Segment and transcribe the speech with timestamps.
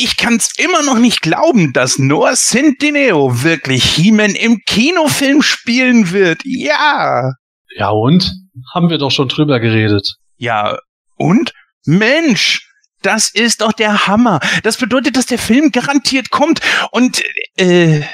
[0.00, 6.40] Ich kann's immer noch nicht glauben, dass Noah Centineo wirklich He-Man im Kinofilm spielen wird.
[6.44, 7.32] Ja.
[7.76, 8.32] Ja und?
[8.72, 10.14] Haben wir doch schon drüber geredet.
[10.36, 10.78] Ja,
[11.16, 11.52] und?
[11.84, 12.70] Mensch,
[13.02, 14.38] das ist doch der Hammer.
[14.62, 16.60] Das bedeutet, dass der Film garantiert kommt.
[16.92, 17.20] Und,
[17.56, 18.04] äh.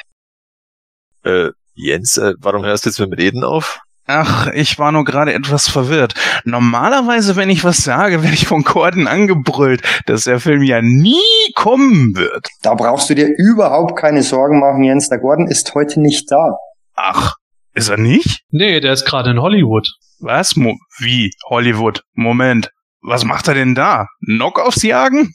[1.23, 3.80] Äh, Jens, äh, warum hörst du jetzt mit dem Reden auf?
[4.07, 6.14] Ach, ich war nur gerade etwas verwirrt.
[6.45, 11.52] Normalerweise, wenn ich was sage, werde ich von Gordon angebrüllt, dass der Film ja nie
[11.55, 12.48] kommen wird.
[12.62, 15.09] Da brauchst du dir überhaupt keine Sorgen machen, Jens.
[15.09, 16.56] Der Gordon ist heute nicht da.
[16.97, 17.34] Ach,
[17.73, 18.42] ist er nicht?
[18.51, 19.88] Nee, der ist gerade in Hollywood.
[20.20, 20.55] Was?
[20.55, 21.30] Mo wie?
[21.48, 22.02] Hollywood?
[22.12, 22.70] Moment.
[23.00, 24.06] Was macht er denn da?
[24.27, 25.33] Knockouts jagen?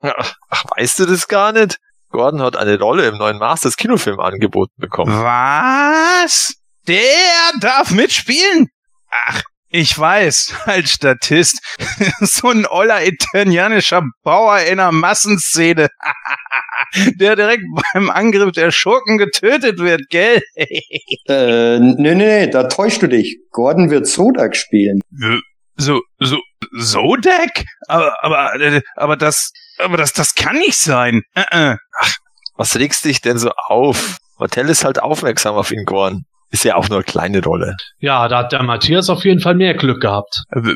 [0.00, 1.78] Ach, weißt du das gar nicht?
[2.10, 5.12] Gordon hat eine Rolle im neuen Masters Kinofilm angeboten bekommen.
[5.22, 6.54] Was?
[6.88, 8.68] Der darf mitspielen?
[9.10, 11.60] Ach, ich weiß, als Statist.
[12.20, 15.88] so ein oller italienischer Bauer in einer Massenszene.
[17.20, 20.40] der direkt beim Angriff der Schurken getötet wird, gell?
[20.56, 23.38] äh, nee, nee, nee, da täuschst du dich.
[23.50, 25.00] Gordon wird Sodak spielen.
[25.76, 26.38] So, so,
[26.72, 27.64] Sodak?
[27.88, 31.22] Aber, aber, äh, aber das, aber das, das kann nicht sein.
[31.34, 31.76] Äh, äh.
[31.98, 32.16] Ach,
[32.56, 34.16] was regst dich denn so auf?
[34.38, 36.24] Hotel ist halt aufmerksam auf ihn, Gordon.
[36.50, 37.76] Ist ja auch nur eine kleine Rolle.
[37.98, 40.44] Ja, da hat der Matthias auf jeden Fall mehr Glück gehabt.
[40.50, 40.74] W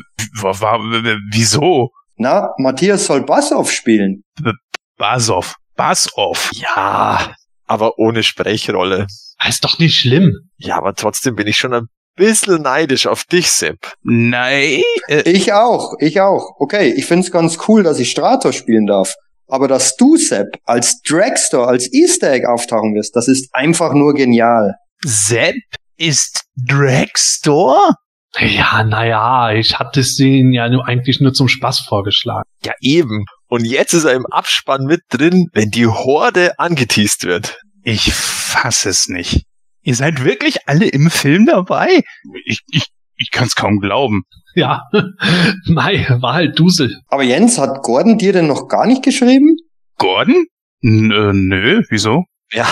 [1.31, 1.89] wieso?
[2.17, 4.23] Na, Matthias soll Bassoff spielen.
[4.41, 4.51] B
[4.97, 5.55] Bassoff.
[5.75, 6.51] Bassoff.
[6.53, 7.33] Ja,
[7.65, 9.07] aber ohne Sprechrolle.
[9.47, 10.31] Ist doch nicht schlimm.
[10.57, 13.91] Ja, aber trotzdem bin ich schon ein bisschen neidisch auf dich, Sepp.
[14.03, 14.83] Nein.
[15.07, 16.51] Äh ich auch, ich auch.
[16.59, 19.15] Okay, ich find's ganz cool, dass ich Strator spielen darf.
[19.47, 24.13] Aber dass du, Sepp, als Dragstore, als Easter Egg auftauchen wirst, das ist einfach nur
[24.13, 24.75] genial.
[25.03, 25.55] Sepp
[25.97, 27.95] ist Dragstore?
[28.39, 32.49] Ja, naja, ich hatte es ihnen ja nur eigentlich nur zum Spaß vorgeschlagen.
[32.65, 33.25] Ja, eben.
[33.47, 37.59] Und jetzt ist er im Abspann mit drin, wenn die Horde angeteased wird.
[37.83, 39.43] Ich fass es nicht.
[39.83, 42.01] Ihr seid wirklich alle im Film dabei?
[42.45, 42.87] Ich, ich,
[43.17, 44.23] ich kann's kaum glauben.
[44.55, 44.83] Ja,
[45.67, 47.01] Mai, war halt Dusel.
[47.07, 49.57] Aber Jens, hat Gordon dir denn noch gar nicht geschrieben?
[49.97, 50.45] Gordon?
[50.81, 52.23] N äh, nö, wieso?
[52.53, 52.69] Ja,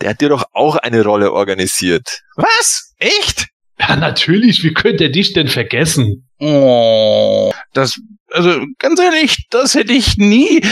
[0.00, 2.22] der hat dir doch auch eine Rolle organisiert.
[2.36, 2.94] Was?
[2.98, 3.48] Echt?
[3.78, 4.64] Ja, natürlich.
[4.64, 6.28] Wie könnte er dich denn vergessen?
[6.38, 7.94] Oh, das,
[8.30, 10.62] also ganz ehrlich, das hätte ich nie,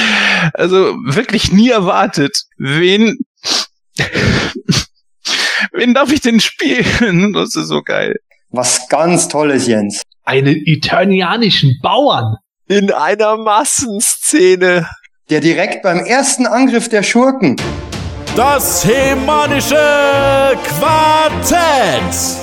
[0.54, 2.32] also wirklich nie erwartet.
[2.56, 3.18] Wen,
[5.72, 7.34] wen darf ich denn spielen?
[7.34, 8.14] Das ist so geil.
[8.50, 10.02] Was ganz Tolles, Jens.
[10.24, 12.36] Einen eternianischen Bauern.
[12.66, 14.88] In einer Massenszene.
[15.28, 17.56] Der direkt beim ersten Angriff der Schurken
[18.36, 19.76] das Hemanische
[20.78, 22.38] Quartett.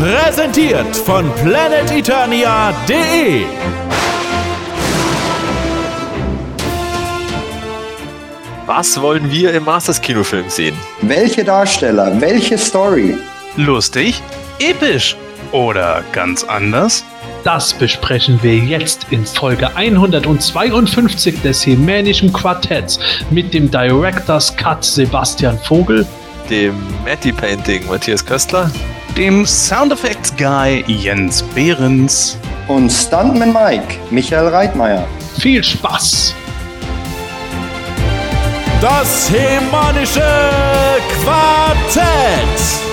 [0.00, 3.44] Präsentiert von planeteternia.de.
[8.66, 10.74] Was wollen wir im Masters Kinofilm sehen?
[11.02, 13.18] Welche Darsteller, welche Story?
[13.56, 14.22] Lustig,
[14.58, 15.16] episch
[15.52, 17.04] oder ganz anders?
[17.44, 22.98] Das besprechen wir jetzt in Folge 152 des Hemänischen Quartetts
[23.30, 26.06] mit dem Director's Cut Sebastian Vogel,
[26.48, 26.74] dem
[27.04, 28.70] Matty Painting Matthias Köstler,
[29.16, 32.38] dem Sound Effects Guy Jens Behrens
[32.68, 35.06] und Stuntman Mike Michael Reitmeier.
[35.38, 36.34] Viel Spaß!
[38.80, 40.20] Das Hemanische
[41.22, 42.91] Quartett.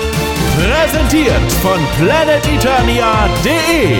[0.60, 3.96] Präsentiert von planeteternia.de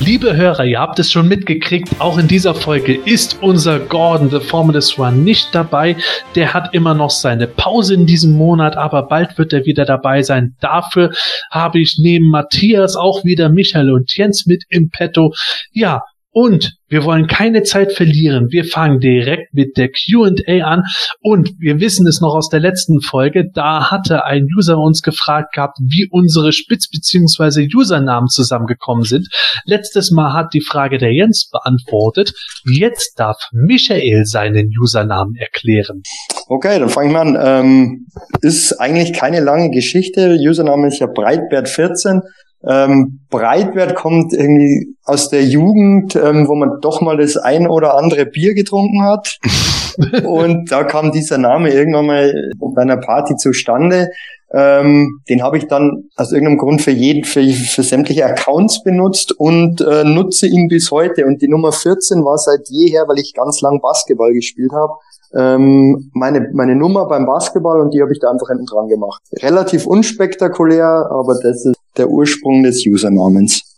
[0.00, 4.40] Liebe Hörer, ihr habt es schon mitgekriegt, auch in dieser Folge ist unser Gordon, The
[4.40, 5.96] Formless One, nicht dabei.
[6.36, 10.22] Der hat immer noch seine Pause in diesem Monat, aber bald wird er wieder dabei
[10.22, 10.56] sein.
[10.60, 11.10] Dafür
[11.50, 15.34] habe ich neben Matthias auch wieder Michael und Jens mit im Petto.
[15.72, 16.00] Ja,
[16.34, 18.48] und wir wollen keine Zeit verlieren.
[18.50, 20.82] Wir fangen direkt mit der QA an.
[21.20, 23.44] Und wir wissen es noch aus der letzten Folge.
[23.54, 27.68] Da hatte ein User uns gefragt gehabt, wie unsere Spitz- bzw.
[27.72, 29.28] Usernamen zusammengekommen sind.
[29.64, 32.32] Letztes Mal hat die Frage der Jens beantwortet.
[32.64, 36.02] Jetzt darf Michael seinen Usernamen erklären.
[36.48, 37.38] Okay, dann fange ich mal an.
[37.40, 38.06] Ähm,
[38.40, 40.36] ist eigentlich keine lange Geschichte.
[40.40, 42.22] Username ist ja Breitbert14.
[42.66, 47.96] Ähm, Breitwert kommt irgendwie aus der Jugend, ähm, wo man doch mal das ein oder
[47.96, 49.38] andere Bier getrunken hat.
[50.24, 52.34] und da kam dieser Name irgendwann mal
[52.74, 54.08] bei einer Party zustande.
[54.56, 59.32] Ähm, den habe ich dann aus irgendeinem Grund für jeden, für, für sämtliche Accounts benutzt
[59.32, 61.26] und äh, nutze ihn bis heute.
[61.26, 64.92] Und die Nummer 14 war seit jeher, weil ich ganz lang Basketball gespielt habe,
[65.34, 69.20] ähm, meine, meine Nummer beim Basketball und die habe ich da einfach hinten dran gemacht.
[69.42, 73.74] Relativ unspektakulär, aber das ist der Ursprung des Usernamens.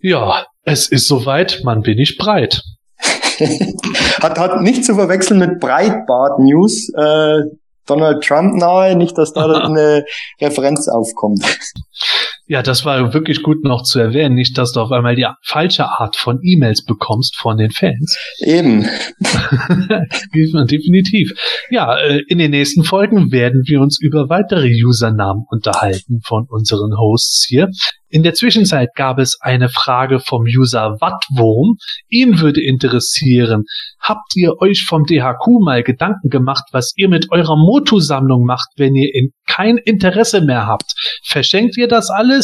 [0.00, 2.62] Ja, es ist soweit, man bin ich breit.
[4.20, 6.92] hat, hat nicht zu verwechseln mit Breitbart News.
[6.96, 7.42] Äh,
[7.88, 10.04] Donald Trump nahe, nicht, dass da eine
[10.40, 11.44] Referenz aufkommt.
[12.48, 15.84] Ja, das war wirklich gut noch zu erwähnen, nicht, dass du auf einmal die falsche
[15.84, 18.16] Art von E-Mails bekommst von den Fans.
[18.38, 18.86] Eben.
[20.32, 21.32] Definitiv.
[21.70, 26.96] Ja, äh, in den nächsten Folgen werden wir uns über weitere Usernamen unterhalten von unseren
[26.96, 27.68] Hosts hier.
[28.10, 31.76] In der Zwischenzeit gab es eine Frage vom User Wattwurm.
[32.08, 33.64] Ihn würde interessieren,
[34.00, 38.94] habt ihr euch vom DHQ mal Gedanken gemacht, was ihr mit eurer Motu-Sammlung macht, wenn
[38.94, 40.94] ihr in kein Interesse mehr habt?
[41.22, 42.37] Verschenkt ihr das alles?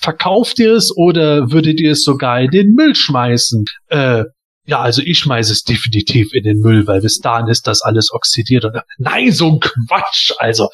[0.00, 3.66] Verkauft ihr es oder würdet ihr es sogar in den Müll schmeißen?
[3.88, 4.24] Äh,
[4.70, 8.12] ja, also ich schmeiße es definitiv in den Müll, weil bis dahin ist das alles
[8.12, 8.64] oxidiert.
[8.64, 10.32] Und nein, so ein Quatsch.
[10.38, 10.68] Also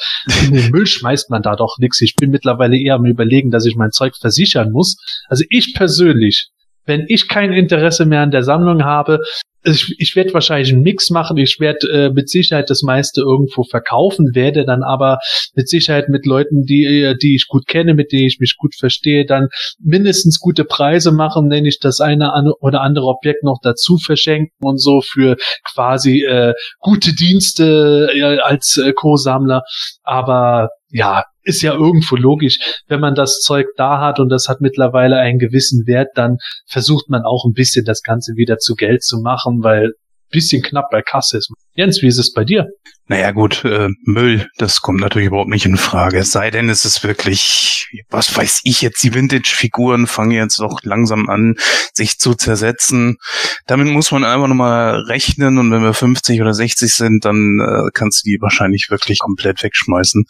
[0.44, 2.00] in den Müll schmeißt man da doch nichts.
[2.02, 4.96] Ich bin mittlerweile eher am überlegen, dass ich mein Zeug versichern muss.
[5.29, 6.50] Also ich persönlich,
[6.84, 9.20] wenn ich kein Interesse mehr an der Sammlung habe,
[9.64, 11.37] ich, ich werde wahrscheinlich einen Mix machen.
[11.37, 15.19] Ich werde äh, mit Sicherheit das meiste irgendwo verkaufen, werde dann aber
[15.55, 18.75] mit Sicherheit mit Leuten, die, äh, die ich gut kenne, mit denen ich mich gut
[18.75, 19.49] verstehe, dann
[19.81, 24.79] mindestens gute Preise machen, nenne ich das eine oder andere Objekt noch dazu verschenken und
[24.79, 25.37] so für
[25.73, 29.62] quasi äh, gute Dienste äh, als äh, Co-Sammler.
[30.03, 32.58] Aber ja, ist ja irgendwo logisch,
[32.88, 37.08] wenn man das Zeug da hat und das hat mittlerweile einen gewissen Wert, dann versucht
[37.08, 39.93] man auch ein bisschen das Ganze wieder zu Geld zu machen, weil
[40.31, 41.53] bisschen knapp bei Kasse ist.
[41.75, 42.67] Jens, wie ist es bei dir?
[43.08, 46.19] Naja gut, äh, Müll, das kommt natürlich überhaupt nicht in Frage.
[46.19, 50.81] Es sei denn, es ist wirklich, was weiß ich jetzt, die Vintage-Figuren fangen jetzt doch
[50.82, 51.55] langsam an,
[51.93, 53.19] sich zu zersetzen.
[53.67, 57.91] Damit muss man einfach nochmal rechnen und wenn wir 50 oder 60 sind, dann äh,
[57.94, 60.25] kannst du die wahrscheinlich wirklich komplett wegschmeißen.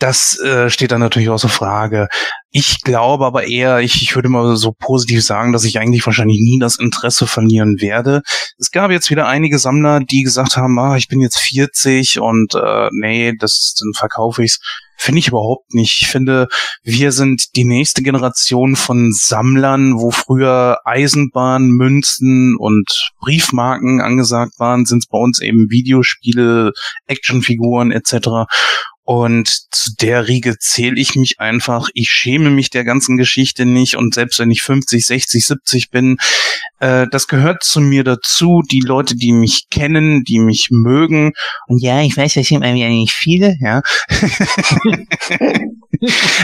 [0.00, 2.08] Das äh, steht dann natürlich außer Frage.
[2.50, 6.40] Ich glaube aber eher, ich, ich würde mal so positiv sagen, dass ich eigentlich wahrscheinlich
[6.40, 8.22] nie das Interesse verlieren werde.
[8.58, 12.54] Es gab jetzt wieder einige Sammler, die gesagt haben, ah, ich bin jetzt 40 und
[12.54, 14.58] äh, nee, das dann verkaufe ich's.
[14.96, 16.02] Finde ich überhaupt nicht.
[16.02, 16.46] Ich finde,
[16.82, 22.86] wir sind die nächste Generation von Sammlern, wo früher Eisenbahn, Münzen und
[23.20, 26.72] Briefmarken angesagt waren, sind es bei uns eben Videospiele,
[27.06, 28.46] Actionfiguren etc.
[29.10, 31.88] Und zu der Riege zähle ich mich einfach.
[31.94, 33.96] Ich schäme mich der ganzen Geschichte nicht.
[33.96, 36.16] Und selbst wenn ich 50, 60, 70 bin,
[36.78, 38.62] äh, das gehört zu mir dazu.
[38.70, 41.32] Die Leute, die mich kennen, die mich mögen.
[41.66, 43.82] Und ja, ich weiß, das sind eigentlich viele, ja.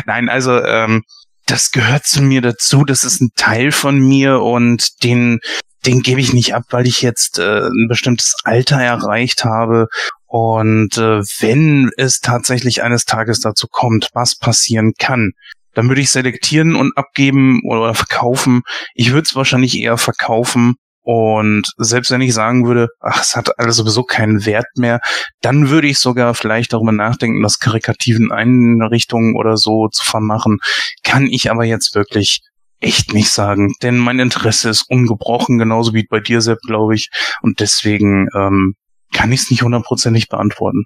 [0.07, 1.05] Nein, also ähm,
[1.47, 2.83] das gehört zu mir dazu.
[2.83, 5.39] Das ist ein Teil von mir und den
[5.85, 9.87] den gebe ich nicht ab, weil ich jetzt äh, ein bestimmtes Alter erreicht habe
[10.27, 15.33] und äh, wenn es tatsächlich eines Tages dazu kommt, was passieren kann,
[15.75, 18.63] dann würde ich selektieren und abgeben oder verkaufen.
[18.95, 20.75] Ich würde es wahrscheinlich eher verkaufen.
[21.03, 25.01] Und selbst wenn ich sagen würde, ach, es hat alles sowieso keinen Wert mehr,
[25.41, 30.59] dann würde ich sogar vielleicht darüber nachdenken, das karikativen Einrichtungen oder so zu vermachen.
[31.05, 32.41] Kann ich aber jetzt wirklich
[32.81, 37.09] echt nicht sagen, denn mein Interesse ist ungebrochen, genauso wie bei dir, Sepp, glaube ich.
[37.41, 38.75] Und deswegen ähm,
[39.13, 40.85] kann ich es nicht hundertprozentig beantworten.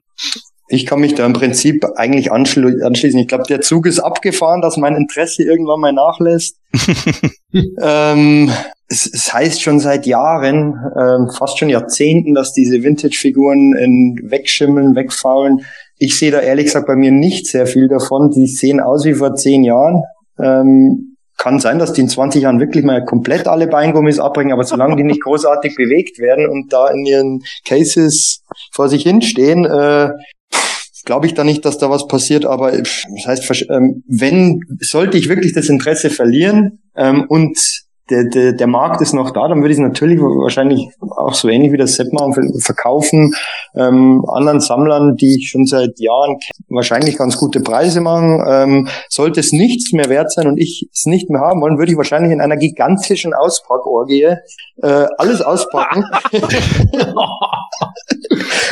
[0.72, 3.18] Ich kann mich da im Prinzip eigentlich anschli anschließen.
[3.18, 6.58] Ich glaube, der Zug ist abgefahren, dass mein Interesse irgendwann mal nachlässt.
[7.82, 8.52] ähm,
[8.86, 13.72] es, es, heißt schon seit Jahren, ähm, fast schon Jahrzehnten, dass diese Vintage-Figuren
[14.22, 15.66] wegschimmeln, wegfaulen.
[15.98, 18.30] Ich sehe da ehrlich gesagt bei mir nicht sehr viel davon.
[18.30, 20.04] Die sehen aus wie vor zehn Jahren.
[20.38, 21.09] Ähm,
[21.40, 24.96] kann sein, dass die in 20 Jahren wirklich mal komplett alle Beingummis abbringen, aber solange
[24.96, 28.42] die nicht großartig bewegt werden und da in ihren Cases
[28.72, 30.10] vor sich hinstehen, äh,
[31.06, 35.30] glaube ich da nicht, dass da was passiert, aber das heißt, ähm, wenn, sollte ich
[35.30, 37.58] wirklich das Interesse verlieren ähm, und
[38.10, 41.48] der, der, der Markt ist noch da, dann würde ich es natürlich wahrscheinlich auch so
[41.48, 42.08] ähnlich wie das Set
[42.58, 43.34] verkaufen,
[43.74, 46.38] ähm, anderen Sammlern, die ich schon seit Jahren
[46.68, 48.44] wahrscheinlich ganz gute Preise machen.
[48.46, 51.92] Ähm, sollte es nichts mehr wert sein und ich es nicht mehr haben wollen, würde
[51.92, 54.36] ich wahrscheinlich in einer gigantischen Auspackorgie
[54.82, 56.04] äh, alles auspacken.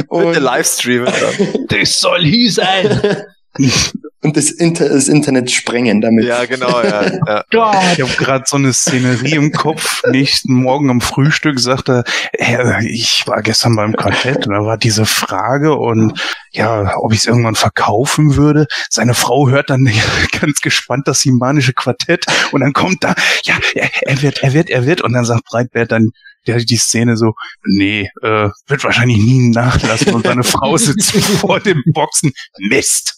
[0.09, 1.67] und Livestreamen dann.
[1.69, 3.25] Das soll hier sein.
[4.21, 6.25] und das, Inter das Internet sprengen damit.
[6.25, 7.11] Ja, genau, ja.
[7.27, 7.45] ja.
[7.93, 10.03] Ich habe gerade so eine Szenerie im Kopf.
[10.11, 15.07] Nächsten Morgen am Frühstück sagte er, ich war gestern beim Quartett und da war diese
[15.07, 16.21] Frage und
[16.51, 18.67] ja, ob ich es irgendwann verkaufen würde.
[18.91, 19.89] Seine Frau hört dann
[20.41, 24.71] ganz gespannt das simanische Quartett und dann kommt da, ja, er, er wird, er wird,
[24.71, 26.11] er wird und dann sagt Breitbert dann,
[26.49, 27.35] der die Szene so,
[27.65, 32.33] nee, äh, wird wahrscheinlich nie nachlassen und seine Frau sitzt vor dem Boxen.
[32.71, 33.15] Mist.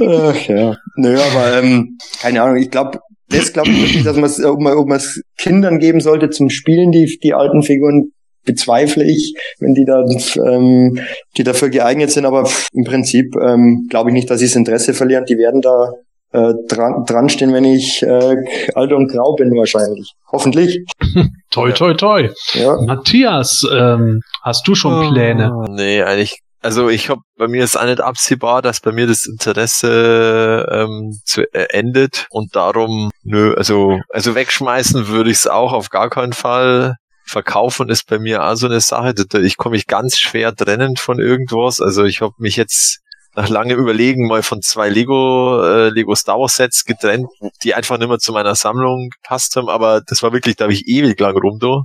[0.00, 0.76] Ach ja.
[0.96, 4.60] Nö, aber ähm, keine Ahnung, ich glaube, das glaube ich wirklich, dass man es, ob
[4.60, 8.12] man es Kindern geben sollte zum Spielen, die, die alten Figuren,
[8.46, 10.04] bezweifle ich, wenn die da,
[10.48, 10.98] ähm,
[11.36, 12.24] die dafür geeignet sind.
[12.24, 15.24] Aber im Prinzip ähm, glaube ich nicht, dass sie das Interesse verlieren.
[15.26, 15.90] Die werden da
[16.32, 18.36] äh, dran, dran stehen, wenn ich äh,
[18.74, 20.12] alt und grau bin wahrscheinlich.
[20.30, 20.80] Hoffentlich.
[21.50, 22.30] toi, toi, toi.
[22.54, 22.76] Ja.
[22.80, 25.52] Matthias, ähm, hast du schon Pläne?
[25.52, 26.38] Oh, nee, eigentlich.
[26.66, 31.16] Also ich habe bei mir ist auch nicht absehbar, dass bei mir das Interesse ähm,
[31.24, 36.10] zu, äh, endet und darum nö, also also wegschmeißen würde ich es auch auf gar
[36.10, 36.96] keinen Fall.
[37.24, 39.14] Verkaufen ist bei mir auch so eine Sache.
[39.42, 41.80] Ich komme mich ganz schwer trennen von irgendwas.
[41.80, 42.98] Also ich habe mich jetzt
[43.36, 47.28] nach langem Überlegen mal von zwei Lego äh, Lego Star Wars Sets getrennt,
[47.62, 49.68] die einfach nicht mehr zu meiner Sammlung gepasst haben.
[49.68, 51.82] Aber das war wirklich, da habe ich ewig lang rum da.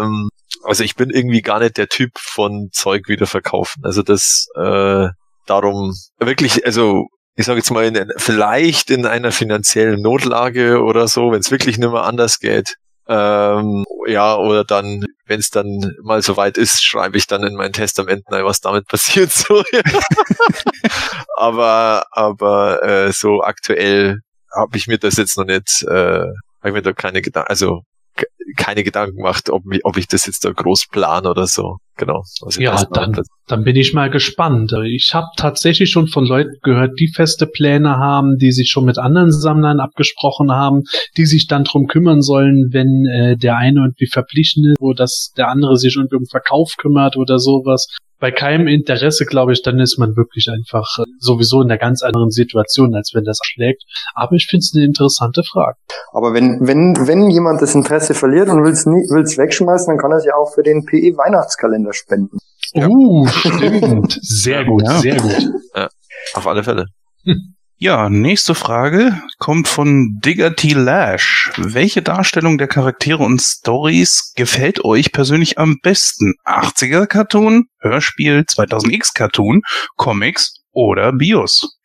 [0.00, 0.30] Ähm,
[0.64, 3.82] also ich bin irgendwie gar nicht der Typ von Zeug wieder verkaufen.
[3.84, 5.08] Also das äh,
[5.46, 11.30] darum wirklich, also ich sage jetzt mal, in, vielleicht in einer finanziellen Notlage oder so,
[11.30, 12.74] wenn es wirklich nicht mehr anders geht.
[13.06, 17.72] Ähm, ja, oder dann, wenn es dann mal soweit ist, schreibe ich dann in mein
[17.72, 19.30] Testament rein, was damit passiert.
[19.30, 19.62] So.
[21.36, 24.18] aber aber äh, so aktuell
[24.54, 27.82] habe ich mir das jetzt noch nicht, äh, habe ich mir da keine Gedanken, also
[28.56, 31.76] keine Gedanken gemacht, ob, ob ich das jetzt da groß plan oder so.
[31.96, 32.22] Genau.
[32.42, 34.72] Also Ja, dann, dann bin ich mal gespannt.
[34.86, 38.98] Ich habe tatsächlich schon von Leuten gehört, die feste Pläne haben, die sich schon mit
[38.98, 40.82] anderen Sammlern abgesprochen haben,
[41.16, 45.32] die sich dann drum kümmern sollen, wenn äh, der eine irgendwie verpflichtet ist, wo das
[45.36, 47.88] der andere sich irgendwie um Verkauf kümmert oder sowas.
[48.20, 52.02] Bei keinem Interesse, glaube ich, dann ist man wirklich einfach äh, sowieso in einer ganz
[52.02, 53.82] anderen Situation, als wenn das schlägt.
[54.14, 55.76] Aber ich finde es eine interessante Frage.
[56.12, 60.10] Aber wenn, wenn, wenn jemand das Interesse verliert und will es will's wegschmeißen, dann kann
[60.10, 62.38] er es ja auch für den PE Weihnachtskalender spenden.
[62.72, 62.88] Ja.
[62.88, 64.18] Uh, stimmt.
[64.22, 64.98] Sehr gut, Ja.
[64.98, 65.50] sehr gut.
[66.34, 66.86] Auf alle Fälle.
[67.80, 70.72] Ja, nächste Frage kommt von Digger T.
[70.72, 71.52] Lash.
[71.58, 76.34] Welche Darstellung der Charaktere und Stories gefällt euch persönlich am besten?
[76.44, 79.60] 80er Cartoon, Hörspiel, 2000X Cartoon,
[79.94, 81.78] Comics oder Bios?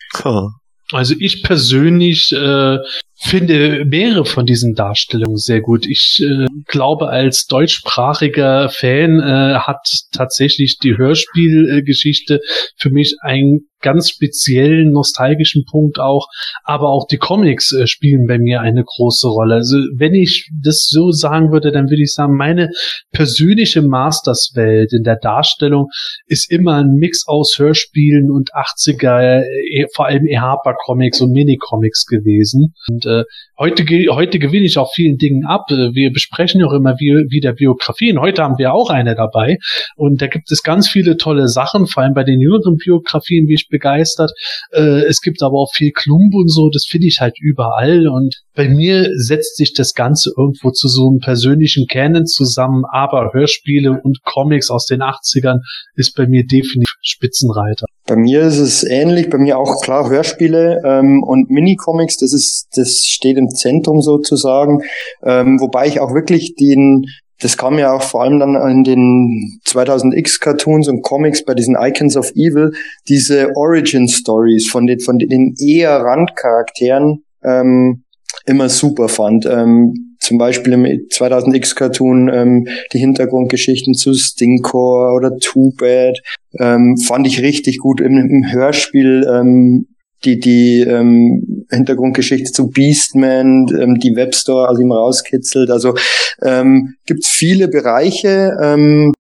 [0.91, 2.77] Also ich persönlich äh,
[3.15, 5.85] finde mehrere von diesen Darstellungen sehr gut.
[5.87, 12.39] Ich äh, glaube, als deutschsprachiger Fan äh, hat tatsächlich die Hörspielgeschichte
[12.77, 16.27] für mich einen ganz speziellen nostalgischen Punkt auch,
[16.63, 19.55] aber auch die Comics äh, spielen bei mir eine große Rolle.
[19.55, 22.69] Also wenn ich das so sagen würde, dann würde ich sagen, meine
[23.11, 25.89] persönliche Masters-Welt in der Darstellung
[26.25, 32.73] ist immer ein Mix aus Hörspielen und 80er, äh, vor allem EHPA-Comics und Mini-Comics gewesen.
[32.89, 33.23] Und äh,
[33.57, 35.69] heute, heute gewinne ich auch vielen Dingen ab.
[35.69, 38.19] Äh, Wir besprechen ja auch immer wie, wieder Biografien.
[38.19, 39.57] Heute haben wir auch eine dabei.
[39.95, 43.55] Und da gibt es ganz viele tolle Sachen, vor allem bei den jüngeren Biografien, wie
[43.55, 44.31] ich begeistert.
[44.71, 48.07] Äh, es gibt aber auch viel Klump und so, das finde ich halt überall.
[48.07, 53.31] Und bei mir setzt sich das Ganze irgendwo zu so einem persönlichen Canon zusammen, aber
[53.33, 55.59] Hörspiele und Comics aus den 80ern
[55.95, 57.85] ist bei mir definitiv Spitzenreiter.
[58.05, 62.67] Bei mir ist es ähnlich, bei mir auch klar Hörspiele ähm, und Minicomics, das ist,
[62.75, 64.81] das steht im Zentrum sozusagen,
[65.25, 67.05] ähm, wobei ich auch wirklich den,
[67.43, 71.75] das kam ja auch vor allem dann in den 2000X Cartoons und Comics bei diesen
[71.79, 72.71] Icons of Evil,
[73.09, 78.03] diese Origin Stories von den, von den eher Randcharakteren ähm,
[78.45, 79.45] immer super fand.
[79.45, 86.17] Ähm, zum Beispiel im 2000X Cartoon ähm, die Hintergrundgeschichten zu Stinkor oder Too Bad
[86.59, 89.87] ähm, fand ich richtig gut im, im Hörspiel ähm,
[90.25, 95.69] die die ähm, Hintergrundgeschichte zu Beastman, ähm, die Webstore, also immer rauskitzelt.
[95.69, 95.95] Also
[96.41, 99.13] ähm, gibt viele Bereiche, ähm,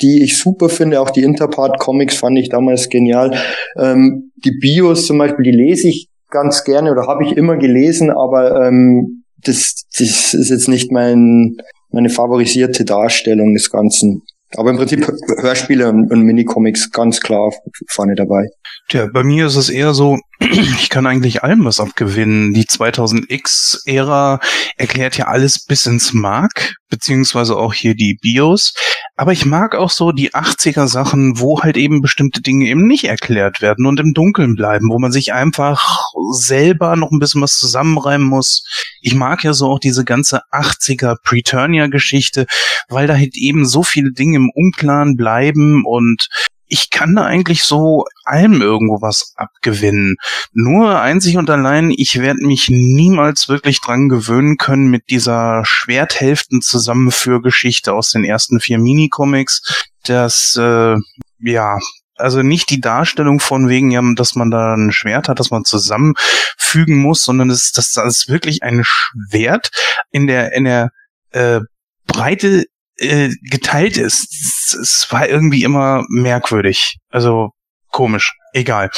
[0.00, 1.00] die ich super finde.
[1.00, 3.36] Auch die Interpart Comics fand ich damals genial.
[3.76, 8.10] Ähm, die Bios zum Beispiel, die lese ich ganz gerne oder habe ich immer gelesen,
[8.10, 11.56] aber ähm, das, das ist jetzt nicht mein
[11.90, 14.22] meine favorisierte Darstellung des Ganzen.
[14.56, 15.06] Aber im Prinzip
[15.40, 17.52] Hörspiele und Minicomics ganz klar
[17.88, 18.48] vorne dabei.
[18.88, 22.54] Tja, bei mir ist es eher so, ich kann eigentlich allem was abgewinnen.
[22.54, 24.38] Die 2000X-Ära
[24.76, 28.72] erklärt ja alles bis ins Mark, beziehungsweise auch hier die Bios.
[29.16, 33.60] Aber ich mag auch so die 80er-Sachen, wo halt eben bestimmte Dinge eben nicht erklärt
[33.60, 38.26] werden und im Dunkeln bleiben, wo man sich einfach selber noch ein bisschen was zusammenreimen
[38.26, 38.62] muss.
[39.00, 42.46] Ich mag ja so auch diese ganze 80er Preturnia-Geschichte,
[42.88, 46.28] weil da halt eben so viele Dinge im Unklaren bleiben und
[46.68, 50.14] ich kann da eigentlich so allem irgendwo was abgewinnen.
[50.52, 57.92] Nur einzig und allein, ich werde mich niemals wirklich dran gewöhnen können mit dieser Schwerthälften-Zusammenführgeschichte
[57.92, 59.88] aus den ersten vier Minicomics.
[60.04, 60.94] Das, äh,
[61.40, 61.78] ja,
[62.16, 65.64] also nicht die Darstellung von wegen, ja, dass man da ein Schwert hat, das man
[65.64, 69.70] zusammenfügen muss, sondern das, das, das ist wirklich ein Schwert
[70.10, 70.90] in der, in der
[71.30, 71.60] äh,
[72.06, 72.64] Breite
[72.98, 74.74] äh, geteilt ist.
[74.74, 76.98] Es, war irgendwie immer merkwürdig.
[77.10, 77.50] Also
[77.90, 78.34] komisch.
[78.52, 78.90] Egal.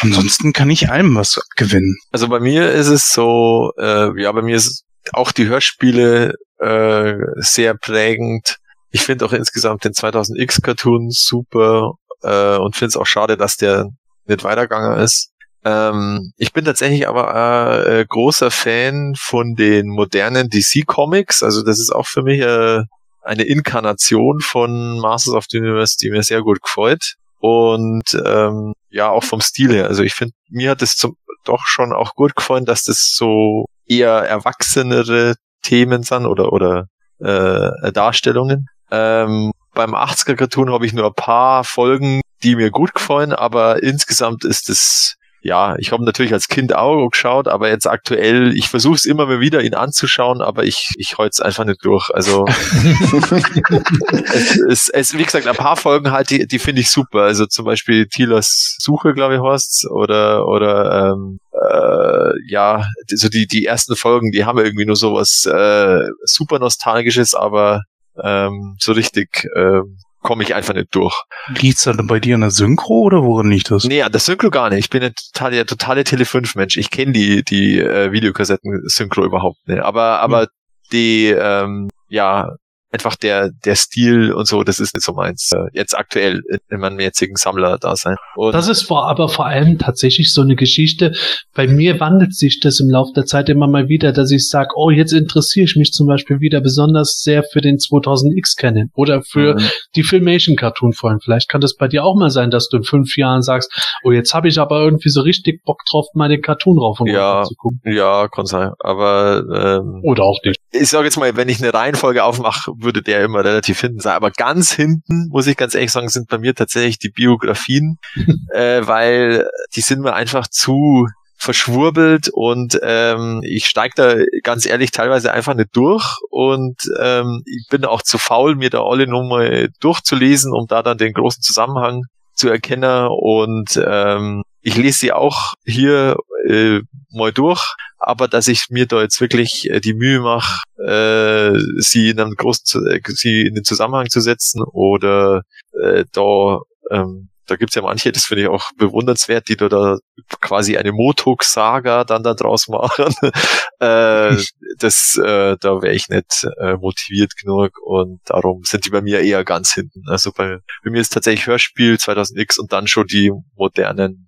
[0.00, 1.96] Ansonsten kann ich allem was gewinnen.
[2.12, 7.14] Also bei mir ist es so, äh, ja, bei mir ist auch die Hörspiele äh,
[7.36, 8.56] sehr prägend.
[8.90, 13.56] Ich finde auch insgesamt den 2000X Cartoon super äh, und finde es auch schade, dass
[13.56, 13.88] der
[14.26, 15.30] nicht weitergegangen ist.
[15.64, 21.42] Ähm, ich bin tatsächlich aber äh, großer Fan von den modernen DC Comics.
[21.42, 22.82] Also das ist auch für mich äh,
[23.28, 27.14] eine Inkarnation von Masters of the Universe, die mir sehr gut gefällt.
[27.40, 29.86] Und ähm, ja, auch vom Stil her.
[29.86, 30.96] Also ich finde, mir hat es
[31.44, 36.86] doch schon auch gut gefallen, dass das so eher erwachsenere Themen sind oder oder
[37.20, 38.66] äh, Darstellungen.
[38.90, 43.82] Ähm, beim 80er Cartoon habe ich nur ein paar Folgen, die mir gut gefallen, aber
[43.82, 48.68] insgesamt ist es ja, ich habe natürlich als Kind auch geschaut, aber jetzt aktuell, ich
[48.68, 52.10] versuche es immer mal wieder, ihn anzuschauen, aber ich, ich es einfach nicht durch.
[52.12, 52.44] Also
[54.34, 57.22] es, es, es, wie gesagt, ein paar Folgen halt, die, die finde ich super.
[57.22, 63.46] Also zum Beispiel Tilas Suche, glaube ich, Horst, oder oder ähm, äh, ja, so die,
[63.46, 67.82] die ersten Folgen, die haben irgendwie nur sowas äh, super Nostalgisches, aber
[68.22, 71.14] ähm, so richtig ähm, komme ich einfach nicht durch.
[71.60, 73.84] Liegt's dann bei dir an der Synchro oder woran liegt das?
[73.84, 74.80] Nee, an der Synchro gar nicht.
[74.80, 76.76] Ich bin ein total, der totale Tele5-Mensch.
[76.76, 79.80] Ich kenne die, die äh, Videokassetten-Synchro überhaupt nicht.
[79.80, 80.46] Aber, aber hm.
[80.92, 82.56] die, ähm, ja,
[82.90, 85.50] einfach der, der Stil und so, das ist nicht so meins.
[85.52, 86.40] Äh, jetzt aktuell
[86.70, 88.16] in meinem jetzigen Sammler da sein.
[88.52, 91.12] das ist vor, aber vor allem tatsächlich so eine Geschichte.
[91.54, 94.70] Bei mir wandelt sich das im Laufe der Zeit immer mal wieder, dass ich sage,
[94.76, 99.22] oh, jetzt interessiere ich mich zum Beispiel wieder besonders sehr für den 2000X kennen oder
[99.22, 99.64] für mhm.
[99.94, 101.20] die Filmation Cartoon Folgen.
[101.20, 103.70] Vielleicht kann das bei dir auch mal sein, dass du in fünf Jahren sagst,
[104.02, 107.08] oh, jetzt habe ich aber irgendwie so richtig Bock drauf, mal den Cartoon rauf und
[107.08, 107.80] ja, zu gucken.
[107.84, 108.72] Ja, kann sein.
[108.80, 110.58] Aber ähm, oder auch nicht.
[110.70, 114.16] Ich sage jetzt mal, wenn ich eine Reihenfolge aufmache, würde der immer relativ hinten sein.
[114.16, 117.98] Aber ganz hinten, muss ich ganz ehrlich sagen, sind bei mir tatsächlich die Biografien,
[118.52, 124.90] äh, weil die sind mir einfach zu verschwurbelt und ähm, ich steige da ganz ehrlich
[124.90, 129.68] teilweise einfach nicht durch und ähm, ich bin auch zu faul, mir da alle nochmal
[129.78, 132.02] durchzulesen, um da dann den großen Zusammenhang
[132.34, 138.66] zu erkennen und ähm, ich lese sie auch hier äh, mal durch, aber dass ich
[138.70, 143.42] mir da jetzt wirklich äh, die Mühe mache, äh, sie in einem großen, äh, sie
[143.42, 145.42] in den Zusammenhang zu setzen oder
[145.82, 149.98] äh, da ähm, da gibt's ja manche, das finde ich auch bewundernswert, die da, da
[150.40, 153.14] quasi eine Motok-Saga dann da draus machen.
[153.80, 154.36] äh,
[154.78, 159.20] das, äh, da wäre ich nicht äh, motiviert genug und darum sind die bei mir
[159.20, 160.02] eher ganz hinten.
[160.08, 164.27] Also bei, bei mir ist tatsächlich Hörspiel 2000X und dann schon die modernen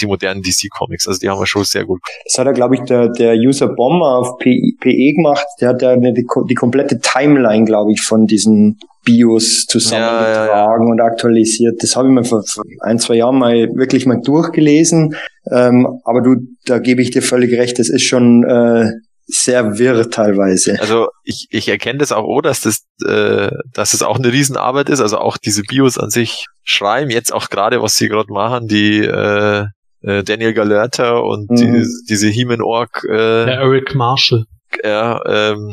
[0.00, 1.06] die modernen DC-Comics.
[1.06, 2.00] Also die haben wir schon sehr gut.
[2.24, 5.46] Das hat er, glaube ich, der, der User Bomber auf PE gemacht.
[5.60, 10.76] Der hat ja die, die komplette Timeline, glaube ich, von diesen Bios zusammengetragen ja, ja,
[10.76, 10.90] ja.
[10.90, 11.82] und aktualisiert.
[11.82, 15.16] Das habe ich mir vor, vor, ein, zwei Jahren mal wirklich mal durchgelesen.
[15.50, 18.92] Ähm, aber du, da gebe ich dir völlig recht, das ist schon äh,
[19.26, 20.78] sehr wirr teilweise.
[20.80, 24.88] Also ich, ich erkenne das auch, oh, dass das, äh, dass es auch eine Riesenarbeit
[24.88, 25.00] ist.
[25.00, 28.98] Also auch diese Bios an sich schreiben, jetzt auch gerade, was sie gerade machen, die
[28.98, 29.66] äh,
[30.02, 31.56] äh, Daniel Galerta und mhm.
[31.56, 33.04] die, diese Heman Org.
[33.08, 34.44] Äh, Der Eric Marshall.
[34.84, 35.72] Ja, ähm,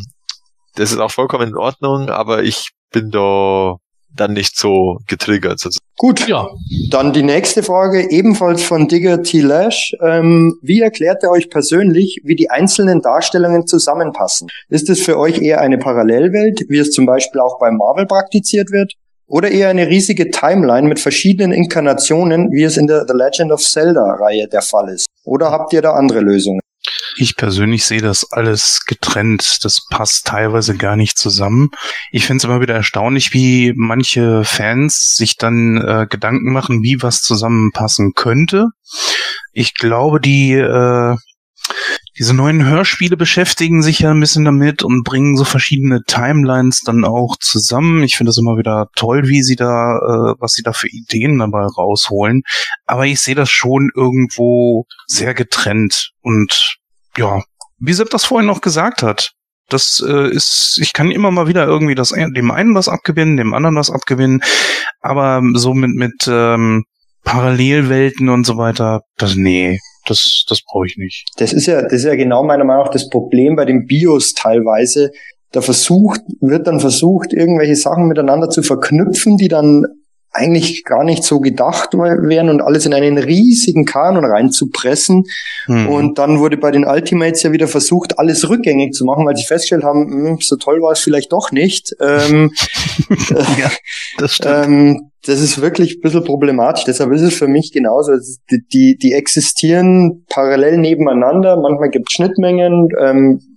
[0.76, 3.76] das ist auch vollkommen in Ordnung, aber ich bin da
[4.16, 5.62] dann nicht so getriggert.
[5.98, 6.48] Gut, ja.
[6.90, 9.42] Dann die nächste Frage, ebenfalls von Digger T.
[9.42, 9.94] Lash.
[10.02, 14.48] Ähm, wie erklärt ihr euch persönlich, wie die einzelnen Darstellungen zusammenpassen?
[14.70, 18.72] Ist es für euch eher eine Parallelwelt, wie es zum Beispiel auch bei Marvel praktiziert
[18.72, 18.94] wird?
[19.28, 23.62] Oder eher eine riesige Timeline mit verschiedenen Inkarnationen, wie es in der The Legend of
[23.62, 25.06] Zelda-Reihe der Fall ist?
[25.24, 26.62] Oder habt ihr da andere Lösungen?
[27.22, 29.60] Ich persönlich sehe das alles getrennt.
[29.64, 31.70] Das passt teilweise gar nicht zusammen.
[32.14, 37.02] Ich finde es immer wieder erstaunlich, wie manche Fans sich dann äh, Gedanken machen, wie
[37.02, 38.68] was zusammenpassen könnte.
[39.52, 41.18] Ich glaube, die äh,
[42.18, 47.04] diese neuen Hörspiele beschäftigen sich ja ein bisschen damit und bringen so verschiedene Timelines dann
[47.04, 48.02] auch zusammen.
[48.04, 51.40] Ich finde das immer wieder toll, wie sie da, äh, was sie da für Ideen
[51.40, 52.44] dabei rausholen.
[52.86, 56.80] Aber ich sehe das schon irgendwo sehr getrennt und
[57.18, 57.42] ja,
[57.80, 59.32] wie Sepp das vorhin noch gesagt hat,
[59.70, 63.54] das äh, ist, ich kann immer mal wieder irgendwie das dem einen was abgewinnen, dem
[63.54, 64.42] anderen was abgewinnen,
[65.02, 66.86] Aber so mit, mit ähm,
[67.24, 71.30] Parallelwelten und so weiter, das nee, das, das brauche ich nicht.
[71.38, 74.34] Das ist ja, das ist ja genau meiner Meinung nach das Problem bei den Bios
[74.34, 75.12] teilweise.
[75.52, 79.86] Da versucht, wird dann versucht, irgendwelche Sachen miteinander zu verknüpfen, die dann
[80.32, 85.24] eigentlich gar nicht so gedacht wären und alles in einen riesigen Kanon reinzupressen.
[85.68, 85.90] Mhm.
[85.90, 89.46] Und dann wurde bei den Ultimates ja wieder versucht, alles rückgängig zu machen, weil sie
[89.46, 91.96] festgestellt haben, mh, hm, so toll war es vielleicht doch nicht.
[92.00, 92.52] Ähm,
[93.60, 93.72] ja,
[94.18, 94.66] das stimmt.
[94.66, 96.86] Ähm, das ist wirklich ein bisschen problematisch.
[96.86, 98.14] Deshalb ist es für mich genauso.
[98.50, 101.58] Die, die, die existieren parallel nebeneinander.
[101.58, 102.88] Manchmal gibt es Schnittmengen.
[103.02, 103.49] Ähm,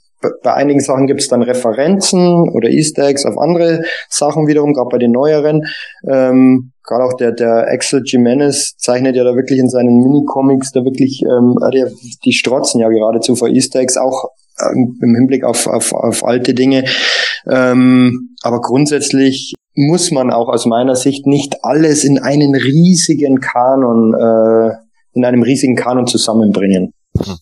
[0.43, 4.89] bei einigen Sachen gibt es dann Referenzen oder Easter Eggs auf andere Sachen wiederum, gerade
[4.91, 5.63] bei den neueren.
[6.09, 10.85] Ähm, gerade auch der, der Axel Jimenez zeichnet ja da wirklich in seinen Mini-Comics da
[10.85, 11.57] wirklich, ähm,
[12.25, 14.31] die, strotzen ja geradezu vor Easter Eggs, auch
[14.61, 16.85] ähm, im Hinblick auf, auf, auf alte Dinge.
[17.49, 24.15] Ähm, aber grundsätzlich muss man auch aus meiner Sicht nicht alles in einen riesigen Kanon,
[24.15, 24.75] äh,
[25.15, 26.93] in einem riesigen Kanon zusammenbringen.
[27.19, 27.37] Hm.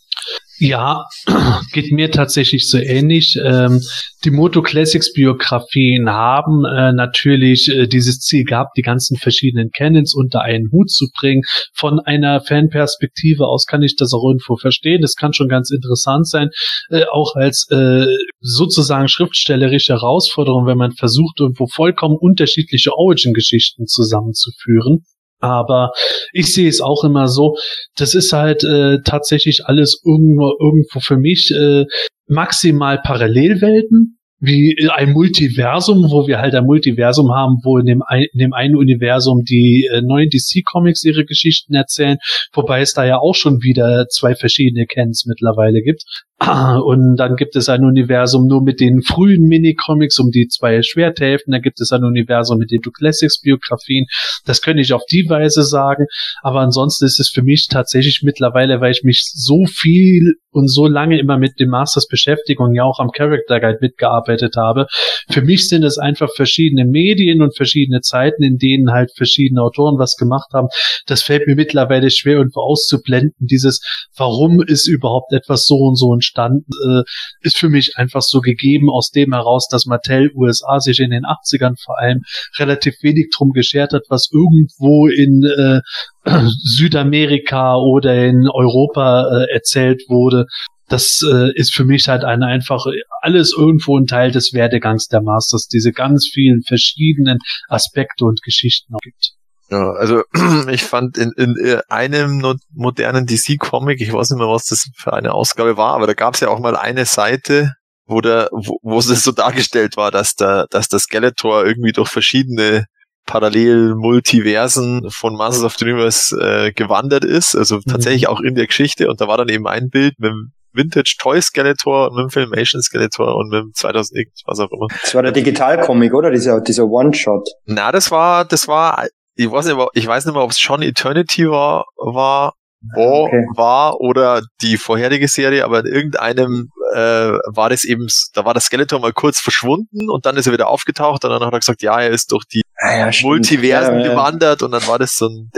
[0.63, 1.07] Ja,
[1.73, 3.39] geht mir tatsächlich so ähnlich.
[3.43, 3.81] Ähm,
[4.25, 10.15] die Moto Classics Biografien haben äh, natürlich äh, dieses Ziel gehabt, die ganzen verschiedenen Canons
[10.15, 11.41] unter einen Hut zu bringen.
[11.73, 15.01] Von einer Fanperspektive aus kann ich das auch irgendwo verstehen.
[15.01, 16.51] Das kann schon ganz interessant sein,
[16.91, 18.05] äh, auch als äh,
[18.41, 25.07] sozusagen schriftstellerische Herausforderung, wenn man versucht, irgendwo vollkommen unterschiedliche Origin-Geschichten zusammenzuführen.
[25.41, 25.93] Aber
[26.33, 27.57] ich sehe es auch immer so,
[27.97, 31.87] das ist halt äh, tatsächlich alles irgendwo, irgendwo für mich äh,
[32.27, 38.25] maximal Parallelwelten, wie ein Multiversum, wo wir halt ein Multiversum haben, wo in dem, ein,
[38.33, 42.17] in dem einen Universum die äh, neuen DC-Comics ihre Geschichten erzählen,
[42.55, 46.05] wobei es da ja auch schon wieder zwei verschiedene Cans mittlerweile gibt.
[46.41, 51.53] Und dann gibt es ein Universum nur mit den frühen Minicomics um die zwei Schwerthälften.
[51.53, 54.07] Da gibt es ein Universum mit den Du Classics Biografien.
[54.47, 56.07] Das könnte ich auf die Weise sagen.
[56.41, 60.87] Aber ansonsten ist es für mich tatsächlich mittlerweile, weil ich mich so viel und so
[60.87, 64.87] lange immer mit dem Masters beschäftige und ja auch am Character Guide mitgearbeitet habe.
[65.31, 69.99] Für mich sind es einfach verschiedene Medien und verschiedene Zeiten, in denen halt verschiedene Autoren
[69.99, 70.69] was gemacht haben.
[71.07, 73.35] Das fällt mir mittlerweile schwer irgendwo auszublenden.
[73.39, 73.81] Dieses,
[74.17, 77.03] warum ist überhaupt etwas so und so entstanden, äh,
[77.43, 81.25] ist für mich einfach so gegeben aus dem heraus, dass Mattel USA sich in den
[81.25, 82.23] 80ern vor allem
[82.59, 85.81] relativ wenig drum geschert hat, was irgendwo in äh,
[86.63, 90.47] Südamerika oder in Europa äh, erzählt wurde.
[90.91, 92.85] Das äh, ist für mich halt ein einfach
[93.23, 98.95] alles irgendwo ein Teil des Werdegangs der Masters, diese ganz vielen verschiedenen Aspekte und Geschichten
[99.03, 99.33] gibt.
[99.71, 100.25] Ja, also
[100.69, 105.33] ich fand in, in einem modernen DC-Comic, ich weiß nicht mehr, was das für eine
[105.33, 107.75] Ausgabe war, aber da gab es ja auch mal eine Seite,
[108.07, 112.09] wo der, wo, wo es so dargestellt war, dass der, dass das Skeletor irgendwie durch
[112.09, 112.87] verschiedene
[113.27, 117.83] Parallel-Multiversen von Masters of the Universe äh, gewandert ist, also mhm.
[117.87, 119.09] tatsächlich auch in der Geschichte.
[119.09, 120.33] Und da war dann eben ein Bild mit
[120.73, 124.87] Vintage Toy Skeletor, mit dem Filmation Skeletor und mit dem 2000X, was auch immer.
[125.03, 126.31] Das war der Digital-Comic, oder?
[126.31, 127.49] Dieser, dieser One-Shot.
[127.67, 130.83] Na, das war, das war, ich weiß nicht, ich weiß nicht mehr, ob es schon
[130.83, 132.55] Eternity war, war
[132.95, 133.45] war, okay.
[133.57, 138.65] war oder die vorherige Serie, aber in irgendeinem äh, war das eben, da war das
[138.65, 141.83] Skeletor mal kurz verschwunden und dann ist er wieder aufgetaucht und dann hat er gesagt,
[141.83, 145.27] ja, er ist durch die ah, ja, Multiversen ja, gewandert und dann war das so
[145.27, 145.51] ein,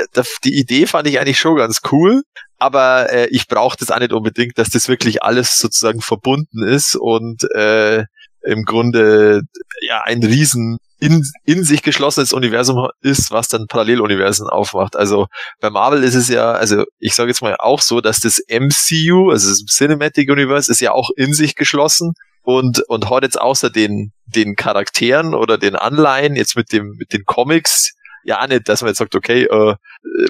[0.45, 2.23] die Idee fand ich eigentlich schon ganz cool,
[2.63, 6.95] aber äh, ich brauche das auch nicht unbedingt, dass das wirklich alles sozusagen verbunden ist
[6.95, 8.05] und äh,
[8.45, 9.43] im Grunde
[9.81, 14.95] ja ein riesen in, in sich geschlossenes Universum ist, was dann Paralleluniversen aufmacht.
[14.95, 15.27] Also
[15.61, 19.31] bei Marvel ist es ja, also ich sage jetzt mal auch so, dass das MCU,
[19.31, 23.71] also das Cinematic Universe, ist ja auch in sich geschlossen und und hat jetzt außer
[23.71, 28.83] den den Charakteren oder den Anleihen jetzt mit dem mit den Comics ja nicht, dass
[28.83, 29.75] man jetzt sagt, okay, äh,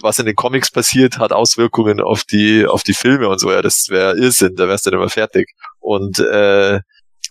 [0.00, 3.50] was in den Comics passiert, hat Auswirkungen auf die auf die Filme und so.
[3.50, 5.52] Ja, das wäre Irrsinn, da wärst du dann immer fertig.
[5.80, 6.80] Und äh,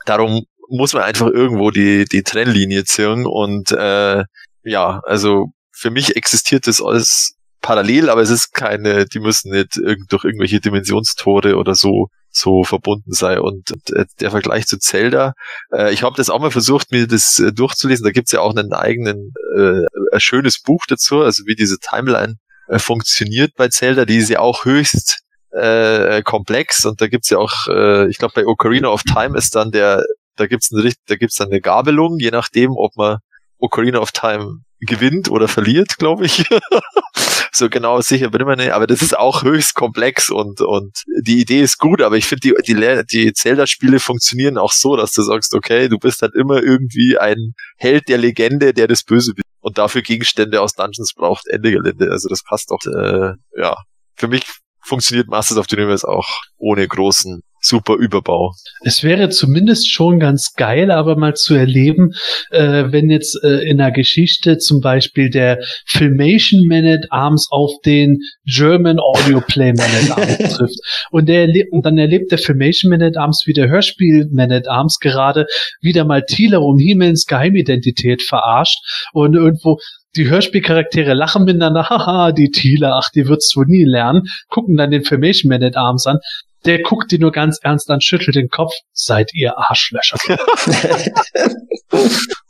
[0.05, 4.23] darum muss man einfach irgendwo die, die Trennlinie ziehen und äh,
[4.63, 9.77] ja, also für mich existiert das alles parallel, aber es ist keine, die müssen nicht
[9.77, 13.39] irgend, durch irgendwelche Dimensionstore oder so so verbunden sein.
[13.39, 15.33] Und äh, der Vergleich zu Zelda,
[15.73, 18.03] äh, ich habe das auch mal versucht, mir das äh, durchzulesen.
[18.03, 22.35] Da gibt's ja auch einen eigenen, äh, ein schönes Buch dazu, also wie diese Timeline
[22.67, 24.05] äh, funktioniert bei Zelda.
[24.05, 25.19] Die ist ja auch höchst
[25.51, 29.55] äh, komplex und da gibt's ja auch, äh, ich glaube bei Ocarina of Time ist
[29.55, 30.03] dann der
[30.35, 33.19] da gibt's eine, da gibt's dann eine Gabelung, je nachdem, ob man
[33.59, 36.45] Ocarina of Time gewinnt oder verliert, glaube ich.
[37.53, 41.03] so genau sicher bin ich mir nicht, aber das ist auch höchst komplex und, und
[41.21, 45.11] die Idee ist gut, aber ich finde, die, die, die Zelda-Spiele funktionieren auch so, dass
[45.11, 49.33] du sagst, okay, du bist halt immer irgendwie ein Held der Legende, der das Böse
[49.35, 52.09] will und dafür Gegenstände aus Dungeons braucht, Ende Gelände.
[52.11, 53.75] Also das passt doch, äh, ja.
[54.15, 54.43] Für mich
[54.83, 58.53] funktioniert Masters of the Universe auch ohne großen super Überbau.
[58.83, 62.11] Es wäre zumindest schon ganz geil, aber mal zu erleben,
[62.49, 67.71] äh, wenn jetzt äh, in der Geschichte zum Beispiel der Filmation Man at Arms auf
[67.85, 70.79] den German Audio Play Man at Arms trifft.
[71.11, 74.51] Und, der erlebt, und dann erlebt der Filmation Man at Arms wie der Hörspiel Man
[74.51, 75.45] at Arms gerade
[75.81, 78.79] wieder mal Thieler um He-Mans Geheimidentität verarscht
[79.13, 79.77] und irgendwo
[80.15, 84.91] die Hörspielcharaktere lachen miteinander, haha, die Thieler, ach, die wird's wohl nie lernen, gucken dann
[84.91, 86.17] den Filmation Man at Arms an,
[86.65, 88.71] der guckt die nur ganz ernst an, schüttelt den Kopf.
[88.93, 90.17] Seid ihr Arschlöcher.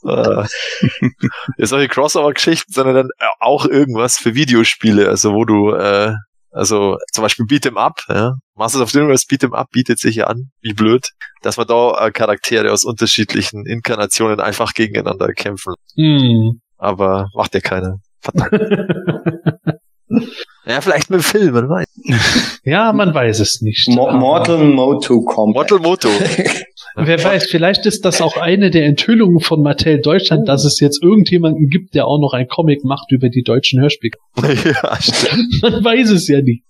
[0.03, 0.45] Äh,
[1.57, 6.13] ja, solche Crossover-Geschichten, sondern dann auch irgendwas für Videospiele, also wo du, äh,
[6.51, 8.33] also zum Beispiel Beat'em Up, ja.
[8.55, 11.09] Masters of the Universe Beat'em Up bietet sich ja an, wie blöd,
[11.41, 15.75] dass man da äh, Charaktere aus unterschiedlichen Inkarnationen einfach gegeneinander kämpfen.
[15.95, 16.61] Hm.
[16.77, 17.97] Aber macht ja keiner.
[18.19, 18.51] Verdammt.
[20.65, 21.87] ja, vielleicht mit dem Film, man weiß.
[22.63, 23.87] Ja, man weiß es nicht.
[23.89, 25.69] Mo Mortal Moto Combat.
[25.71, 26.09] Mortal Moto.
[26.95, 31.01] Wer weiß, vielleicht ist das auch eine der Enthüllungen von Mattel Deutschland, dass es jetzt
[31.01, 34.17] irgendjemanden gibt, der auch noch ein Comic macht über die deutschen Hörspiele.
[34.43, 35.61] ja, stimmt.
[35.61, 36.63] Man weiß es ja nie.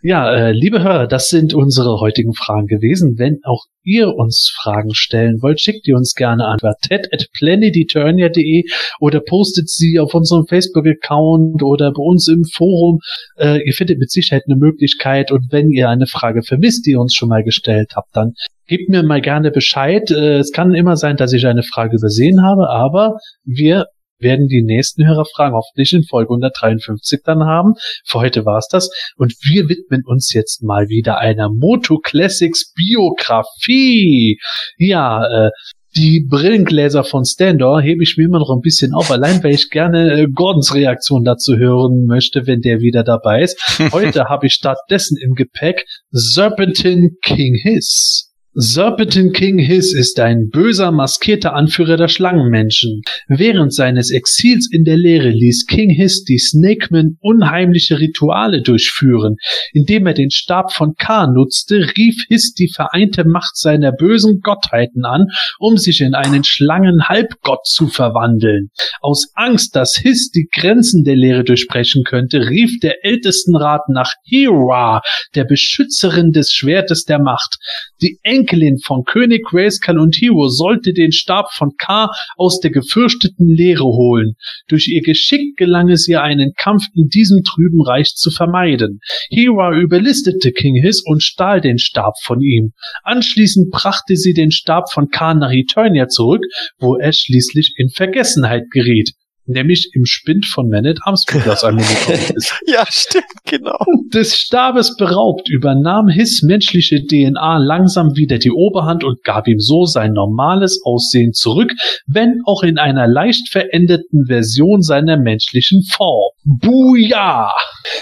[0.00, 3.18] Ja, äh, liebe Hörer, das sind unsere heutigen Fragen gewesen.
[3.18, 8.62] Wenn auch ihr uns Fragen stellen wollt, schickt ihr uns gerne an ted@planeteturnia.de
[9.00, 13.00] oder postet sie auf unserem Facebook-Account oder bei uns im Forum.
[13.38, 17.00] Äh, ihr findet mit Sicherheit eine Möglichkeit und wenn ihr eine Frage vermisst, die ihr
[17.00, 18.34] uns schon mal gestellt habt, dann
[18.68, 20.12] gebt mir mal gerne Bescheid.
[20.12, 23.86] Äh, es kann immer sein, dass ich eine Frage übersehen habe, aber wir
[24.18, 27.74] werden die nächsten Hörerfragen hoffentlich in Folge 153 dann haben.
[28.04, 28.90] Für heute war's das.
[29.16, 34.38] Und wir widmen uns jetzt mal wieder einer Moto Classics Biografie.
[34.76, 35.50] Ja, äh,
[35.96, 39.70] die Brillengläser von Standor hebe ich mir immer noch ein bisschen auf, allein weil ich
[39.70, 43.58] gerne äh, Gordons Reaktion dazu hören möchte, wenn der wieder dabei ist.
[43.92, 48.27] Heute habe ich stattdessen im Gepäck Serpentine King Hiss.
[48.60, 53.02] Serpentine King Hiss ist ein böser, maskierter Anführer der Schlangenmenschen.
[53.28, 59.36] Während seines Exils in der Leere ließ King Hiss die Snakemen unheimliche Rituale durchführen.
[59.72, 65.04] Indem er den Stab von K nutzte, rief Hiss die vereinte Macht seiner bösen Gottheiten
[65.04, 65.26] an,
[65.60, 68.70] um sich in einen Schlangenhalbgott zu verwandeln.
[69.00, 75.00] Aus Angst, dass Hiss die Grenzen der Leere durchbrechen könnte, rief der Ältestenrat nach Hira,
[75.36, 77.58] der Beschützerin des Schwertes der Macht.
[78.02, 78.18] Die
[78.48, 83.84] Enkelin von König Grayskull und Hero sollte den Stab von K aus der gefürchteten Leere
[83.84, 84.34] holen.
[84.68, 89.00] Durch ihr Geschick gelang es ihr, einen Kampf in diesem trüben Reich zu vermeiden.
[89.30, 92.72] Hera überlistete King Hiss und stahl den Stab von ihm.
[93.02, 96.44] Anschließend brachte sie den Stab von K nach Eternia zurück,
[96.78, 99.10] wo er schließlich in Vergessenheit geriet.
[99.50, 101.78] Nämlich im Spind von Man at Arms aus einem
[102.34, 102.54] ist.
[102.66, 103.78] Ja, stimmt, genau.
[104.12, 109.86] Des Stabes beraubt, übernahm Hiss menschliche DNA langsam wieder die Oberhand und gab ihm so
[109.86, 111.72] sein normales Aussehen zurück,
[112.06, 116.32] wenn auch in einer leicht veränderten Version seiner menschlichen Form.
[116.44, 117.50] Buja!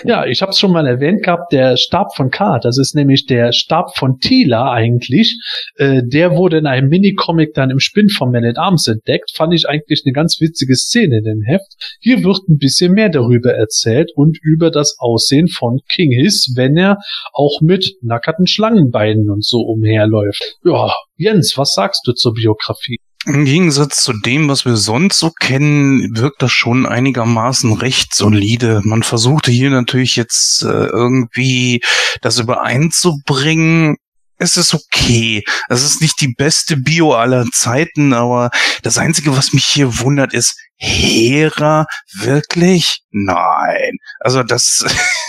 [0.04, 3.26] Ja, ich habe es schon mal erwähnt gehabt, der Stab von K, das ist nämlich
[3.26, 5.38] der Stab von Tila eigentlich.
[5.76, 9.30] Äh, der wurde in einem Minicomic dann im Spinn von Man at Arms entdeckt.
[9.34, 11.98] Fand ich eigentlich eine ganz witzige Szene in dem Heft.
[12.00, 16.76] Hier wird ein bisschen mehr darüber erzählt und über das Aussehen von King Hiss, wenn
[16.76, 16.98] er
[17.32, 20.58] auch mit nackerten Schlangenbeinen und so umherläuft.
[20.64, 22.98] Ja, Jens, was sagst du zur Biografie?
[23.26, 28.82] Im Gegensatz zu dem, was wir sonst so kennen, wirkt das schon einigermaßen recht solide.
[28.84, 31.80] Man versuchte hier natürlich jetzt äh, irgendwie
[32.22, 33.96] das übereinzubringen.
[34.38, 35.42] Es ist okay.
[35.68, 38.50] Es ist nicht die beste Bio aller Zeiten, aber
[38.82, 41.86] das Einzige, was mich hier wundert, ist, Hera?
[42.14, 43.00] Wirklich?
[43.10, 43.96] Nein.
[44.20, 44.84] Also das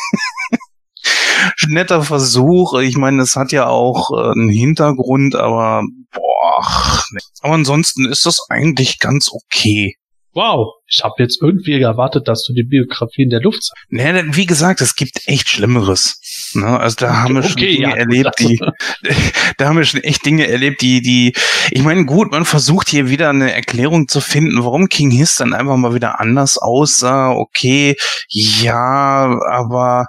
[1.67, 2.79] netter Versuch.
[2.79, 7.01] Ich meine, es hat ja auch äh, einen Hintergrund, aber boah.
[7.41, 9.95] Aber ansonsten ist das eigentlich ganz okay.
[10.33, 13.85] Wow, ich habe jetzt irgendwie erwartet, dass du die Biografie in der Luft sagst.
[13.89, 16.19] Nee, wie gesagt, es gibt echt Schlimmeres.
[16.55, 16.79] Ne?
[16.79, 18.59] Also da haben wir schon Okay, Dinge ja, erlebt, die,
[19.57, 21.33] da haben wir schon echt Dinge erlebt, die, die,
[21.71, 25.53] ich meine, gut, man versucht hier wieder eine Erklärung zu finden, warum King Hiss dann
[25.53, 27.31] einfach mal wieder anders aussah.
[27.31, 27.95] Okay,
[28.29, 30.05] ja, aber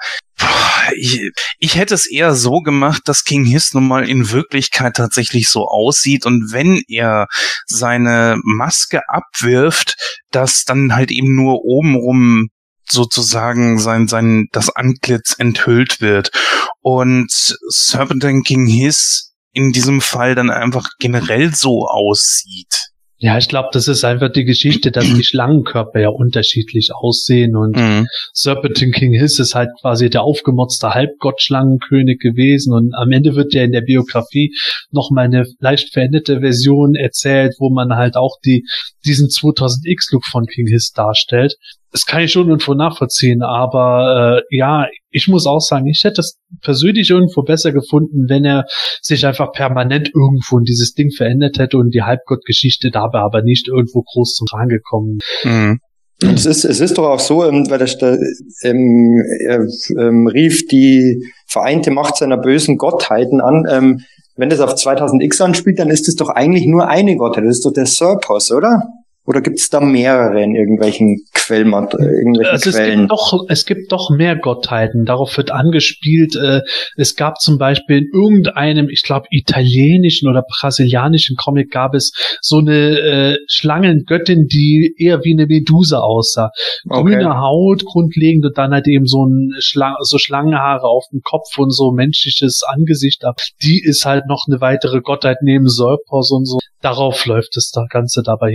[0.96, 5.48] ich, ich hätte es eher so gemacht, dass King Hiss nun mal in Wirklichkeit tatsächlich
[5.48, 7.26] so aussieht und wenn er
[7.66, 9.96] seine Maske abwirft,
[10.30, 12.48] dass dann halt eben nur obenrum
[12.90, 16.30] sozusagen sein, sein, das Antlitz enthüllt wird.
[16.80, 17.30] Und
[17.68, 22.87] Serpentine King Hiss in diesem Fall dann einfach generell so aussieht.
[23.20, 27.76] Ja, ich glaube, das ist einfach die Geschichte, dass die Schlangenkörper ja unterschiedlich aussehen und
[27.76, 28.06] Mhm.
[28.32, 33.64] Serpentine King Hiss ist halt quasi der aufgemotzte Halbgott-Schlangenkönig gewesen und am Ende wird ja
[33.64, 34.54] in der Biografie
[34.92, 38.64] noch mal eine leicht veränderte Version erzählt, wo man halt auch die,
[39.04, 41.56] diesen 2000X-Look von King Hiss darstellt.
[41.90, 44.86] Das kann ich schon irgendwo nachvollziehen, aber äh, ja,
[45.18, 48.64] ich muss auch sagen, ich hätte es persönlich irgendwo besser gefunden, wenn er
[49.02, 53.68] sich einfach permanent irgendwo in dieses Ding verändert hätte und die Halbgott-Geschichte dabei aber nicht
[53.68, 55.18] irgendwo groß zum Tragen gekommen.
[55.44, 55.80] Mhm.
[56.20, 57.80] Es ist, es ist doch auch so, ähm, weil
[58.64, 59.66] ähm, er
[60.00, 63.64] ähm, rief die vereinte Macht seiner bösen Gottheiten an.
[63.70, 64.00] Ähm,
[64.36, 67.44] wenn das auf 2000X anspielt, dann ist es doch eigentlich nur eine Gottheit.
[67.44, 68.82] Das ist doch der Serpos, oder?
[69.28, 73.00] Oder gibt es da mehrere in irgendwelchen Quellmat äh, irgendwelchen Also es Quellen?
[73.00, 75.04] gibt doch, es gibt doch mehr Gottheiten.
[75.04, 76.34] Darauf wird angespielt.
[76.34, 76.62] Äh,
[76.96, 82.60] es gab zum Beispiel in irgendeinem, ich glaube, italienischen oder brasilianischen Comic gab es so
[82.60, 86.48] eine äh, Schlangengöttin, die eher wie eine Medusa aussah.
[86.88, 87.02] Okay.
[87.02, 91.58] Grüne Haut grundlegend und dann halt eben so ein Schlang so Schlangenhaare auf dem Kopf
[91.58, 93.36] und so menschliches Angesicht ab.
[93.62, 96.58] Die ist halt noch eine weitere Gottheit neben Serpos und so.
[96.80, 98.54] Darauf läuft das da Ganze dabei.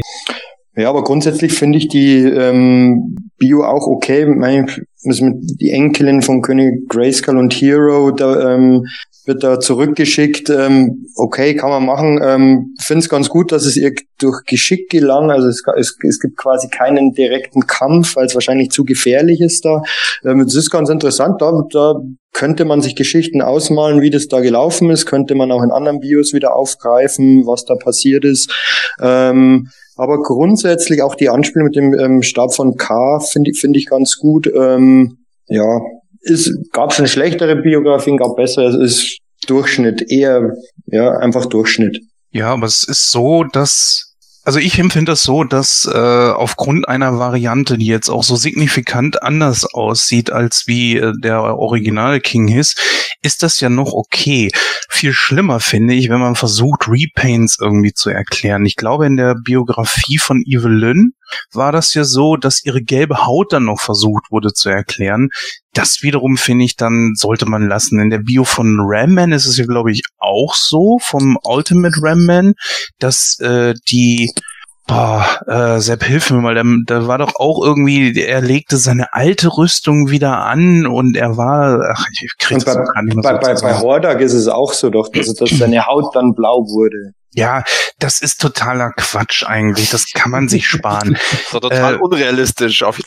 [0.76, 4.26] Ja, aber grundsätzlich finde ich die ähm, Bio auch okay.
[4.26, 4.66] Meine,
[5.04, 8.86] die Enkelin von König Grayskull und Hero, da ähm,
[9.26, 10.50] wird da zurückgeschickt.
[10.50, 12.20] Ähm, okay, kann man machen.
[12.24, 15.30] Ähm, finde es ganz gut, dass es ihr durch Geschick gelang.
[15.30, 19.66] Also es, es, es gibt quasi keinen direkten Kampf, weil es wahrscheinlich zu gefährlich ist
[19.66, 19.84] da.
[20.26, 21.42] Ähm, es ist ganz interessant.
[21.42, 22.02] Da, da
[22.34, 25.06] könnte man sich Geschichten ausmalen, wie das da gelaufen ist.
[25.06, 28.52] Könnte man auch in anderen Bios wieder aufgreifen, was da passiert ist.
[29.00, 33.80] Ähm, aber grundsätzlich auch die Anspielung mit dem ähm, Stab von K finde ich, finde
[33.80, 34.48] ich ganz gut.
[34.48, 35.82] Ähm, ja,
[36.22, 38.68] ist, gab schon schlechtere Biografien, gab bessere.
[38.68, 40.54] Es ist Durchschnitt, eher,
[40.88, 42.00] ja, einfach Durchschnitt.
[42.32, 44.13] Ja, aber es ist so, dass
[44.44, 49.24] also ich empfinde das so, dass äh, aufgrund einer Variante, die jetzt auch so signifikant
[49.24, 52.76] anders aussieht als wie äh, der Original King Hiss,
[53.22, 54.52] ist das ja noch okay.
[54.90, 58.66] Viel schlimmer finde ich, wenn man versucht, Repaints irgendwie zu erklären.
[58.66, 61.14] Ich glaube, in der Biografie von Evelyn
[61.54, 65.30] war das ja so, dass ihre gelbe Haut dann noch versucht wurde zu erklären.
[65.74, 68.00] Das wiederum finde ich dann sollte man lassen.
[68.00, 71.96] In der Bio von Ram Man ist es ja glaube ich auch so vom Ultimate
[72.02, 72.54] Ram Man,
[73.00, 74.32] dass äh, die
[74.86, 79.14] Boah, äh, Sepp, hilf mir mal, da, da war doch auch irgendwie, er legte seine
[79.14, 83.04] alte Rüstung wieder an und er war, ach, ich krieg Und das bei, auch gar
[83.04, 83.80] nicht mehr bei, so bei, bei.
[83.80, 87.14] Hordak ist es auch so doch, dass, dass seine Haut dann blau wurde.
[87.36, 87.64] Ja,
[88.00, 91.18] das ist totaler Quatsch eigentlich, das kann man sich sparen.
[91.52, 92.84] So total Äh, unrealistisch.
[92.84, 93.00] Auf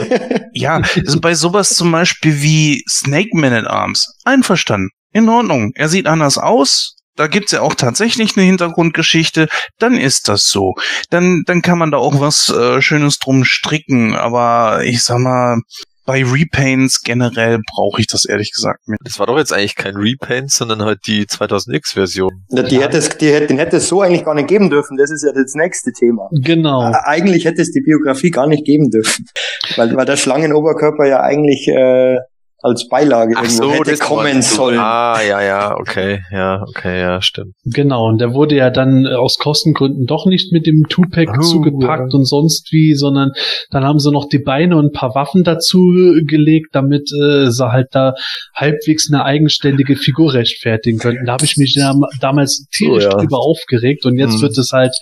[0.52, 4.14] Ja, also bei sowas zum Beispiel wie Snake Man at Arms.
[4.24, 4.90] Einverstanden.
[5.12, 5.72] In Ordnung.
[5.74, 6.96] Er sieht anders aus.
[7.16, 9.48] Da gibt's ja auch tatsächlich eine Hintergrundgeschichte.
[9.78, 10.74] Dann ist das so.
[11.10, 14.16] Dann, dann kann man da auch was äh, Schönes drum stricken.
[14.16, 15.60] Aber ich sag mal,
[16.06, 19.00] bei Repaints generell brauche ich das ehrlich gesagt nicht.
[19.04, 22.44] das war doch jetzt eigentlich kein Repaint, sondern halt die 2000X-Version.
[22.50, 24.96] Ja, die hätte es, die hätte, den hätte es so eigentlich gar nicht geben dürfen.
[24.96, 26.28] Das ist ja das nächste Thema.
[26.32, 26.82] Genau.
[26.82, 29.24] Ä- Eigentlich hätte es die Biografie gar nicht geben dürfen.
[29.76, 32.16] Weil, weil der Schlangenoberkörper ja eigentlich äh,
[32.64, 34.78] als Beilage irgendwo hätte das kommen sollen.
[34.78, 37.52] Ah, ja, ja, okay, ja, okay, ja, stimmt.
[37.64, 41.42] Genau, und der wurde ja dann äh, aus Kostengründen doch nicht mit dem Two-Pack Oh,
[41.42, 42.18] zugepackt ja.
[42.18, 43.32] und sonst wie, sondern
[43.70, 47.50] dann haben sie noch die Beine und ein paar Waffen dazu äh, gelegt, damit äh,
[47.50, 48.14] sie halt da
[48.54, 51.26] halbwegs eine eigenständige Figur rechtfertigen könnten.
[51.26, 53.16] Da habe ich mich dam damals tierisch Oh, ja.
[53.18, 54.42] drüber aufgeregt und jetzt Mhm.
[54.42, 54.94] wird es halt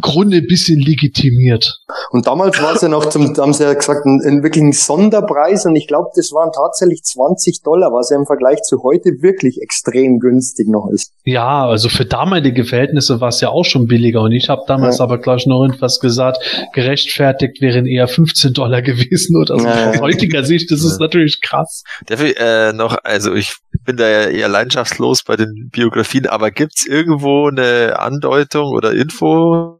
[0.00, 1.78] Grunde ein bisschen legitimiert.
[2.10, 4.62] Und damals war es ja noch zum, da haben sie ja gesagt, ein, ein wirklich
[4.62, 8.82] ein Sonderpreis und ich glaube, das waren tatsächlich 20 Dollar, was ja im Vergleich zu
[8.82, 11.12] heute wirklich extrem günstig noch ist.
[11.24, 14.98] Ja, also für damalige Verhältnisse war es ja auch schon billiger und ich habe damals
[14.98, 15.04] Ja.
[15.04, 16.38] aber gleich noch irgendwas gesagt,
[16.74, 19.66] gerechtfertigt wären eher 15 Dollar gewesen oder so.
[19.66, 19.90] Ja, ja.
[19.90, 21.06] Aus heutiger Sicht, das ist Ja.
[21.06, 21.82] natürlich krass.
[22.06, 26.86] Dafür äh, noch, also ich bin da ja eher leidenschaftslos bei den Biografien, aber gibt's
[26.86, 29.78] irgendwo eine Andeutung oder Info,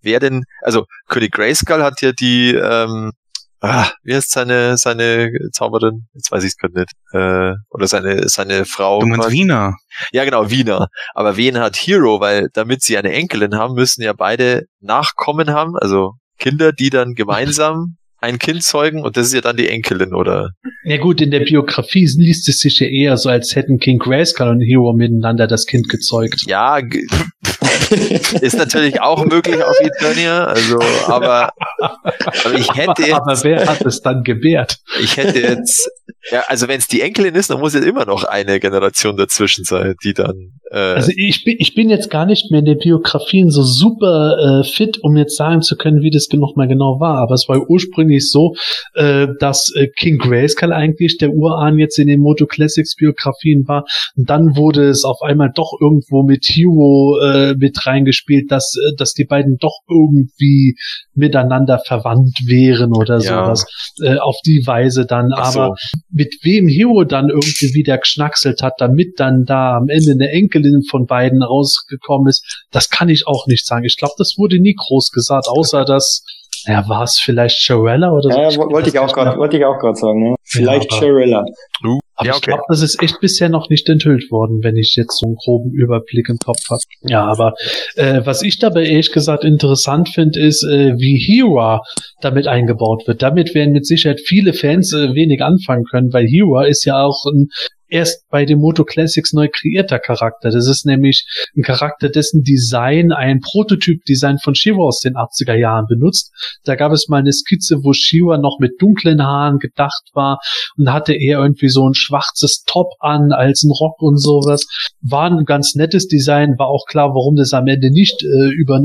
[0.00, 3.12] wer denn, also König Grayskull hat ja die, ähm,
[3.60, 6.06] ah, wie heißt seine, seine Zauberin?
[6.14, 6.92] Jetzt weiß ich es gerade nicht.
[7.12, 9.00] Äh, oder seine, seine Frau.
[9.00, 9.30] Du meinst.
[9.30, 9.74] Wiener?
[10.12, 10.88] Ja, genau, Wiener.
[11.14, 12.20] Aber wen hat Hero?
[12.20, 17.14] Weil damit sie eine Enkelin haben, müssen ja beide Nachkommen haben, also Kinder, die dann
[17.14, 20.50] gemeinsam ein Kind zeugen und das ist ja dann die Enkelin, oder?
[20.84, 24.48] Ja gut, in der Biografie liest es sich ja eher so, als hätten King Grayskull
[24.48, 26.42] und Hero miteinander das Kind gezeugt.
[26.46, 26.78] Ja,
[28.40, 33.84] ist natürlich auch möglich auf Eternia, also, aber Aber ich hätte jetzt, Aber wer hat
[33.84, 34.78] es dann gebärt?
[35.00, 35.90] ich hätte jetzt,
[36.30, 39.64] ja, also wenn es die Enkelin ist, dann muss jetzt immer noch eine Generation dazwischen
[39.64, 42.78] sein, die dann, äh, Also ich bin, ich bin jetzt gar nicht mehr in den
[42.78, 47.00] Biografien so super äh, fit, um jetzt sagen zu können, wie das noch mal genau
[47.00, 47.18] war.
[47.18, 48.54] Aber es war ursprünglich so,
[48.94, 53.84] äh, dass äh, King Grayskull eigentlich der Urahn jetzt in den Moto Classics Biografien war.
[54.16, 58.94] Und dann wurde es auf einmal doch irgendwo mit Hero äh, mit reingespielt, dass, äh,
[58.96, 60.76] dass die beiden doch irgendwie
[61.14, 63.44] miteinander verwandt wären oder Ja.
[63.44, 63.66] sowas.
[64.02, 65.28] Äh, auf die Weise dann.
[65.30, 65.60] So.
[65.60, 65.74] Aber
[66.10, 70.82] mit wem Hero dann irgendwie wieder geschnackselt hat, damit dann da am Ende eine Enkelin
[70.90, 73.84] von beiden rausgekommen ist, das kann ich auch nicht sagen.
[73.84, 76.24] Ich glaube, das wurde nie groß gesagt, außer dass,
[76.66, 78.38] ja, war es vielleicht Shirella oder so?
[78.40, 80.24] Ja, wo- wollte ich auch gerade, wollte ich auch gerade sagen.
[80.30, 80.34] Ja.
[80.42, 81.44] Vielleicht aber- Shirella.
[81.84, 82.50] uh, Aber ja, ich okay.
[82.52, 85.70] glaube, das ist echt bisher noch nicht enthüllt worden, wenn ich jetzt so einen groben
[85.72, 86.80] Überblick im Kopf habe.
[87.02, 87.52] Ja, aber
[87.94, 91.82] äh, was ich dabei ehrlich gesagt interessant finde, ist, äh, wie Hera
[92.22, 93.22] damit eingebaut wird.
[93.22, 97.26] Damit werden mit Sicherheit viele Fans äh, wenig anfangen können, weil Hera ist ja auch
[97.26, 97.48] ein
[97.88, 100.50] erst bei den Moto Classics neu kreierter Charakter.
[100.50, 101.26] Das ist nämlich
[101.56, 106.32] ein Charakter, dessen Design ein Prototyp-Design von Shiva aus den 80er Jahren benutzt.
[106.64, 110.38] Da gab es mal eine Skizze, wo Shiva noch mit dunklen Haaren gedacht war
[110.76, 114.66] und hatte eher irgendwie so ein schwarzes Top an als ein Rock und sowas.
[115.00, 118.76] War ein ganz nettes Design, war auch klar, warum das am Ende nicht äh, über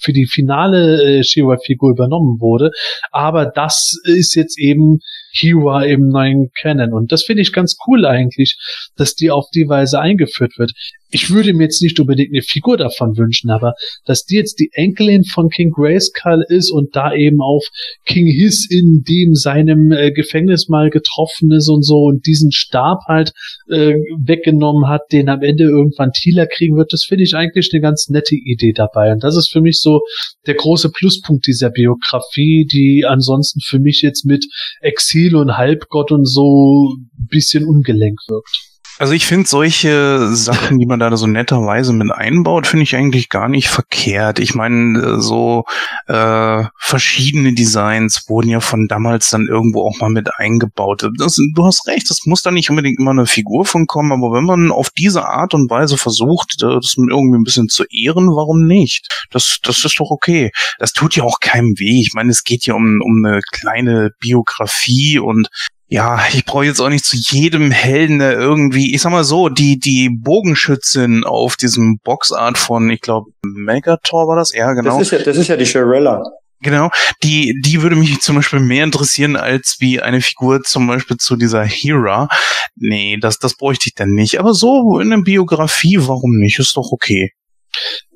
[0.00, 2.70] für die finale äh, Shiva-Figur übernommen wurde.
[3.10, 5.00] Aber das ist jetzt eben
[5.36, 6.92] Hira im neuen Canon.
[6.92, 8.56] Und das finde ich ganz cool eigentlich,
[8.96, 10.72] dass die auf die Weise eingeführt wird.
[11.10, 14.70] Ich würde mir jetzt nicht unbedingt eine Figur davon wünschen, aber dass die jetzt die
[14.72, 17.64] Enkelin von King Grayskull ist und da eben auf
[18.04, 22.98] King Hiss in dem seinem äh, Gefängnis mal getroffen ist und so und diesen Stab
[23.06, 23.32] halt
[23.68, 27.80] äh, weggenommen hat, den am Ende irgendwann Thieler kriegen wird, das finde ich eigentlich eine
[27.80, 29.12] ganz nette Idee dabei.
[29.12, 30.00] Und das ist für mich so
[30.46, 34.44] der große Pluspunkt dieser Biografie, die ansonsten für mich jetzt mit
[34.80, 36.94] Exil und Halbgott und so
[37.30, 38.75] bisschen ungelenk wirkt.
[38.98, 43.28] Also ich finde solche Sachen, die man da so netterweise mit einbaut, finde ich eigentlich
[43.28, 44.38] gar nicht verkehrt.
[44.38, 45.64] Ich meine, äh, so
[46.06, 51.10] äh, verschiedene Designs wurden ja von damals dann irgendwo auch mal mit eingebaut.
[51.18, 54.32] Das, du hast recht, das muss da nicht unbedingt immer eine Figur von kommen, aber
[54.32, 58.28] wenn man auf diese Art und Weise versucht, äh, das irgendwie ein bisschen zu ehren,
[58.28, 59.26] warum nicht?
[59.30, 60.52] Das, das ist doch okay.
[60.78, 62.00] Das tut ja auch keinem weh.
[62.00, 65.48] Ich meine, es geht ja um, um eine kleine Biografie und
[65.88, 69.48] ja, ich brauche jetzt auch nicht zu jedem Helden der irgendwie, ich sag mal so,
[69.48, 74.98] die, die Bogenschützin auf diesem Boxart von, ich glaube, Megator war das, ja, genau.
[74.98, 76.22] Das ist ja, das ist ja die Shirella.
[76.60, 76.90] Genau,
[77.22, 81.36] die, die würde mich zum Beispiel mehr interessieren als wie eine Figur zum Beispiel zu
[81.36, 82.28] dieser Hera.
[82.74, 84.40] Nee, das, das bräuchte ich dann nicht.
[84.40, 86.58] Aber so in der Biografie, warum nicht?
[86.58, 87.32] Ist doch okay.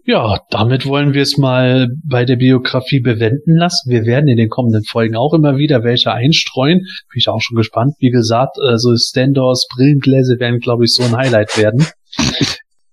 [0.05, 3.91] Ja, damit wollen wir es mal bei der Biografie bewenden lassen.
[3.91, 6.79] Wir werden in den kommenden Folgen auch immer wieder welche einstreuen.
[6.79, 7.95] Bin ich auch schon gespannt.
[7.99, 11.87] Wie gesagt, also Standors, Brillengläser werden, glaube ich, so ein Highlight werden.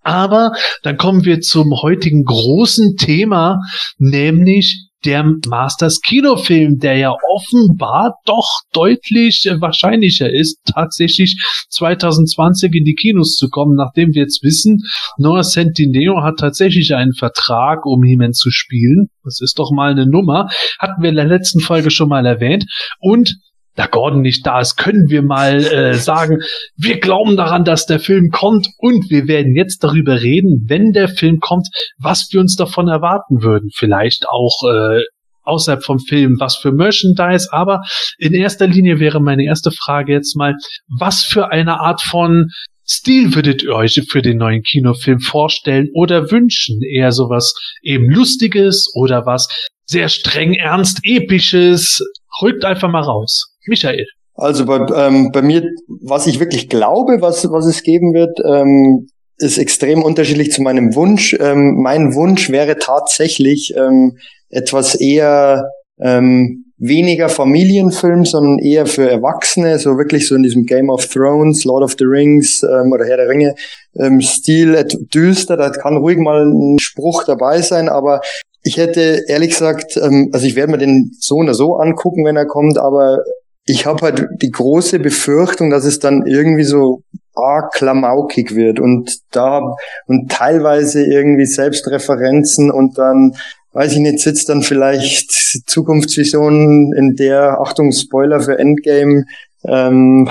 [0.01, 0.51] Aber
[0.84, 3.59] dann kommen wir zum heutigen großen Thema,
[3.97, 12.83] nämlich der Masters Kinofilm, der ja offenbar doch deutlich äh, wahrscheinlicher ist, tatsächlich 2020 in
[12.83, 14.79] die Kinos zu kommen, nachdem wir jetzt wissen,
[15.17, 19.07] Noah Centineo hat tatsächlich einen Vertrag, um He-Man zu spielen.
[19.23, 20.49] Das ist doch mal eine Nummer.
[20.77, 22.65] Hatten wir in der letzten Folge schon mal erwähnt.
[22.99, 23.37] Und
[23.78, 26.39] da Gordon nicht da ist, können wir mal äh, sagen,
[26.75, 31.07] wir glauben daran, dass der Film kommt und wir werden jetzt darüber reden, wenn der
[31.07, 31.67] Film kommt,
[31.97, 33.69] was wir uns davon erwarten würden.
[33.73, 35.01] Vielleicht auch äh,
[35.43, 37.82] außerhalb vom Film, was für Merchandise, aber
[38.17, 40.55] in erster Linie wäre meine erste Frage jetzt mal,
[40.99, 42.47] was für eine Art von
[42.89, 46.82] Stil würdet ihr euch für den neuen Kinofilm vorstellen oder wünschen?
[46.82, 49.47] Eher sowas eben Lustiges oder was
[49.86, 52.01] sehr streng ernst Episches?
[52.41, 53.53] Rückt einfach mal raus.
[53.67, 54.05] Michael.
[54.36, 55.63] Also bei, ähm, bei mir,
[56.01, 59.07] was ich wirklich glaube, was, was es geben wird, ähm,
[59.39, 61.36] ist extrem unterschiedlich zu meinem Wunsch.
[61.39, 64.17] Ähm, mein Wunsch wäre tatsächlich ähm,
[64.49, 65.63] etwas eher
[65.99, 71.65] ähm, weniger Familienfilm, sondern eher für Erwachsene, so wirklich so in diesem Game of Thrones,
[71.65, 73.55] Lord of the Rings ähm, oder Herr der Ringe
[73.99, 75.57] ähm, Stil, düster.
[75.57, 78.21] Da kann ruhig mal ein Spruch dabei sein, aber
[78.68, 82.36] ich hätte ehrlich gesagt, ähm, also ich werde mir den so oder so angucken, wenn
[82.36, 83.24] er kommt, aber
[83.65, 87.01] ich habe halt die große Befürchtung, dass es dann irgendwie so
[87.34, 88.82] arg klamaukig wird.
[88.82, 89.61] Und da
[90.05, 93.38] und teilweise irgendwie Selbstreferenzen und dann
[93.72, 95.32] weiß ich nicht, sitzt dann vielleicht
[95.68, 99.26] Zukunftsvisionen, in der, Achtung, Spoiler für Endgame,
[99.65, 100.29] ähm,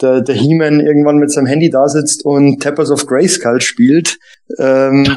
[0.00, 4.18] der, der He-Man irgendwann mit seinem Handy da sitzt und Tappers of Grayskull spielt.
[4.58, 5.02] Ähm,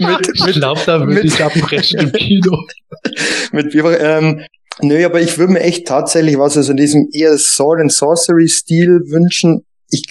[0.00, 2.64] mit, Ich glaube, da würde mit- ich abbrechen im Kino.
[3.52, 4.40] mit ähm,
[4.80, 8.48] nö, aber ich würde mir echt tatsächlich was also in diesem eher Sword and Sorcery
[8.48, 9.64] Stil wünschen.
[9.90, 10.04] Ich,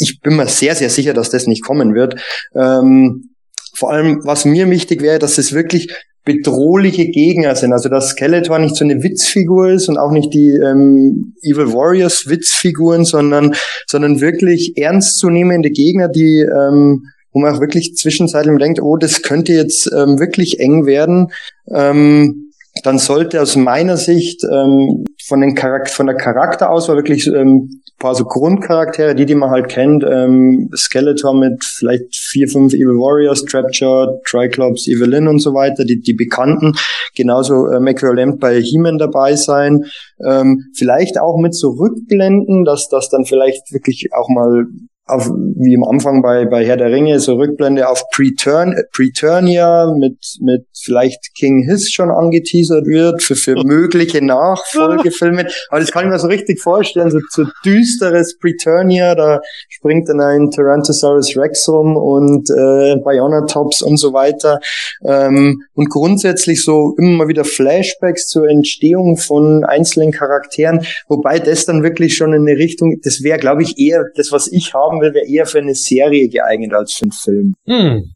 [0.00, 2.20] ich bin mir sehr, sehr sicher, dass das nicht kommen wird.
[2.54, 3.30] Ähm,
[3.74, 5.92] vor allem, was mir wichtig wäre, dass es wirklich
[6.24, 7.72] bedrohliche Gegner sind.
[7.72, 12.28] Also dass Skeletor nicht so eine Witzfigur ist und auch nicht die ähm, Evil Warriors
[12.28, 13.54] Witzfiguren, sondern,
[13.86, 19.54] sondern wirklich ernstzunehmende Gegner, die ähm, wo man auch wirklich zwischenzeitlich denkt, oh, das könnte
[19.54, 21.28] jetzt ähm, wirklich eng werden.
[21.74, 22.51] Ähm,
[22.82, 27.98] dann sollte aus meiner Sicht ähm, von, den Charak von der Charakterauswahl wirklich ähm, ein
[27.98, 32.96] paar so Grundcharaktere, die, die man halt kennt, ähm, Skeletor mit vielleicht vier, fünf Evil
[32.96, 36.72] Warriors, Trapjaw, Triclops, Evelyn und so weiter, die, die bekannten,
[37.14, 39.84] genauso ähm, Äquivalent bei He-Man dabei sein,
[40.26, 44.64] ähm, vielleicht auch mit so Rückblenden, dass das dann vielleicht wirklich auch mal
[45.06, 50.16] auf, wie am Anfang bei, bei Herr der Ringe, so Rückblende auf Preturn, Preturnia mit,
[50.40, 55.46] mit vielleicht King Hiss schon angeteasert wird für, für mögliche Nachfolgefilme.
[55.70, 60.20] Aber das kann ich mir so richtig vorstellen, so, so düsteres Preturnia, da springt dann
[60.20, 64.60] ein Tyrannosaurus Rex rum und äh, Bionatops und so weiter.
[65.04, 71.82] Ähm, und grundsätzlich so immer wieder Flashbacks zur Entstehung von einzelnen Charakteren, wobei das dann
[71.82, 75.14] wirklich schon in eine Richtung, das wäre, glaube ich, eher, das, was ich haben will,
[75.14, 77.54] wäre eher für eine Serie geeignet als für einen Film.
[77.66, 78.12] Hm.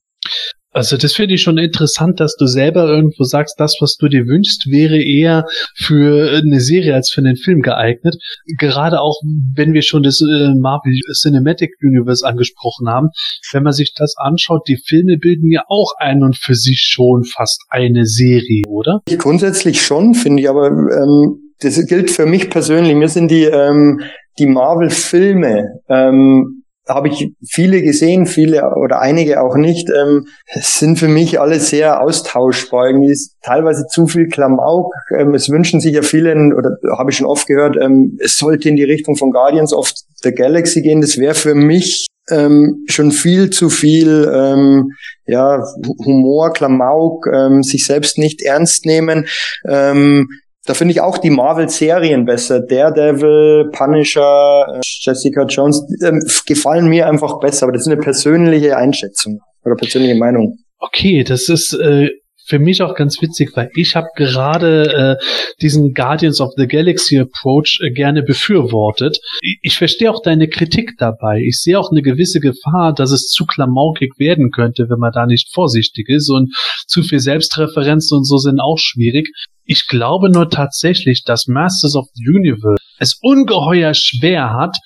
[0.77, 4.27] Also das finde ich schon interessant, dass du selber irgendwo sagst, das, was du dir
[4.27, 8.17] wünschst, wäre eher für eine Serie als für einen Film geeignet.
[8.59, 9.19] Gerade auch,
[9.55, 13.09] wenn wir schon das äh, Marvel Cinematic Universe angesprochen haben,
[13.53, 17.25] wenn man sich das anschaut, die Filme bilden ja auch ein und für sich schon
[17.25, 19.01] fast eine Serie, oder?
[19.17, 22.95] Grundsätzlich schon, finde ich, aber ähm, das gilt für mich persönlich.
[22.95, 24.03] Mir sind die, ähm,
[24.39, 31.09] die Marvel-Filme, ähm, habe ich viele gesehen, viele oder einige auch nicht, ähm, sind für
[31.09, 32.89] mich alle sehr austauschbar.
[32.89, 34.93] Irgendwie ist teilweise zu viel Klamauk.
[35.17, 38.69] Ähm, es wünschen sich ja viele, oder habe ich schon oft gehört, ähm, es sollte
[38.69, 41.01] in die Richtung von Guardians of the Galaxy gehen.
[41.01, 44.93] Das wäre für mich ähm, schon viel zu viel ähm,
[45.27, 45.63] ja,
[46.05, 49.27] Humor, Klamauk, ähm, sich selbst nicht ernst nehmen.
[49.69, 50.29] Ähm,
[50.67, 52.61] da finde ich auch die Marvel-Serien besser.
[52.61, 57.65] Daredevil, Punisher, äh, Jessica Jones ähm, gefallen mir einfach besser.
[57.65, 60.59] Aber das ist eine persönliche Einschätzung oder persönliche Meinung.
[60.79, 62.11] Okay, das ist äh,
[62.47, 65.25] für mich auch ganz witzig, weil ich habe gerade äh,
[65.61, 69.19] diesen Guardians of the Galaxy Approach äh, gerne befürwortet.
[69.41, 71.41] Ich, ich verstehe auch deine Kritik dabei.
[71.41, 75.27] Ich sehe auch eine gewisse Gefahr, dass es zu klamaukig werden könnte, wenn man da
[75.27, 76.55] nicht vorsichtig ist und
[76.87, 79.29] zu viel Selbstreferenzen und so sind auch schwierig.
[79.65, 84.77] Ich glaube nur tatsächlich, dass Masters of the Universe es ungeheuer schwer hat,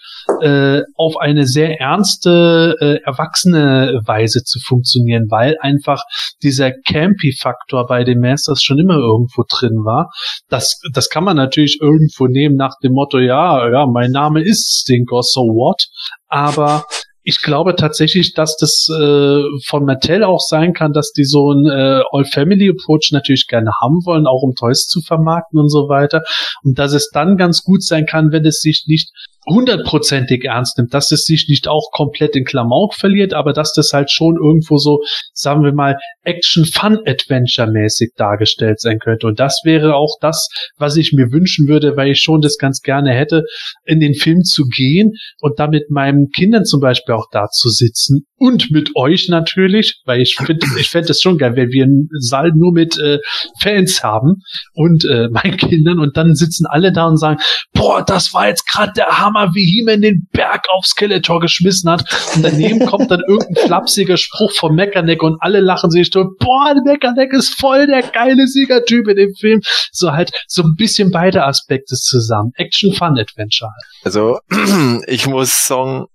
[0.40, 6.02] äh, auf eine sehr ernste, äh, erwachsene Weise zu funktionieren, weil einfach
[6.42, 10.10] dieser Campy-Faktor bei den Masters schon immer irgendwo drin war.
[10.48, 14.82] Das, das kann man natürlich irgendwo nehmen nach dem Motto, ja, ja, mein Name ist
[14.82, 15.86] Stinker, so what?
[16.28, 16.84] Aber
[17.22, 21.66] ich glaube tatsächlich, dass das äh, von Mattel auch sein kann, dass die so einen
[21.66, 26.22] äh, All-Family-Approach natürlich gerne haben wollen, auch um Toys zu vermarkten und so weiter.
[26.62, 29.10] Und dass es dann ganz gut sein kann, wenn es sich nicht
[29.46, 33.92] hundertprozentig ernst nimmt, dass es sich nicht auch komplett in Klamauk verliert, aber dass das
[33.92, 35.00] halt schon irgendwo so,
[35.32, 39.26] sagen wir mal, Action-Fun-Adventure-mäßig dargestellt sein könnte.
[39.26, 42.80] Und das wäre auch das, was ich mir wünschen würde, weil ich schon das ganz
[42.80, 43.44] gerne hätte,
[43.84, 47.68] in den Film zu gehen und da mit meinen Kindern zum Beispiel auch da zu
[47.70, 48.26] sitzen.
[48.36, 52.08] Und mit euch natürlich, weil ich finde, ich fände es schon geil, wenn wir einen
[52.20, 53.18] Saal nur mit äh,
[53.60, 54.36] Fans haben
[54.72, 55.98] und äh, meinen Kindern.
[55.98, 57.38] Und dann sitzen alle da und sagen,
[57.74, 62.04] boah, das war jetzt gerade der Hammer, wie He-Man den Berg auf Skeletor geschmissen hat
[62.34, 66.74] und daneben kommt dann irgendein flapsiger Spruch vom Mechaneck und alle lachen sich tot, boah,
[66.74, 69.60] der Mechaneck ist voll der geile Siegertyp in dem Film.
[69.92, 72.52] So halt so ein bisschen beide Aspekte zusammen.
[72.56, 73.70] Action, Fun, Adventure.
[74.04, 74.38] Also,
[75.06, 76.06] ich muss sagen,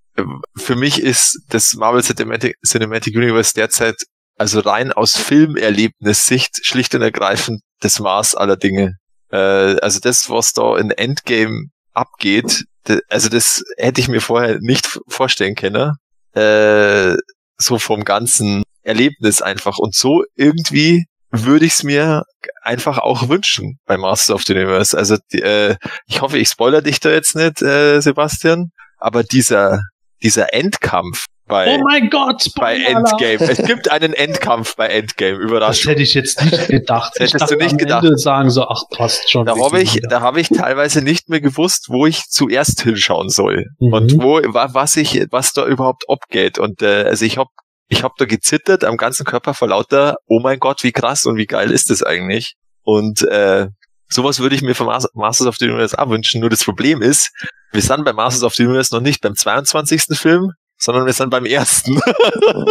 [0.55, 3.95] für mich ist das Marvel Cinematic, Cinematic Universe derzeit,
[4.37, 8.95] also rein aus Filmerlebnissicht, schlicht und ergreifend das Maß aller Dinge.
[9.31, 12.65] Äh, also das, was da in Endgame abgeht,
[13.09, 15.93] also das hätte ich mir vorher nicht vorstellen können.
[16.33, 17.15] Äh,
[17.57, 19.77] so vom ganzen Erlebnis einfach.
[19.77, 22.23] Und so irgendwie würde ich es mir
[22.61, 24.97] einfach auch wünschen bei Masters of the Universe.
[24.97, 25.75] Also die, äh,
[26.07, 29.81] ich hoffe, ich spoiler dich da jetzt nicht, äh, Sebastian, aber dieser
[30.25, 32.77] dieser Endkampf bei Oh mein Gott, bei.
[32.77, 33.39] Endgame.
[33.51, 35.37] Es gibt einen Endkampf bei Endgame.
[35.39, 35.89] Das Überraschung.
[35.91, 37.11] hätte ich jetzt nicht gedacht.
[37.15, 38.03] Das hättest ich dachte du nicht gedacht.
[38.03, 39.45] Ende sagen so, ach, passt schon.
[39.45, 43.65] Da habe ich, da habe ich teilweise nicht mehr gewusst, wo ich zuerst hinschauen soll
[43.79, 43.93] Mhm.
[43.93, 46.57] und wo wa- was ich, was da überhaupt abgeht.
[46.57, 47.49] Und äh, also ich habe
[47.87, 51.37] ich habe da gezittert am ganzen Körper vor lauter, oh mein Gott, wie krass und
[51.37, 52.55] wie geil ist das eigentlich?
[52.81, 53.67] Und äh,
[54.09, 56.41] sowas würde ich mir von Masters of the Universe auch wünschen.
[56.41, 57.29] Nur das Problem ist,
[57.71, 60.17] wir sind bei Masters of the Universe noch nicht beim 22.
[60.17, 61.99] Film, sondern wir sind beim ersten.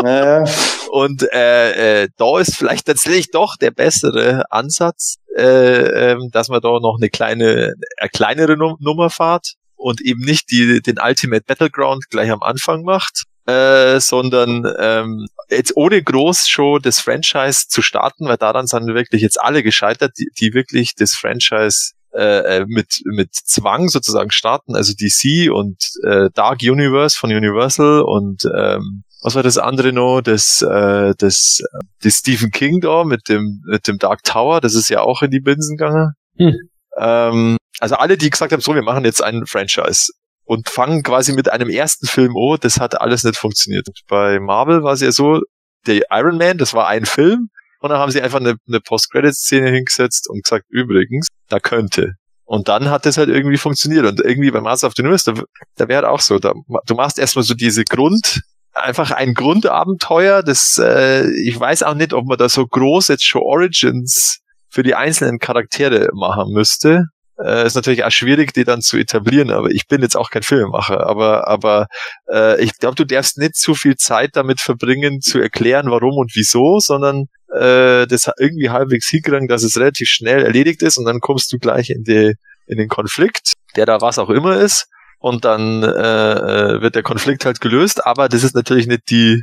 [0.02, 0.44] Naja.
[0.90, 6.60] Und äh, äh, da ist vielleicht tatsächlich doch der bessere Ansatz, äh, äh, dass man
[6.60, 12.04] da noch eine kleine, eine kleinere Nummer fahrt und eben nicht die, den Ultimate Battleground
[12.10, 18.26] gleich am Anfang macht, äh, sondern ähm, jetzt ohne groß schon das Franchise zu starten,
[18.26, 23.02] weil daran sind wirklich jetzt alle gescheitert, die, die wirklich das Franchise äh, äh mit
[23.04, 29.34] mit Zwang sozusagen starten, also DC und äh, Dark Universe von Universal und ähm, was
[29.34, 30.20] war das andere noch?
[30.20, 31.62] Das, äh, das,
[32.02, 35.30] das Stephen King da mit dem, mit dem Dark Tower, das ist ja auch in
[35.30, 36.12] die Binsen gegangen.
[36.36, 36.54] Hm.
[36.98, 40.12] Ähm, also alle, die gesagt haben, so, wir machen jetzt einen Franchise
[40.44, 43.88] und fangen quasi mit einem ersten Film an, das hat alles nicht funktioniert.
[44.08, 45.40] Bei Marvel war es ja so,
[45.86, 47.48] der Iron Man, das war ein Film
[47.84, 52.14] und dann haben sie einfach eine, eine Post-Credit-Szene hingesetzt und gesagt, übrigens, da könnte.
[52.46, 54.06] Und dann hat das halt irgendwie funktioniert.
[54.06, 55.42] Und irgendwie bei Master of the Universe, da,
[55.76, 56.54] da wäre halt auch so, da,
[56.86, 58.40] du machst erstmal so diese Grund,
[58.72, 63.26] einfach ein Grundabenteuer, das, äh, ich weiß auch nicht, ob man da so groß jetzt
[63.26, 64.38] schon Origins
[64.70, 67.04] für die einzelnen Charaktere machen müsste.
[67.42, 70.44] Äh, ist natürlich auch schwierig, die dann zu etablieren, aber ich bin jetzt auch kein
[70.44, 71.88] Filmemacher, aber, aber
[72.30, 76.32] äh, ich glaube, du darfst nicht zu viel Zeit damit verbringen, zu erklären, warum und
[76.36, 81.18] wieso, sondern äh, das irgendwie halbwegs hinkriegen, dass es relativ schnell erledigt ist und dann
[81.18, 82.34] kommst du gleich in, die,
[82.66, 84.86] in den Konflikt, der da was auch immer ist.
[85.18, 89.42] Und dann äh, äh, wird der Konflikt halt gelöst, aber das ist natürlich nicht die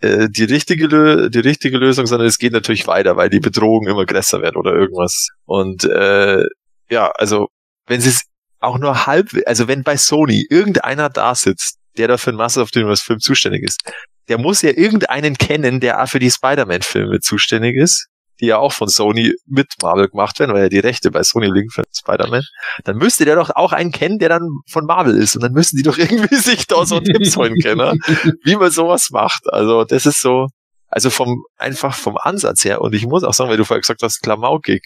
[0.00, 4.04] äh, die richtige die richtige Lösung, sondern es geht natürlich weiter, weil die Bedrohung immer
[4.04, 5.28] größer wird oder irgendwas.
[5.46, 6.44] Und äh,
[6.90, 7.48] ja, also
[7.86, 8.24] wenn sie es
[8.60, 12.62] auch nur halb, also wenn bei Sony irgendeiner da sitzt, der da für den Master
[12.62, 13.80] of the Universe Film zuständig ist,
[14.28, 18.08] der muss ja irgendeinen kennen, der auch für die Spider-Man-Filme zuständig ist
[18.40, 21.46] die ja auch von Sony mit Marvel gemacht werden, weil ja die Rechte bei Sony
[21.46, 22.42] liegen für Spider-Man,
[22.84, 25.36] dann müsste der doch auch einen kennen, der dann von Marvel ist.
[25.36, 27.98] Und dann müssen die doch irgendwie sich da so Tipps holen können,
[28.44, 29.42] wie man sowas macht.
[29.52, 30.48] Also das ist so,
[30.88, 32.80] also vom, einfach vom Ansatz her.
[32.80, 34.82] Und ich muss auch sagen, weil du vorher gesagt hast, klamaukig,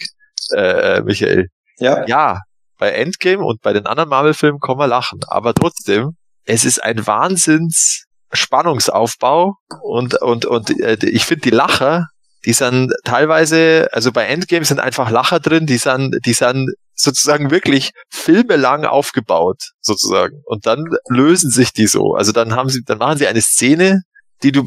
[0.55, 1.49] äh, Michael.
[1.79, 2.07] Ja.
[2.07, 2.41] Ja,
[2.79, 5.21] bei Endgame und bei den anderen Marvel-Filmen kann man lachen.
[5.29, 12.09] Aber trotzdem, es ist ein Wahnsinns Spannungsaufbau und, und, und äh, ich finde die Lacher
[12.45, 17.51] die sind teilweise, also bei Endgame sind einfach Lacher drin, die sind, die sind sozusagen
[17.51, 20.43] wirklich filmelang aufgebaut, sozusagen.
[20.45, 22.15] Und dann lösen sich die so.
[22.15, 24.03] Also dann haben sie, dann machen sie eine Szene,
[24.43, 24.65] die du,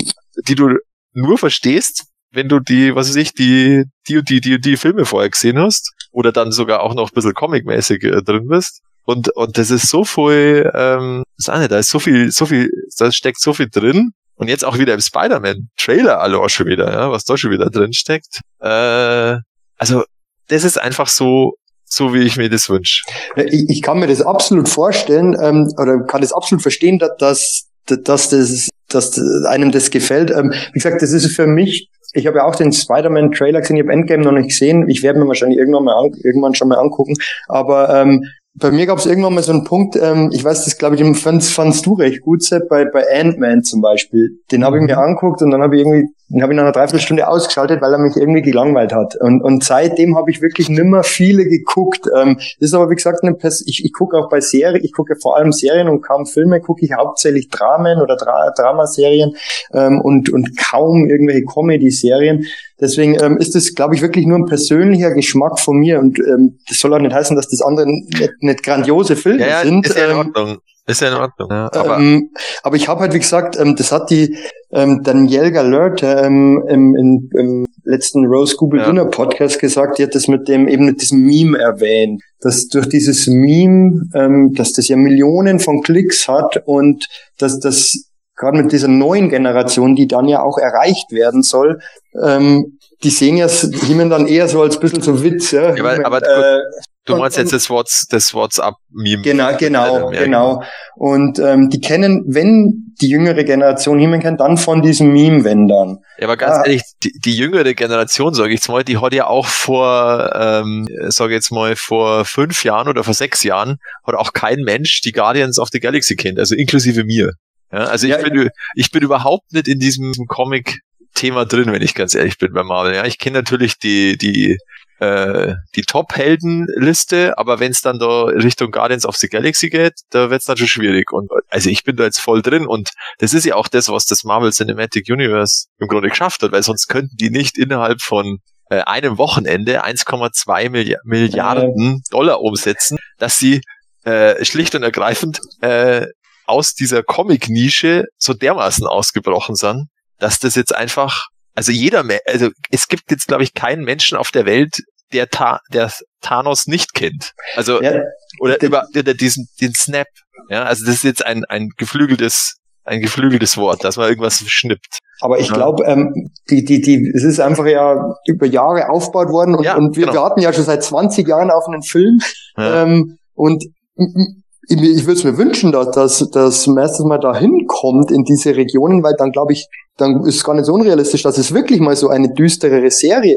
[0.48, 0.78] die du
[1.14, 5.30] nur verstehst, wenn du die, was weiß ich, die, die die, die, die Filme vorher
[5.30, 5.94] gesehen hast.
[6.12, 8.82] Oder dann sogar auch noch ein bisschen comicmäßig äh, drin bist.
[9.04, 12.70] Und, und das ist so viel, ähm, das nicht, da ist so viel, so viel,
[12.98, 14.12] da steckt so viel drin.
[14.36, 17.70] Und jetzt auch wieder im Spider-Man-Trailer alle auch schon wieder, ja, was da schon wieder
[17.70, 18.40] drin steckt.
[18.60, 19.38] Äh,
[19.78, 20.04] also,
[20.48, 21.56] das ist einfach so,
[21.86, 23.04] so wie ich mir das wünsche.
[23.36, 27.68] Ich, ich kann mir das absolut vorstellen, ähm, oder kann das absolut verstehen, dass, dass,
[28.04, 30.32] dass, das, dass einem das gefällt.
[30.32, 33.84] Ähm, wie gesagt, das ist für mich ich habe ja auch den Spider-Man-Trailer gesehen, ich
[33.84, 34.90] habe Endgame noch nicht gesehen.
[34.90, 37.16] Ich werde mir wahrscheinlich irgendwann mal an, irgendwann schon mal angucken.
[37.48, 40.78] Aber ähm, bei mir gab es irgendwann mal so einen Punkt, ähm, ich weiß, das
[40.78, 44.40] glaube ich, fandst, fandst du recht gut, Sepp, bei, bei Ant-Man zum Beispiel.
[44.52, 45.04] Den habe ich mir mhm.
[45.04, 48.00] angeguckt und dann habe ich irgendwie, den habe ich nach einer Dreiviertelstunde ausgeschaltet, weil er
[48.00, 49.16] mich irgendwie gelangweilt hat.
[49.20, 52.08] Und, und seitdem habe ich wirklich nimmer viele geguckt.
[52.16, 54.94] Ähm, das ist aber, wie gesagt, eine Pers ich, ich gucke auch bei Serien, ich
[54.94, 59.36] gucke vor allem Serien und kaum Filme, gucke ich hauptsächlich Dramen oder Dra Dramaserien
[59.74, 62.46] ähm, und, und kaum irgendwelche Comedy-Serien.
[62.80, 66.60] Deswegen ähm, ist das, glaube ich, wirklich nur ein persönlicher Geschmack von mir und ähm,
[66.68, 69.86] das soll auch nicht heißen, dass das andere nicht, nicht grandiose Filme ja, ja, sind.
[69.86, 70.58] Ist ja in ähm, Ordnung.
[70.92, 71.50] Ist ja in Ordnung.
[71.50, 72.32] Ja, aber, ähm,
[72.64, 74.38] aber ich habe halt, wie gesagt, ähm, das hat die
[74.74, 78.88] ähm, Danielle Galerte ähm, im, im, im letzten Rose Google ja.
[78.88, 82.90] Dinner Podcast gesagt, die hat das mit dem eben mit diesem Meme erwähnt, dass durch
[82.90, 88.74] dieses Meme, ähm, dass das ja Millionen von Klicks hat und dass das gerade mit
[88.74, 91.80] dieser neuen Generation, die dann ja auch erreicht werden soll,
[92.22, 95.74] ähm, die sehen ja He-Man dann eher so als bisschen so Witz, ja.
[95.74, 96.60] ja aber, aber äh,
[97.06, 99.22] du meinst jetzt das, What's, das WhatsApp-Meme.
[99.22, 100.64] Genau, genau, ja, genau.
[100.96, 105.68] Und ähm, die kennen, wenn die jüngere Generation He-Man kennt, dann von diesem Meme, wenn
[105.68, 105.98] dann.
[106.20, 106.64] Ja, aber ganz ah.
[106.66, 110.88] ehrlich, die, die jüngere Generation, sage ich jetzt mal, die hat ja auch vor, ähm,
[111.08, 115.12] sage jetzt mal, vor fünf Jahren oder vor sechs Jahren, hat auch kein Mensch die
[115.12, 117.32] Guardians of the Galaxy kennt, also inklusive mir.
[117.72, 120.82] Ja, also ich, ja, bin, ich bin überhaupt nicht in diesem Comic
[121.14, 122.96] Thema drin, wenn ich ganz ehrlich bin bei Marvel.
[122.96, 124.58] Ja, ich kenne natürlich die, die,
[125.02, 130.30] äh, die Top-Helden-Liste, aber wenn es dann da Richtung Guardians of the Galaxy geht, da
[130.30, 131.12] wird es dann schon schwierig.
[131.12, 134.06] Und also ich bin da jetzt voll drin und das ist ja auch das, was
[134.06, 138.38] das Marvel Cinematic Universe im Grunde geschafft hat, weil sonst könnten die nicht innerhalb von
[138.70, 143.62] äh, einem Wochenende 1,2 Milli Milliarden Dollar umsetzen, dass sie
[144.04, 146.06] äh, schlicht und ergreifend äh,
[146.46, 149.88] aus dieser Comic-Nische so dermaßen ausgebrochen sind,
[150.20, 151.26] dass das jetzt einfach,
[151.56, 154.82] also jeder, also es gibt jetzt, glaube ich, keinen Menschen auf der Welt,
[155.14, 155.92] der, Ta der
[156.22, 157.34] Thanos nicht kennt.
[157.56, 158.02] Also, ja,
[158.40, 160.08] oder über, über diesen, den Snap.
[160.50, 165.00] Ja, also das ist jetzt ein, ein geflügeltes, ein geflügeltes Wort, dass man irgendwas schnippt.
[165.22, 169.56] Aber ich glaube, ähm, die, die, die, es ist einfach ja über Jahre aufgebaut worden
[169.56, 170.22] und, ja, und wir genau.
[170.22, 172.20] warten ja schon seit 20 Jahren auf einen Film.
[172.58, 172.84] Ja.
[172.84, 173.64] Ähm, und
[173.96, 178.56] ich, ich würde es mir wünschen, dass, dass, dass Masters mal da hinkommt in diese
[178.56, 179.68] Regionen, weil dann glaube ich,
[180.02, 183.36] dann ist es gar nicht so unrealistisch, dass es wirklich mal so eine düsterere Serie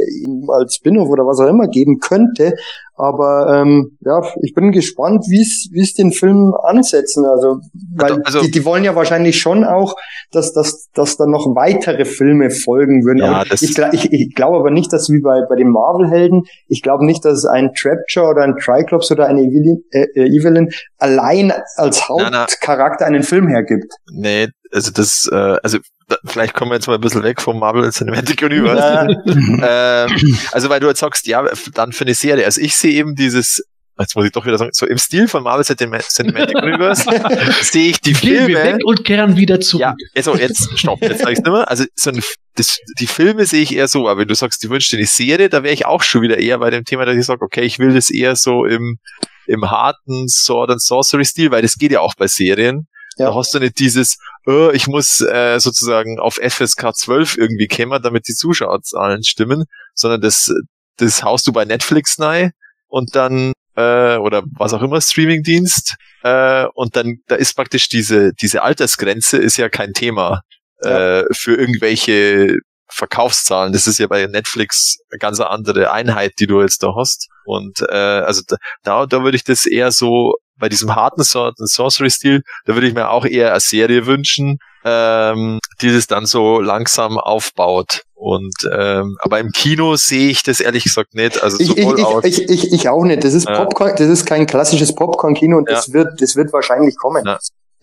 [0.48, 2.54] als Spin-off oder was auch immer geben könnte.
[2.96, 5.40] Aber ähm, ja, ich bin gespannt, wie
[5.80, 7.24] es den Film ansetzen.
[7.26, 7.58] Also,
[7.96, 9.96] weil also, die, die wollen ja wahrscheinlich schon auch,
[10.30, 13.18] dass, dass, dass da noch weitere Filme folgen würden.
[13.18, 17.04] Ja, ich, ich, ich glaube aber nicht, dass wie bei, bei den Marvel-Helden, ich glaube
[17.04, 21.52] nicht, dass es ein Trapjaw oder ein Triclops oder eine Evelyn, äh, äh Evelyn allein
[21.76, 23.92] als Hauptcharakter einen Film hergibt.
[24.12, 25.78] Nee, also das, äh, also
[26.24, 29.22] vielleicht kommen wir jetzt mal ein bisschen weg vom Marvel Cinematic Universe.
[29.26, 31.44] ähm, also weil du jetzt sagst, ja,
[31.74, 32.44] dann für eine Serie.
[32.44, 33.62] Also ich sehe eben dieses,
[33.98, 37.04] jetzt muss ich doch wieder sagen, so im Stil von Marvel Cinematic Universe
[37.62, 38.48] sehe ich die Gehen Filme.
[38.48, 39.82] Wir weg und kehren wieder zurück.
[39.82, 41.68] Ja, also jetzt, stopp, jetzt sag ich's nicht mehr.
[41.68, 42.22] Also so ein,
[42.56, 45.06] das, die Filme sehe ich eher so, aber wenn du sagst, du wünschst dir eine
[45.06, 47.62] Serie, da wäre ich auch schon wieder eher bei dem Thema, dass ich sage, okay,
[47.62, 48.98] ich will das eher so im,
[49.46, 52.86] im harten Sword and Sorcery Stil, weil das geht ja auch bei Serien.
[53.16, 53.26] Ja.
[53.26, 58.00] Da hast du nicht dieses, oh, ich muss äh, sozusagen auf FSK 12 irgendwie kämmer,
[58.00, 59.64] damit die Zuschauerzahlen stimmen,
[59.94, 60.52] sondern das,
[60.96, 62.52] das haust du bei Netflix rein
[62.88, 68.32] und dann äh, oder was auch immer Streamingdienst äh, und dann da ist praktisch diese
[68.32, 70.42] diese Altersgrenze ist ja kein Thema
[70.82, 71.20] ja.
[71.20, 72.58] äh, für irgendwelche
[72.94, 73.72] Verkaufszahlen.
[73.72, 77.28] Das ist ja bei Netflix eine ganz andere Einheit, die du jetzt da hast.
[77.44, 78.42] Und äh, also
[78.82, 83.10] da, da würde ich das eher so bei diesem harten Sorcery-Stil, da würde ich mir
[83.10, 88.02] auch eher eine Serie wünschen, ähm, die das dann so langsam aufbaut.
[88.14, 91.42] Und ähm, aber im Kino sehe ich das ehrlich gesagt nicht.
[91.42, 91.88] Also ich, ich,
[92.22, 93.24] ich, ich, ich auch nicht.
[93.24, 93.46] Das ist.
[93.46, 97.24] Popcorn, das ist kein klassisches Popcorn-Kino und das wird, das wird wahrscheinlich kommen.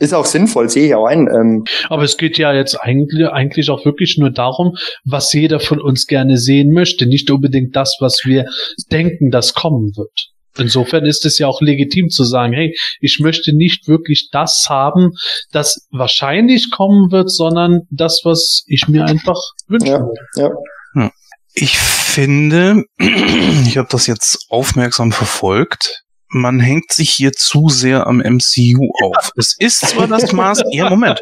[0.01, 1.27] Ist auch sinnvoll, sehe ich auch ein.
[1.27, 1.63] Ähm.
[1.87, 4.75] Aber es geht ja jetzt eigentlich, eigentlich auch wirklich nur darum,
[5.05, 8.45] was jeder von uns gerne sehen möchte, nicht unbedingt das, was wir
[8.91, 10.31] denken, das kommen wird.
[10.57, 15.11] Insofern ist es ja auch legitim zu sagen, hey, ich möchte nicht wirklich das haben,
[15.51, 19.91] das wahrscheinlich kommen wird, sondern das, was ich mir einfach wünsche.
[19.91, 20.49] Ja, ja.
[20.93, 21.11] Hm.
[21.53, 28.17] Ich finde, ich habe das jetzt aufmerksam verfolgt man hängt sich hier zu sehr am
[28.17, 29.31] MCU auf.
[29.35, 31.21] Es ist zwar das Maß, ja Moment,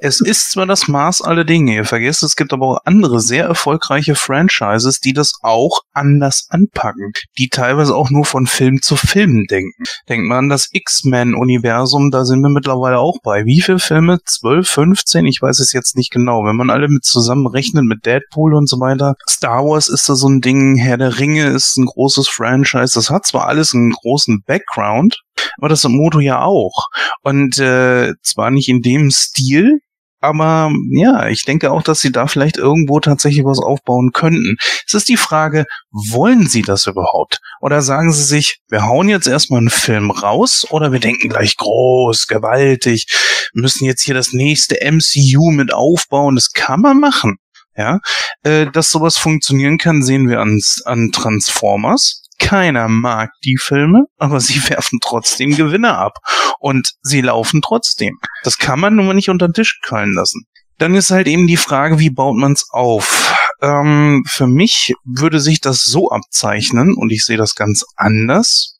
[0.00, 1.74] es ist zwar das Maß aller Dinge.
[1.74, 7.12] Ihr vergesst, es gibt aber auch andere sehr erfolgreiche Franchises, die das auch anders anpacken,
[7.38, 9.84] die teilweise auch nur von Film zu Film denken.
[10.08, 13.44] Denkt man an das X-Men-Universum, da sind wir mittlerweile auch bei.
[13.44, 14.18] Wie viele Filme?
[14.24, 15.26] 12, 15?
[15.26, 16.44] Ich weiß es jetzt nicht genau.
[16.44, 19.14] Wenn man alle mit zusammenrechnet mit Deadpool und so weiter.
[19.28, 22.94] Star Wars ist da so ein Ding, Herr der Ringe ist ein großes Franchise.
[22.94, 25.20] Das hat zwar alles einen großen Background,
[25.58, 26.86] aber das Moto ja auch.
[27.22, 29.80] Und äh, zwar nicht in dem Stil,
[30.20, 34.56] aber ja, ich denke auch, dass sie da vielleicht irgendwo tatsächlich was aufbauen könnten.
[34.86, 37.40] Es ist die Frage, wollen sie das überhaupt?
[37.60, 41.56] Oder sagen sie sich, wir hauen jetzt erstmal einen Film raus oder wir denken gleich
[41.56, 43.06] groß, gewaltig,
[43.52, 46.34] müssen jetzt hier das nächste MCU mit aufbauen.
[46.34, 47.36] Das kann man machen.
[47.76, 48.00] Ja,
[48.42, 54.40] äh, dass sowas funktionieren kann, sehen wir an, an Transformers keiner mag die Filme, aber
[54.40, 56.18] sie werfen trotzdem Gewinne ab.
[56.58, 58.18] Und sie laufen trotzdem.
[58.42, 60.46] Das kann man nun mal nicht unter den Tisch fallen lassen.
[60.78, 63.34] Dann ist halt eben die Frage, wie baut man es auf?
[63.62, 68.78] Ähm, für mich würde sich das so abzeichnen, und ich sehe das ganz anders,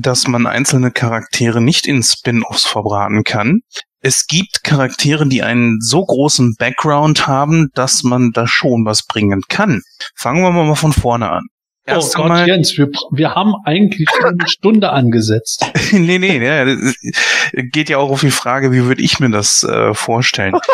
[0.00, 3.60] dass man einzelne Charaktere nicht in Spin-offs verbraten kann.
[4.00, 9.42] Es gibt Charaktere, die einen so großen Background haben, dass man da schon was bringen
[9.48, 9.82] kann.
[10.16, 11.44] Fangen wir mal von vorne an.
[11.86, 15.66] Erst oh Gott, mal, Jens, wir, wir haben eigentlich schon eine Stunde angesetzt.
[15.92, 16.64] nee, nee, ja,
[17.52, 20.54] geht ja auch auf die Frage, wie würde ich mir das äh, vorstellen?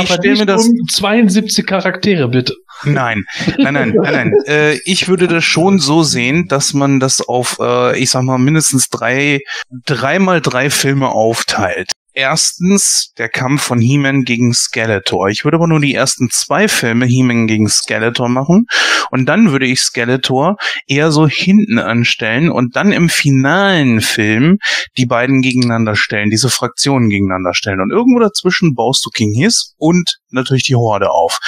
[0.00, 2.54] Ich stelle mir das um 72 Charaktere, bitte.
[2.84, 3.24] Nein,
[3.56, 4.34] nein, nein, nein, nein.
[4.46, 8.38] Äh, ich würde das schon so sehen, dass man das auf, äh, ich sag mal,
[8.38, 9.40] mindestens drei,
[9.86, 11.92] dreimal drei Filme aufteilt.
[12.18, 15.28] Erstens der Kampf von He-Man gegen Skeletor.
[15.28, 18.66] Ich würde aber nur die ersten zwei Filme He-Man gegen Skeletor machen
[19.12, 20.56] und dann würde ich Skeletor
[20.88, 24.58] eher so hinten anstellen und dann im finalen Film
[24.96, 29.74] die beiden gegeneinander stellen, diese Fraktionen gegeneinander stellen und irgendwo dazwischen baust du King Hiss
[29.78, 31.38] und natürlich die Horde auf.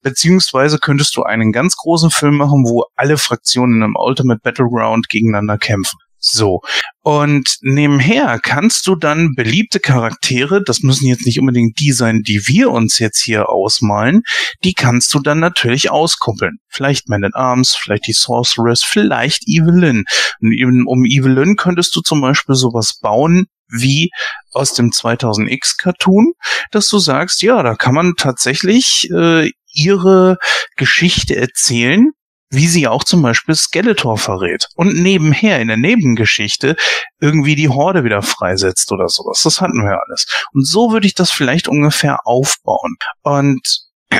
[0.00, 5.58] Beziehungsweise könntest du einen ganz großen Film machen, wo alle Fraktionen im Ultimate Battleground gegeneinander
[5.58, 5.98] kämpfen.
[6.20, 6.60] So.
[7.02, 12.42] Und nebenher kannst du dann beliebte Charaktere, das müssen jetzt nicht unbedingt die sein, die
[12.46, 14.22] wir uns jetzt hier ausmalen,
[14.62, 16.58] die kannst du dann natürlich auskuppeln.
[16.68, 20.04] Vielleicht Man at Arms, vielleicht die Sorceress, vielleicht Evelyn.
[20.40, 24.10] Und um Evelyn könntest du zum Beispiel sowas bauen, wie
[24.52, 26.32] aus dem 2000X Cartoon,
[26.70, 30.36] dass du sagst, ja, da kann man tatsächlich äh, ihre
[30.76, 32.10] Geschichte erzählen,
[32.50, 36.76] wie sie auch zum Beispiel Skeletor verrät und nebenher in der Nebengeschichte
[37.20, 39.42] irgendwie die Horde wieder freisetzt oder sowas.
[39.42, 40.26] Das hatten wir alles.
[40.52, 42.96] Und so würde ich das vielleicht ungefähr aufbauen.
[43.22, 43.86] Und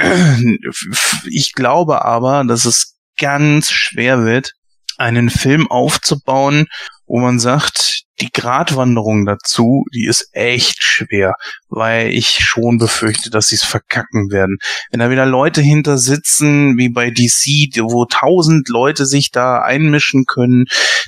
[1.29, 4.53] ich glaube aber, dass es ganz schwer wird,
[4.97, 6.67] einen Film aufzubauen,
[7.07, 11.35] wo man sagt, die Gratwanderung dazu, die ist echt schwer,
[11.69, 14.59] weil ich schon befürchte, dass sie es verkacken werden.
[14.91, 20.25] Wenn da wieder Leute hinter sitzen, wie bei DC, wo tausend Leute sich da einmischen
[20.27, 20.67] können,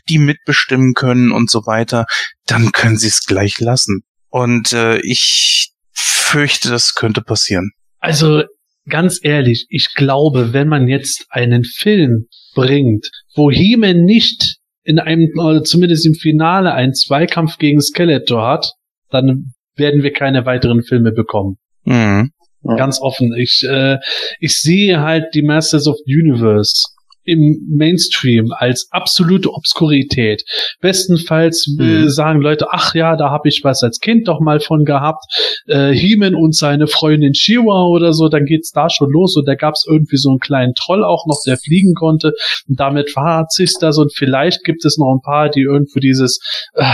[0.09, 2.07] die mitbestimmen können und so weiter,
[2.47, 4.03] dann können sie es gleich lassen.
[4.29, 7.73] Und äh, ich fürchte, das könnte passieren.
[7.99, 8.45] Also
[8.89, 15.29] ganz ehrlich, ich glaube, wenn man jetzt einen Film bringt, wo He-Man nicht in einem,
[15.39, 18.73] oder zumindest im Finale, einen Zweikampf gegen Skeletor hat,
[19.11, 21.57] dann werden wir keine weiteren Filme bekommen.
[21.85, 22.31] Mhm.
[22.77, 23.35] Ganz offen.
[23.37, 23.99] Ich, äh,
[24.39, 26.85] ich sehe halt die Masters of the Universe
[27.25, 30.43] im Mainstream als absolute Obskurität.
[30.81, 32.09] Bestenfalls äh, Mhm.
[32.09, 35.25] sagen Leute, ach ja, da habe ich was als Kind doch mal von gehabt.
[35.67, 39.55] Äh, He-Man und seine Freundin Shiwa oder so, dann geht's da schon los und da
[39.55, 42.33] gab's irgendwie so einen kleinen Troll auch noch, der fliegen konnte.
[42.69, 46.41] Und damit war sich's das und vielleicht gibt es noch ein paar, die irgendwo dieses
[46.75, 46.85] äh,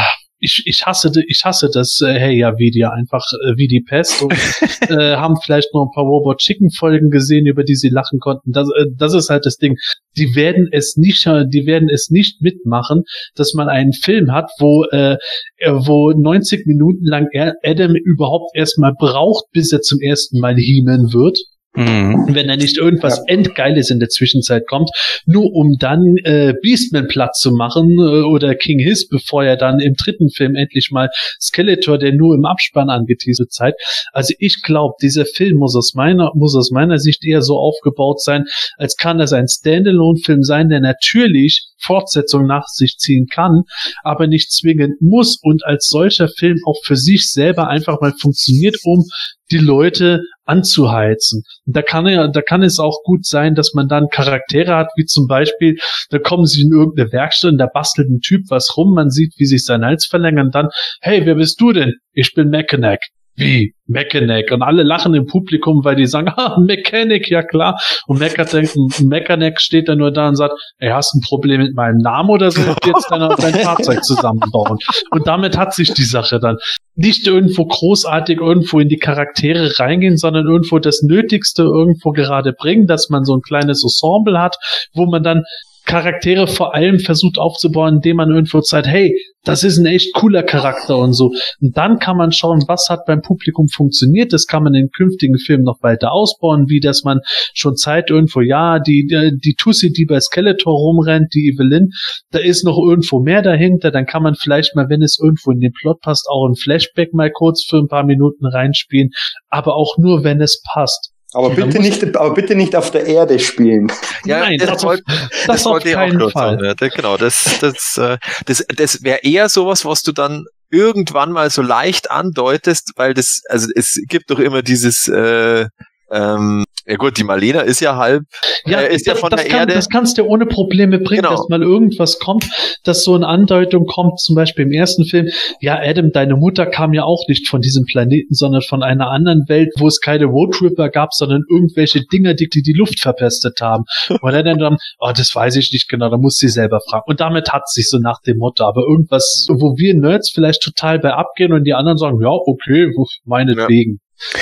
[0.41, 4.23] ich, ich hasse ich hasse das äh, Hey ja Video einfach äh, wie die Pest
[4.23, 4.33] und
[4.89, 8.53] äh, haben vielleicht noch ein paar Robot Chicken Folgen gesehen, über die sie lachen konnten.
[8.53, 9.77] Das, äh, das ist halt das Ding.
[10.17, 13.03] Die werden es nicht, äh, die werden es nicht mitmachen,
[13.35, 15.17] dass man einen Film hat, wo äh,
[15.57, 17.29] äh, wo 90 Minuten lang
[17.63, 21.39] Adam überhaupt erstmal braucht, bis er zum ersten Mal He-Man wird
[21.79, 22.35] Mhm.
[22.35, 24.91] wenn da nicht irgendwas Endgeiles in der Zwischenzeit kommt,
[25.27, 29.79] nur um dann äh, Beastman platt zu machen äh, oder King Hiss, bevor er dann
[29.79, 31.09] im dritten Film endlich mal
[31.41, 33.75] Skeletor, der nur im Abspann angeteasert seid.
[34.13, 38.21] Also ich glaube, dieser Film muss aus meiner muss aus meiner Sicht eher so aufgebaut
[38.21, 43.63] sein, als kann das ein Standalone-Film sein, der natürlich Fortsetzung nach sich ziehen kann,
[44.03, 48.77] aber nicht zwingend muss und als solcher Film auch für sich selber einfach mal funktioniert,
[48.83, 49.05] um
[49.51, 51.43] die Leute anzuheizen.
[51.67, 54.89] Und da kann ja, da kann es auch gut sein, dass man dann Charaktere hat,
[54.97, 55.77] wie zum Beispiel,
[56.11, 59.35] da kommen sie in irgendeine Werkstatt und da bastelt ein Typ was rum, man sieht,
[59.37, 60.69] wie sich sein Hals verlängert und dann,
[61.01, 61.95] hey, wer bist du denn?
[62.13, 63.01] Ich bin Mechanic.
[63.39, 63.73] Wie?
[63.87, 64.51] Mechanic.
[64.51, 67.79] Und alle lachen im Publikum, weil die sagen, ah, Mechanic, ja klar.
[68.07, 72.29] Und Mechanic, steht dann nur da und sagt, ey, hast ein Problem mit meinem Namen
[72.29, 72.61] oder so?
[72.85, 74.79] Jetzt dein, dein Fahrzeug zusammenbauen.
[75.11, 76.57] Und damit hat sich die Sache dann
[76.97, 82.87] nicht irgendwo großartig irgendwo in die Charaktere reingehen, sondern irgendwo das Nötigste irgendwo gerade bringen,
[82.87, 84.57] dass man so ein kleines Ensemble hat,
[84.95, 85.45] wo man dann
[85.89, 90.43] Charaktere vor allem versucht aufzubauen, indem man irgendwo zeigt, hey, das ist ein echt cooler
[90.43, 91.33] Charakter und so.
[91.61, 94.35] Und dann kann man schauen, was hat beim Publikum funktioniert.
[94.35, 97.21] Das kann man in künftigen Filmen noch weiter ausbauen, wie dass man
[97.55, 101.89] schon zeigt irgendwo, ja, die, die, die Tussi, die bei Skeletor rumrennt, die Evelyn,
[102.33, 103.91] da ist noch irgendwo mehr dahinter.
[103.91, 107.15] Dann kann man vielleicht mal, wenn es irgendwo in den Plot passt, auch ein Flashback
[107.15, 109.09] mal kurz für ein paar Minuten reinspielen.
[109.49, 111.15] Aber auch nur, wenn es passt.
[111.35, 113.93] Aber Da bitte nicht, aber bitte nicht auf der Erde spielen.
[114.25, 115.05] Ja, Nein, das, das, auf, wollte,
[115.47, 116.59] das, wollte ich auch Fall.
[116.59, 116.65] sagen.
[116.65, 118.17] Ja, genau, das, das, äh,
[118.47, 123.43] das, das wäre eher sowas, was du dann irgendwann mal so leicht andeutest, weil das,
[123.49, 125.67] also es gibt doch immer dieses, äh,
[126.11, 128.25] ähm, ja gut, die Marlena ist ja halb,
[128.67, 129.75] Ja, äh, ist ja das, von der kann, Erde.
[129.75, 131.37] das kannst du ohne Probleme bringen, Genau.
[131.37, 132.47] dass mal irgendwas kommt,
[132.85, 135.29] dass so eine Andeutung kommt, zum Beispiel im ersten Film,
[135.61, 139.45] ja, Adam, deine Mutter kam ja auch nicht von diesem Planeten, sondern von einer anderen
[139.49, 143.85] Welt, wo es keine Roadtripper gab, sondern irgendwelche Dinger, die die, die Luft verpestet haben.
[144.23, 147.05] Und er dann, dann, oh, das weiß ich nicht genau, da muss sie selber fragen.
[147.07, 150.99] Und damit hat sich so nach dem Motto, aber irgendwas, wo wir Nerds vielleicht total
[150.99, 152.91] bei abgehen und die anderen sagen, ja, okay,
[153.25, 154.01] meinetwegen.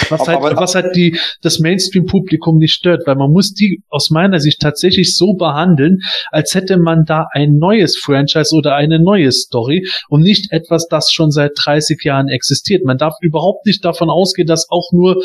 [0.09, 4.41] Was halt, was halt die, das Mainstream-Publikum nicht stört, weil man muss die aus meiner
[4.41, 5.99] Sicht tatsächlich so behandeln,
[6.31, 11.13] als hätte man da ein neues Franchise oder eine neue Story und nicht etwas, das
[11.13, 12.85] schon seit 30 Jahren existiert.
[12.85, 15.23] Man darf überhaupt nicht davon ausgehen, dass auch nur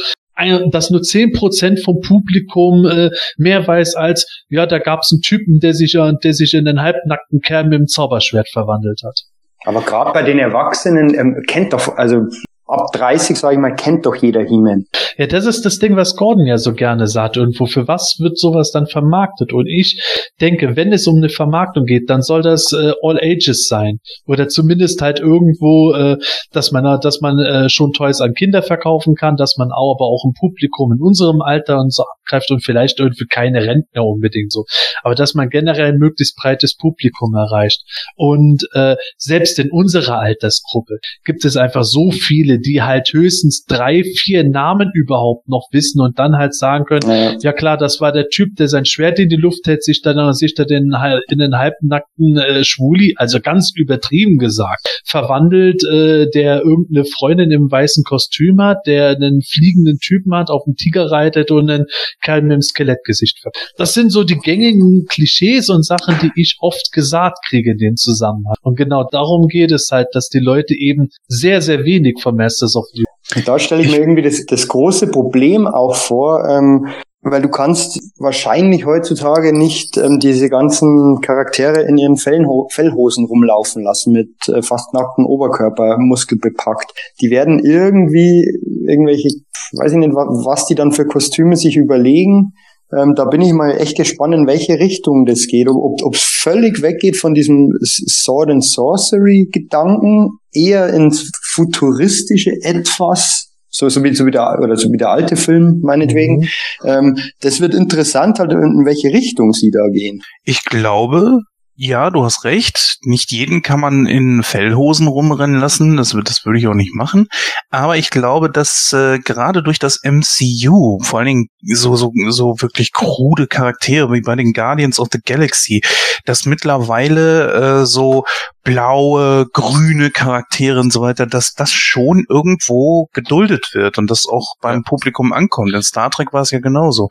[0.71, 5.59] dass nur 10% vom Publikum äh, mehr weiß als, ja, da gab es einen Typen,
[5.59, 9.19] der sich, äh, der sich in einen halbnackten Kerl mit dem Zauberschwert verwandelt hat.
[9.65, 12.23] Aber gerade bei den Erwachsenen ähm, kennt doch, also
[12.71, 14.85] ab 30, sage ich mal, kennt doch jeder He-Man.
[15.17, 17.37] Ja, das ist das Ding, was Gordon ja so gerne sagt.
[17.37, 19.53] Irgendwo, für was wird sowas dann vermarktet?
[19.53, 20.01] Und ich
[20.39, 23.99] denke, wenn es um eine Vermarktung geht, dann soll das äh, All Ages sein.
[24.25, 26.17] Oder zumindest halt irgendwo, äh,
[26.51, 30.05] dass man, dass man äh, schon Toys an Kinder verkaufen kann, dass man auch, aber
[30.05, 34.51] auch ein Publikum in unserem Alter und so abgreift und vielleicht irgendwie keine Rentner unbedingt
[34.51, 34.63] so.
[35.03, 37.83] Aber dass man generell ein möglichst breites Publikum erreicht.
[38.15, 44.03] Und äh, selbst in unserer Altersgruppe gibt es einfach so viele, die halt höchstens drei,
[44.03, 47.35] vier Namen überhaupt noch wissen und dann halt sagen können, Naja.
[47.41, 50.33] ja klar, das war der Typ, der sein Schwert in die Luft hält, sich dann
[50.33, 50.91] sich da den,
[51.29, 57.69] in den halbnackten äh, Schwuli, also ganz übertrieben gesagt, verwandelt, äh, der irgendeine Freundin im
[57.69, 61.85] weißen Kostüm hat, der einen fliegenden Typen hat, auf dem Tiger reitet und einen
[62.23, 63.39] Kerl mit dem Skelettgesicht.
[63.41, 67.77] ver- Das sind so die gängigen Klischees und Sachen, die ich oft gesagt kriege in
[67.77, 68.55] dem Zusammenhang.
[68.61, 72.75] Und genau darum geht es halt, dass die Leute eben sehr, sehr wenig vom Masters
[72.75, 73.03] of the
[73.35, 76.87] Und da stelle ich mir irgendwie das, das große Problem auch vor, ähm,
[77.23, 83.83] weil du kannst wahrscheinlich heutzutage nicht ähm, diese ganzen Charaktere in ihren Fellho Fellhosen rumlaufen
[83.83, 86.91] lassen mit äh, fast nacktem Oberkörper, muskelbepackt.
[87.21, 88.43] Die werden irgendwie
[88.87, 89.29] irgendwelche,
[89.73, 92.53] weiß ich nicht, wa- was die dann für Kostüme sich überlegen.
[92.97, 95.67] Ähm, da bin ich mal echt gespannt, in welche Richtung das geht.
[95.69, 103.51] Ob ob es völlig weggeht von diesem Sword and Sorcery Gedanken, eher ins futuristische etwas,
[103.69, 106.49] so, so wie so wie der oder so wie der alte Film meinetwegen.
[106.83, 110.21] Ähm, das wird interessant, halt in welche Richtung sie da gehen.
[110.43, 111.39] Ich glaube,
[111.83, 112.97] ja, du hast recht.
[113.01, 115.97] Nicht jeden kann man in Fellhosen rumrennen lassen.
[115.97, 117.25] Das, das würde ich auch nicht machen.
[117.71, 122.53] Aber ich glaube, dass äh, gerade durch das MCU, vor allen Dingen so, so, so
[122.59, 125.81] wirklich krude Charaktere wie bei den Guardians of the Galaxy,
[126.25, 128.25] dass mittlerweile äh, so
[128.63, 134.53] blaue, grüne Charaktere und so weiter, dass das schon irgendwo geduldet wird und das auch
[134.61, 135.73] beim Publikum ankommt.
[135.73, 137.09] In Star Trek war es ja genauso.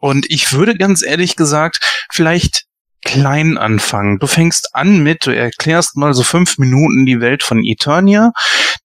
[0.00, 2.64] Und ich würde ganz ehrlich gesagt, vielleicht
[3.04, 4.18] klein anfangen.
[4.18, 8.32] Du fängst an mit, du erklärst mal so fünf Minuten die Welt von Eternia,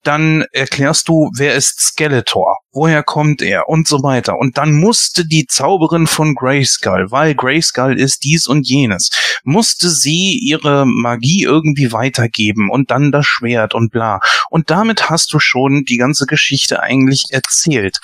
[0.03, 4.38] dann erklärst du, wer ist Skeletor, woher kommt er und so weiter.
[4.38, 9.09] Und dann musste die Zauberin von Grayskull, weil Grayskull ist dies und jenes,
[9.43, 14.20] musste sie ihre Magie irgendwie weitergeben und dann das Schwert und bla.
[14.49, 17.97] Und damit hast du schon die ganze Geschichte eigentlich erzählt.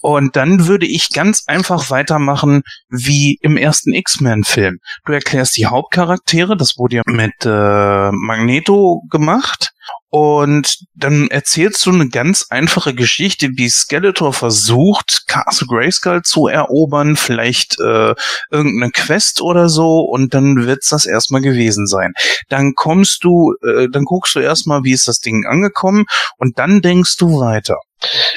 [0.00, 4.78] Und dann würde ich ganz einfach weitermachen wie im ersten X-Men-Film.
[5.04, 9.72] Du erklärst die Hauptcharaktere, das wurde ja mit äh, Magneto gemacht.
[10.08, 17.16] Und dann erzählst du eine ganz einfache Geschichte, wie Skeletor versucht, Castle Grayskull zu erobern,
[17.16, 18.14] vielleicht äh,
[18.50, 22.12] irgendeine Quest oder so, und dann wird's das erstmal gewesen sein.
[22.48, 26.04] Dann kommst du, äh, dann guckst du erstmal, wie ist das Ding angekommen,
[26.38, 27.76] und dann denkst du weiter.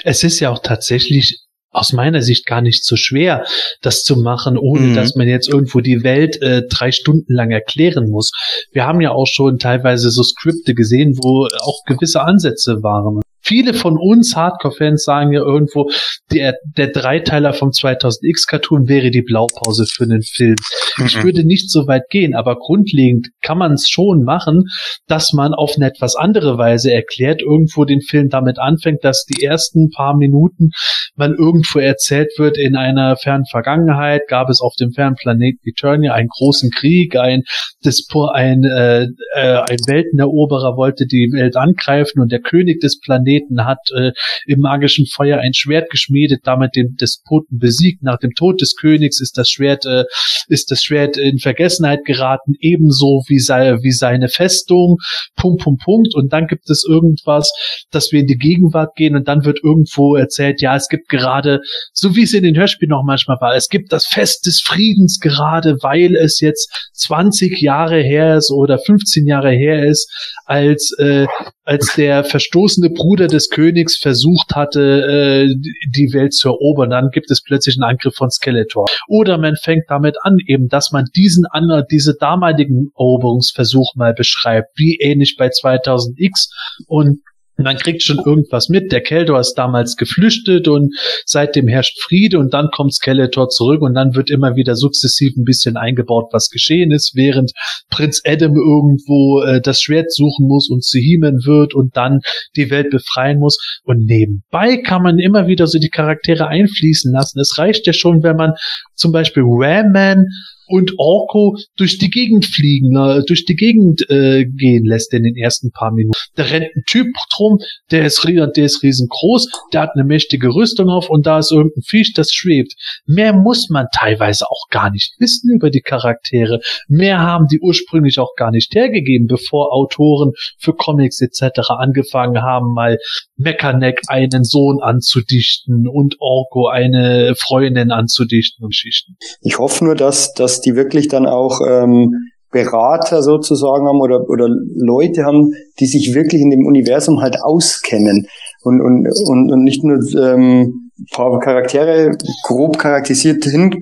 [0.03, 3.45] Es ist ja auch tatsächlich aus meiner Sicht gar nicht so schwer,
[3.81, 4.95] das zu machen, ohne Mhm.
[4.95, 8.31] dass man jetzt irgendwo die Welt äh, drei Stunden lang erklären muss.
[8.71, 13.21] Wir haben ja auch schon teilweise so Skripte gesehen, wo auch gewisse Ansätze waren.
[13.49, 15.89] Viele von uns Hardcore-Fans sagen ja irgendwo,
[16.31, 20.55] der, der Dreiteiler vom 2000X-Cartoon wäre die Blaupause für einen Film.
[21.03, 21.23] Ich Mhm.
[21.23, 24.65] würde nicht so weit gehen, aber grundlegend kann man es schon machen,
[25.07, 29.43] dass man auf eine etwas andere Weise erklärt, irgendwo den Film damit anfängt, dass die
[29.43, 30.69] ersten paar Minuten
[31.15, 36.13] man irgendwo erzählt wird, in einer fernen Vergangenheit gab es auf dem fernen Planeten Eternia
[36.13, 37.41] einen großen Krieg, ein,
[37.83, 43.38] Dispo, ein, äh, äh, ein Welteneroberer wollte die Welt angreifen und der König des Planeten
[43.59, 44.11] hat äh,
[44.45, 48.03] im magischen Feuer ein Schwert geschmiedet, damit den Despoten besiegt.
[48.03, 50.05] Nach dem Tod des Königs ist das Schwert, äh,
[50.47, 54.97] ist das Schwert in Vergessenheit geraten, ebenso wie, sei, wie seine Festung.
[55.35, 56.15] Punkt, Punkt, Punkt.
[56.15, 57.51] Und dann gibt es irgendwas,
[57.91, 61.59] dass wir in die Gegenwart gehen und dann wird irgendwo erzählt, ja, es gibt gerade,
[61.93, 65.19] so wie es in den Hörspielen noch manchmal war, es gibt das Fest des Friedens
[65.19, 70.11] gerade, weil es jetzt 20 Jahre her ist oder 15 Jahre her ist,
[70.45, 71.27] als, äh,
[71.69, 75.55] als der verstoßene Bruder des Königs versucht hatte, äh,
[75.95, 76.89] die Welt zu erobern.
[76.89, 78.87] Dann gibt es plötzlich einen Angriff von Skeletor.
[79.07, 84.69] Oder man fängt damit an, eben, dass man diesen anderen, diese damaligen Eroberungsversuch mal beschreibt,
[84.77, 86.49] wie ähnlich bei 2000X
[86.87, 87.19] und
[87.63, 88.91] man kriegt schon irgendwas mit.
[88.91, 90.95] Der Keldor ist damals geflüchtet und
[91.25, 95.43] seitdem herrscht Friede und dann kommt Skeletor zurück und dann wird immer wieder sukzessiv ein
[95.43, 97.51] bisschen eingebaut, was geschehen ist, während
[97.89, 102.19] Prinz Adam irgendwo äh, das Schwert suchen muss und zu He-Man wird und dann
[102.55, 103.57] die Welt befreien muss.
[103.83, 107.39] Und nebenbei kann man immer wieder so die Charaktere einfließen lassen.
[107.39, 108.53] Es reicht ja schon, wenn man
[108.95, 110.25] zum Beispiel Ram Man
[110.69, 115.35] und Orko durch die Gegend fliegen, äh, durch die Gegend äh, gehen lässt in den
[115.35, 116.13] ersten paar Minuten.
[116.35, 117.59] Da rennt ein Typ drum,
[117.91, 121.83] der ist, der ist riesengroß, der hat eine mächtige Rüstung auf und da ist irgendein
[121.83, 122.73] Viech, das schwebt.
[123.05, 126.59] Mehr muss man teilweise auch gar nicht wissen über die Charaktere.
[126.87, 131.69] Mehr haben die ursprünglich auch gar nicht hergegeben, bevor Autoren für Comics etc.
[131.69, 132.97] angefangen haben, mal
[133.37, 139.15] Mechaneck einen Sohn anzudichten und Orko eine Freundin anzudichten und Schichten.
[139.41, 142.13] Ich hoffe nur, dass, dass die wirklich dann auch ähm,
[142.51, 148.27] Berater sozusagen haben oder, oder Leute haben, die sich wirklich in dem Universum halt auskennen
[148.63, 152.11] und, und, und, und nicht nur ähm, paar Charaktere
[152.43, 153.75] grob charakterisiert hin,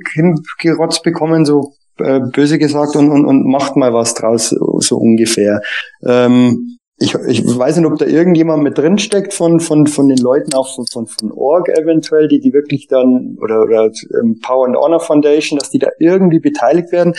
[0.60, 5.62] hingerotzt bekommen, so äh, böse gesagt, und, und, und macht mal was draus, so ungefähr.
[6.06, 10.18] Ähm, ich, ich weiß nicht, ob da irgendjemand mit drin steckt von, von, von den
[10.18, 14.66] Leuten, auch von, von, von Org eventuell, die, die wirklich dann, oder, oder ähm, Power
[14.66, 17.14] and Honor Foundation, dass die da irgendwie beteiligt werden.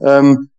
[0.00, 0.50] Ähm,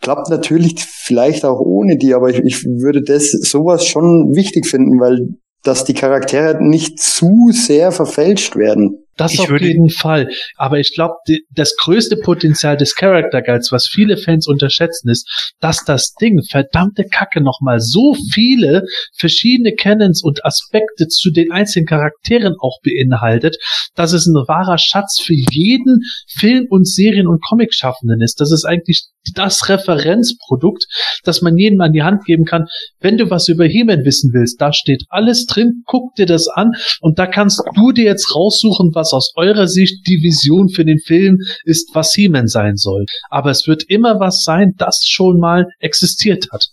[0.00, 5.00] klappt natürlich vielleicht auch ohne die, aber ich, ich würde das sowas schon wichtig finden,
[5.00, 9.04] weil dass die Charaktere nicht zu sehr verfälscht werden.
[9.16, 10.30] Das Ich auf jeden Fall.
[10.56, 11.14] Aber ich glaube,
[11.50, 17.04] das größte Potenzial des Character Guides, was viele Fans unterschätzen, ist, dass das Ding verdammte
[17.04, 18.84] Kacke nochmal so viele
[19.14, 23.56] verschiedene Canons und Aspekte zu den einzelnen Charakteren auch beinhaltet,
[23.94, 28.40] dass es ein wahrer Schatz für jeden Film- und Serien- und Comic-Schaffenden ist.
[28.40, 30.86] Das ist eigentlich das Referenzprodukt,
[31.24, 32.66] das man jedem an die Hand geben kann.
[33.00, 36.72] Wenn du was über He-Man wissen willst, da steht alles drin, guck dir das an
[37.00, 40.98] und da kannst du dir jetzt raussuchen, was aus eurer Sicht die Vision für den
[40.98, 43.06] Film ist, was He-Man sein soll.
[43.30, 46.66] Aber es wird immer was sein, das schon mal existiert hat.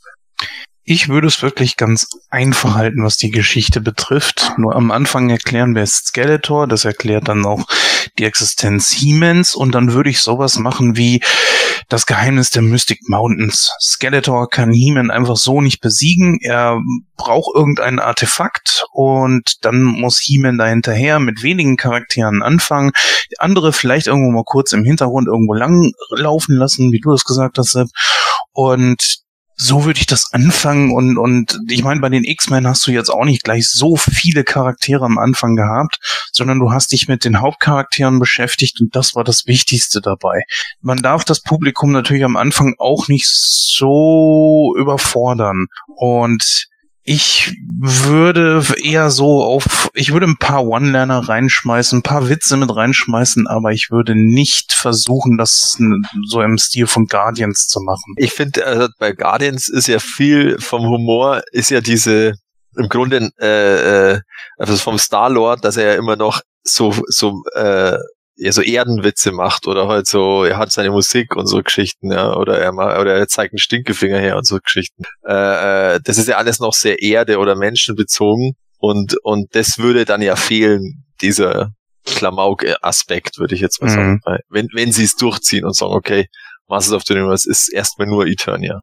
[0.90, 4.54] Ich würde es wirklich ganz einfach halten, was die Geschichte betrifft.
[4.56, 6.66] Nur am Anfang erklären, ist Skeletor.
[6.66, 7.66] Das erklärt dann auch
[8.18, 9.54] die Existenz He-Mans.
[9.54, 11.20] Und dann würde ich sowas machen wie
[11.90, 13.70] das Geheimnis der Mystic Mountains.
[13.82, 16.40] Skeletor kann He-Man einfach so nicht besiegen.
[16.42, 16.80] Er
[17.18, 22.94] braucht irgendein Artefakt und dann muss He-Man da hinterher mit wenigen Charakteren anfangen.
[23.40, 27.58] Andere vielleicht irgendwo mal kurz im Hintergrund irgendwo lang laufen lassen, wie du es gesagt
[27.58, 27.90] hast, Sepp.
[28.54, 29.27] Und
[29.60, 33.10] so würde ich das anfangen und, und ich meine, bei den X-Men hast du jetzt
[33.10, 35.98] auch nicht gleich so viele Charaktere am Anfang gehabt,
[36.32, 40.44] sondern du hast dich mit den Hauptcharakteren beschäftigt und das war das Wichtigste dabei.
[40.80, 46.68] Man darf das Publikum natürlich am Anfang auch nicht so überfordern und
[47.10, 52.76] ich würde eher so auf, ich würde ein paar One-Liner reinschmeißen, ein paar Witze mit
[52.76, 55.78] reinschmeißen, aber ich würde nicht versuchen, das
[56.26, 58.14] so im Stil von Guardians zu machen.
[58.18, 62.34] Ich finde, also bei Guardians ist ja viel vom Humor, ist ja diese,
[62.76, 64.20] im Grunde, äh, äh,
[64.58, 67.98] also vom Star-Lord, dass er ja immer noch so, so, äh,
[68.38, 72.36] ja, so Erdenwitze macht oder halt so, er hat seine Musik und so Geschichten, ja,
[72.36, 75.04] oder er macht, oder er zeigt einen Stinkefinger her und so Geschichten.
[75.28, 80.06] Äh, äh, das ist ja alles noch sehr erde- oder menschenbezogen und, und das würde
[80.06, 81.72] dann ja fehlen, dieser
[82.06, 83.96] Klamauk-Aspekt, würde ich jetzt mal Mhm.
[83.96, 84.20] sagen.
[84.24, 86.28] Weil Wenn, wenn sie es durchziehen und sagen, okay,
[86.68, 88.82] Masters of the Universe ist erstmal nur Eternia.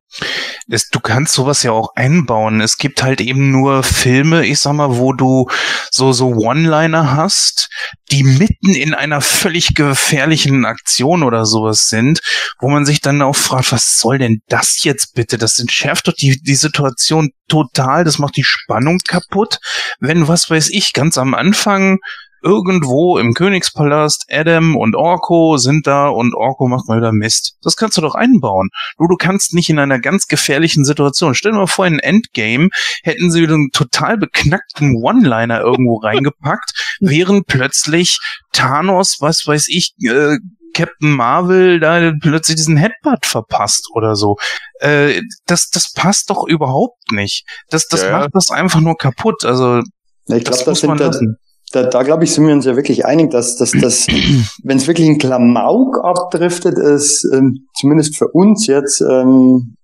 [0.67, 2.61] Du kannst sowas ja auch einbauen.
[2.61, 5.49] Es gibt halt eben nur Filme, ich sag mal, wo du
[5.91, 7.69] so, so One-Liner hast,
[8.11, 12.21] die mitten in einer völlig gefährlichen Aktion oder sowas sind,
[12.59, 15.37] wo man sich dann auch fragt, was soll denn das jetzt bitte?
[15.37, 19.59] Das entschärft doch die, die Situation total, das macht die Spannung kaputt.
[20.01, 21.99] Wenn, was weiß ich, ganz am Anfang
[22.45, 27.57] irgendwo im Königspalast Adam und Orko sind da und Orko macht mal wieder Mist.
[27.63, 28.69] Das kannst du doch einbauen.
[28.99, 31.35] Nur du kannst nicht in einer ganz gefährlichen Situation.
[31.35, 32.69] Stell dir mal vor, in Endgame
[33.03, 38.19] hätten sie wieder einen total beknackten One-Liner irgendwo reingepackt, während plötzlich
[38.53, 40.37] Thanos, was weiß ich, äh,
[40.75, 44.37] Captain Marvel da plötzlich diesen Headbutt verpasst oder so.
[44.81, 47.47] Äh, das, das passt doch überhaupt nicht.
[47.71, 48.19] Das, das Ja, ja.
[48.19, 49.45] macht das einfach nur kaputt.
[49.45, 49.79] Also,
[50.27, 51.39] ich das glaube, das muss man sind da, lassen.
[51.75, 54.07] Da, da glaube ich, sind wir uns ja wirklich einig, dass, dass, dass
[54.63, 59.75] wenn es wirklich ein Klamauk abdriftet, ist ähm, zumindest für uns jetzt ähm,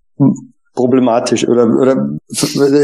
[0.75, 2.09] problematisch oder oder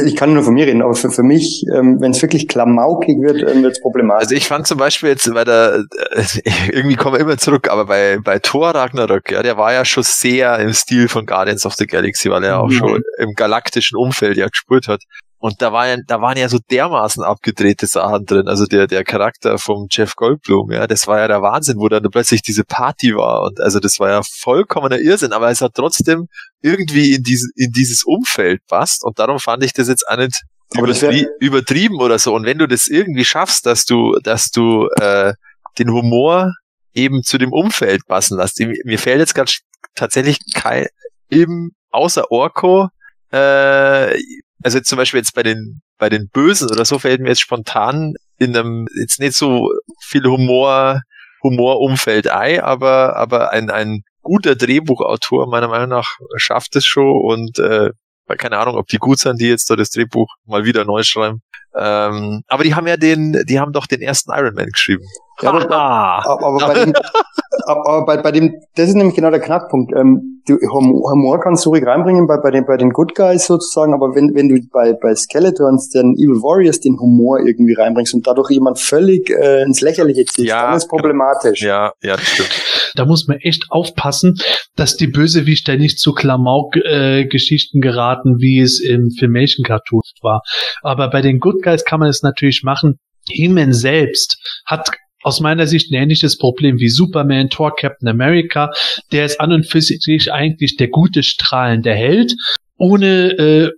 [0.05, 3.21] ich kann nur von mir reden, aber für, für mich, ähm, wenn es wirklich klamaukig
[3.21, 4.25] wird, ähm, wird es problematisch.
[4.25, 6.23] Also ich fand zum Beispiel jetzt bei der, äh,
[6.73, 10.03] irgendwie kommen wir immer zurück, aber bei, bei Thor Ragnarök, ja, der war ja schon
[10.03, 12.73] sehr im Stil von Guardians of the Galaxy, weil er auch Mhm.
[12.73, 15.03] schon im galaktischen Umfeld ja gespürt hat.
[15.47, 18.49] Und da war ja, da waren ja so dermaßen abgedrehte Sachen drin.
[18.49, 22.03] Also der, der Charakter vom Jeff Goldblum, ja, das war ja der Wahnsinn, wo dann
[22.11, 23.43] plötzlich diese Party war.
[23.43, 26.27] Und also das war ja vollkommener Irrsinn, aber es hat trotzdem
[26.63, 29.05] irgendwie in diesen, in dieses Umfeld passt.
[29.05, 30.43] Und darum fand ich das jetzt auch nicht
[30.77, 32.35] Aber das wär- übertrieben oder so.
[32.35, 35.33] Und wenn du das irgendwie schaffst, dass du, dass du äh,
[35.79, 36.53] den Humor
[36.93, 38.59] eben zu dem Umfeld passen lässt.
[38.59, 39.53] Mir mir fällt jetzt gerade
[39.95, 40.87] tatsächlich kein,
[41.31, 42.89] eben außer Orko,
[43.33, 44.19] äh,
[44.63, 47.41] also jetzt zum Beispiel jetzt bei den, bei den Bösen oder so fällt mir jetzt
[47.41, 49.71] spontan in einem, jetzt nicht so
[50.03, 51.03] viel Humor,
[51.43, 57.59] Humorumfeld ein, aber, aber ein, ein guter Drehbuchautor meiner Meinung nach schafft es schon und
[57.59, 57.91] äh,
[58.39, 61.43] keine Ahnung, ob die gut sind, die jetzt da das Drehbuch mal wieder neu schreiben.
[61.77, 65.05] Ähm, aber die haben ja den, die haben doch den ersten Iron Man geschrieben.
[65.43, 66.93] Ja, aber, aber, aber, bei dem,
[67.67, 69.93] aber, bei, bei dem, das ist nämlich genau der Knackpunkt.
[69.95, 73.47] Ähm, du, Humor Humor kannst du ruhig reinbringen bei, bei, den, bei den Good Guys
[73.47, 78.15] sozusagen, aber wenn, wenn du bei, bei Skeletons, den Evil Warriors, den Humor irgendwie reinbringst
[78.15, 81.61] und dadurch jemand völlig äh, ins Lächerliche ziehst, Ja, dann ist problematisch.
[81.63, 82.63] ja, ja, das stimmt.
[82.95, 84.37] Da muss man echt aufpassen,
[84.75, 90.41] dass die Bösewichter nicht zu Klamauk-Geschichten geraten, wie es im Filmation-Cartoon war.
[90.83, 92.99] Aber bei den Good Guys kann man es natürlich machen.
[93.29, 94.91] He-Man selbst hat
[95.27, 98.71] aus meiner Sicht ein ähnliches Problem wie Superman, Thor, Captain America.
[99.11, 102.33] Der ist an und für sich eigentlich der gute, strahlende Held,
[102.79, 103.71] ohne äh,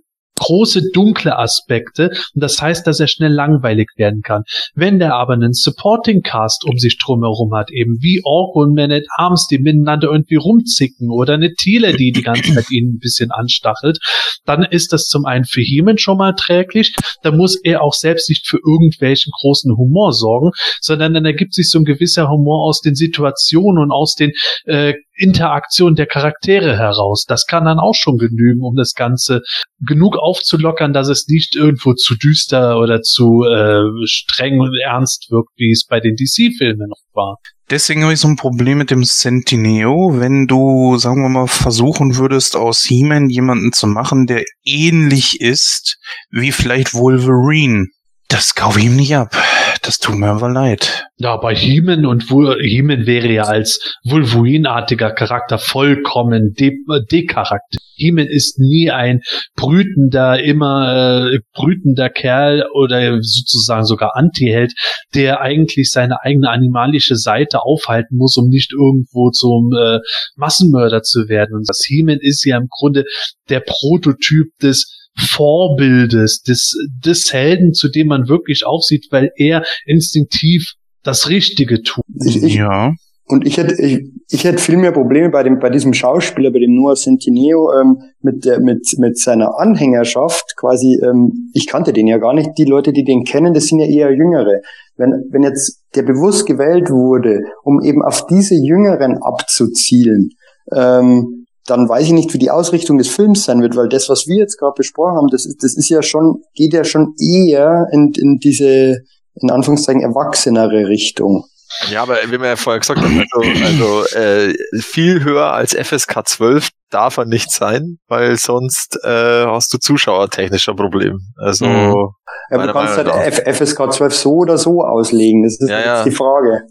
[0.49, 4.43] große dunkle Aspekte und das heißt, dass er schnell langweilig werden kann.
[4.73, 8.91] Wenn der aber einen Supporting Cast um sich drumherum hat, eben wie Ork und Man
[8.91, 12.99] at Arms, die miteinander irgendwie rumzicken oder eine Thiele, die die ganze Zeit ihn ein
[12.99, 13.99] bisschen anstachelt,
[14.45, 18.29] dann ist das zum einen für Heeman schon mal träglich, da muss er auch selbst
[18.29, 20.51] nicht für irgendwelchen großen Humor sorgen,
[20.81, 24.31] sondern dann ergibt sich so ein gewisser Humor aus den Situationen und aus den
[24.65, 27.25] äh, Interaktionen der Charaktere heraus.
[27.27, 29.41] Das kann dann auch schon genügen, um das Ganze
[29.85, 35.51] genug aufzulockern, dass es nicht irgendwo zu düster oder zu äh, streng und ernst wirkt,
[35.57, 37.37] wie es bei den DC-Filmen noch war.
[37.69, 42.17] Deswegen habe ich so ein Problem mit dem Centineo, wenn du, sagen wir mal, versuchen
[42.17, 45.99] würdest, aus He-Man jemanden zu machen, der ähnlich ist
[46.31, 47.85] wie vielleicht Wolverine.
[48.29, 49.35] Das kaufe ich ihm nicht ab.
[49.81, 51.07] Das tut mir aber leid.
[51.17, 56.77] Ja, bei He-Man und He-Man wäre ja als Wolverine-artiger Charakter vollkommen de
[57.11, 57.79] decharakter.
[57.95, 59.21] He-Man ist nie ein
[59.55, 64.73] brütender, immer äh, brütender Kerl oder sozusagen sogar Anti-Held,
[65.15, 69.99] der eigentlich seine eigene animalische Seite aufhalten muss, um nicht irgendwo zum äh,
[70.35, 71.55] Massenmörder zu werden.
[71.55, 73.05] Und das He-Man ist ja im Grunde
[73.49, 76.75] der Prototyp des Vorbildes, des,
[77.05, 80.73] des Helden, zu dem man wirklich aufsieht, weil er instinktiv
[81.03, 82.05] das Richtige tut.
[82.25, 82.93] Ich, ich, Ja.
[83.31, 86.57] Und ich hätte, ich, ich hätte viel mehr Probleme bei dem, bei diesem Schauspieler, bei
[86.57, 92.07] dem Noah Centineo, ähm, mit der, mit, mit seiner Anhängerschaft quasi, ähm, ich kannte den
[92.07, 92.49] ja gar nicht.
[92.57, 94.61] Die Leute, die den kennen, das sind ja eher Jüngere.
[94.97, 100.31] Wenn, wenn jetzt der bewusst gewählt wurde, um eben auf diese Jüngeren abzuzielen,
[100.75, 101.38] ähm,
[101.69, 104.37] dann weiß ich nicht, wie die Ausrichtung des Films sein wird, weil das, was wir
[104.37, 108.13] jetzt gerade besprochen haben, das ist, das ist ja schon, geht ja schon eher in,
[108.17, 108.99] in diese,
[109.35, 111.45] in Anführungszeichen, erwachsenere Richtung.
[111.91, 116.27] Ja, aber wie wir ja vorher gesagt haben, also, also äh, viel höher als FSK
[116.27, 121.19] 12 darf er nicht sein, weil sonst äh, hast du zuschauertechnischer Problem.
[121.37, 122.09] Also Mhm.
[122.51, 123.07] Ja, du kannst halt.
[123.07, 125.43] F FSK 12 so oder so auslegen.
[125.43, 126.03] Das ist Ja, jetzt ja.
[126.03, 126.63] die Frage.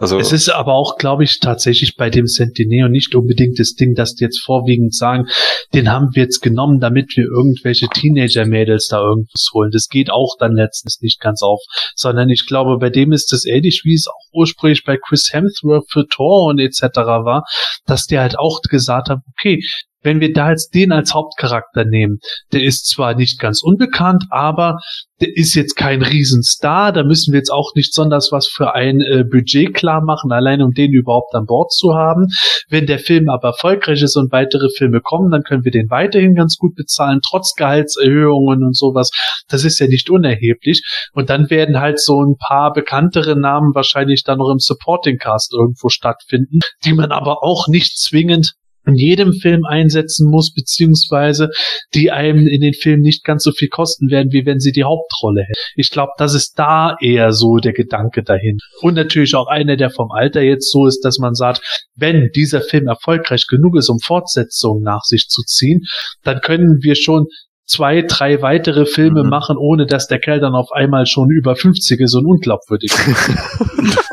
[0.00, 3.94] Also Es ist aber auch, glaube ich, tatsächlich bei dem Centineo nicht unbedingt das Ding,
[3.94, 5.26] dass die jetzt vorwiegend sagen,
[5.74, 9.70] den haben wir jetzt genommen, damit wir irgendwelche Teenager-Mädels da irgendwas holen.
[9.72, 11.60] Das geht auch dann letztens nicht ganz auf,
[11.94, 15.90] sondern ich glaube, bei dem ist das ähnlich, wie es auch ursprünglich bei Chris Hemsworth
[15.90, 16.82] für Thor und etc.
[16.96, 17.44] war,
[17.86, 19.60] dass der halt auch gesagt hat, okay,
[20.02, 22.18] wenn wir da jetzt den als Hauptcharakter nehmen,
[22.52, 24.78] der ist zwar nicht ganz unbekannt, aber
[25.20, 29.00] der ist jetzt kein Riesenstar, da müssen wir jetzt auch nicht besonders was für ein
[29.00, 32.28] äh, Budget klar machen, allein um den überhaupt an Bord zu haben.
[32.68, 36.34] Wenn der Film aber erfolgreich ist und weitere Filme kommen, dann können wir den weiterhin
[36.34, 39.10] ganz gut bezahlen, trotz Gehaltserhöhungen und sowas.
[39.48, 40.82] Das ist ja nicht unerheblich.
[41.12, 45.52] Und dann werden halt so ein paar bekanntere Namen wahrscheinlich dann noch im Supporting Cast
[45.52, 48.52] irgendwo stattfinden, die man aber auch nicht zwingend
[48.88, 51.48] in jedem Film einsetzen muss, beziehungsweise
[51.94, 54.84] die einem in den Filmen nicht ganz so viel kosten werden, wie wenn sie die
[54.84, 55.60] Hauptrolle hätten.
[55.76, 58.58] Ich glaube, das ist da eher so der Gedanke dahin.
[58.80, 61.60] Und natürlich auch einer, der vom Alter jetzt so ist, dass man sagt,
[61.94, 65.82] wenn dieser Film erfolgreich genug ist, um Fortsetzungen nach sich zu ziehen,
[66.22, 67.26] dann können wir schon
[67.66, 69.28] zwei, drei weitere Filme Mhm.
[69.28, 72.92] machen, ohne dass der Kerl dann auf einmal schon über 50 ist und unglaubwürdig.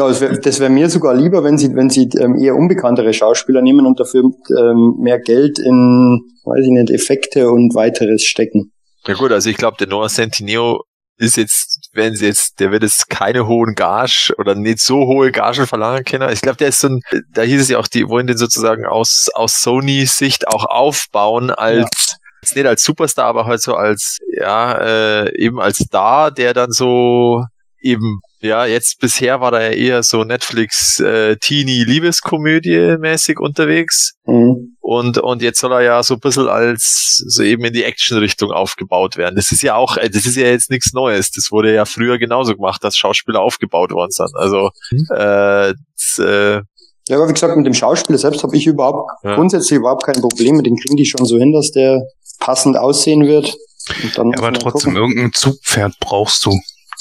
[0.00, 3.60] Ja, das wäre wär mir sogar lieber, wenn sie, wenn sie ähm, eher unbekanntere Schauspieler
[3.60, 4.22] nehmen und dafür
[4.58, 8.72] ähm, mehr Geld in, weiß ich nicht, Effekte und weiteres stecken.
[9.06, 10.84] Ja gut, also ich glaube, der Noah Centineo
[11.18, 15.32] ist jetzt, wenn sie jetzt, der wird jetzt keine hohen Gage oder nicht so hohe
[15.32, 16.32] Gagen verlangen können.
[16.32, 17.02] Ich glaube, der ist so ein,
[17.34, 22.16] da hieß es ja auch, die wollen den sozusagen aus, aus Sony-Sicht auch aufbauen als,
[22.42, 26.72] jetzt nicht als Superstar, aber halt so als, ja, äh, eben als Star, der dann
[26.72, 27.44] so
[27.82, 34.14] eben, ja, jetzt bisher war er ja eher so Netflix äh, Teenie Liebeskomödie mäßig unterwegs.
[34.26, 34.76] Mhm.
[34.80, 38.50] Und, und jetzt soll er ja so ein bisschen als so eben in die Action-Richtung
[38.50, 39.36] aufgebaut werden.
[39.36, 41.30] Das ist ja auch, äh, das ist ja jetzt nichts Neues.
[41.30, 44.30] Das wurde ja früher genauso gemacht, dass Schauspieler aufgebaut worden sind.
[44.34, 45.06] Also Mhm.
[45.14, 46.60] äh, das, äh,
[47.08, 49.34] Ja, aber wie gesagt, mit dem Schauspieler selbst habe ich überhaupt Ja.
[49.34, 50.56] grundsätzlich überhaupt kein Problem.
[50.56, 52.02] Mit dem kriegen die schon so hin, dass der
[52.38, 53.54] passend aussehen wird.
[54.02, 54.96] Und dann Ja, aber trotzdem, gucken.
[54.96, 56.52] irgendein Zugpferd brauchst du.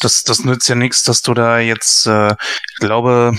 [0.02, 3.34] Das, das nützt ja nichts, dass du da jetzt, äh, ich glaube,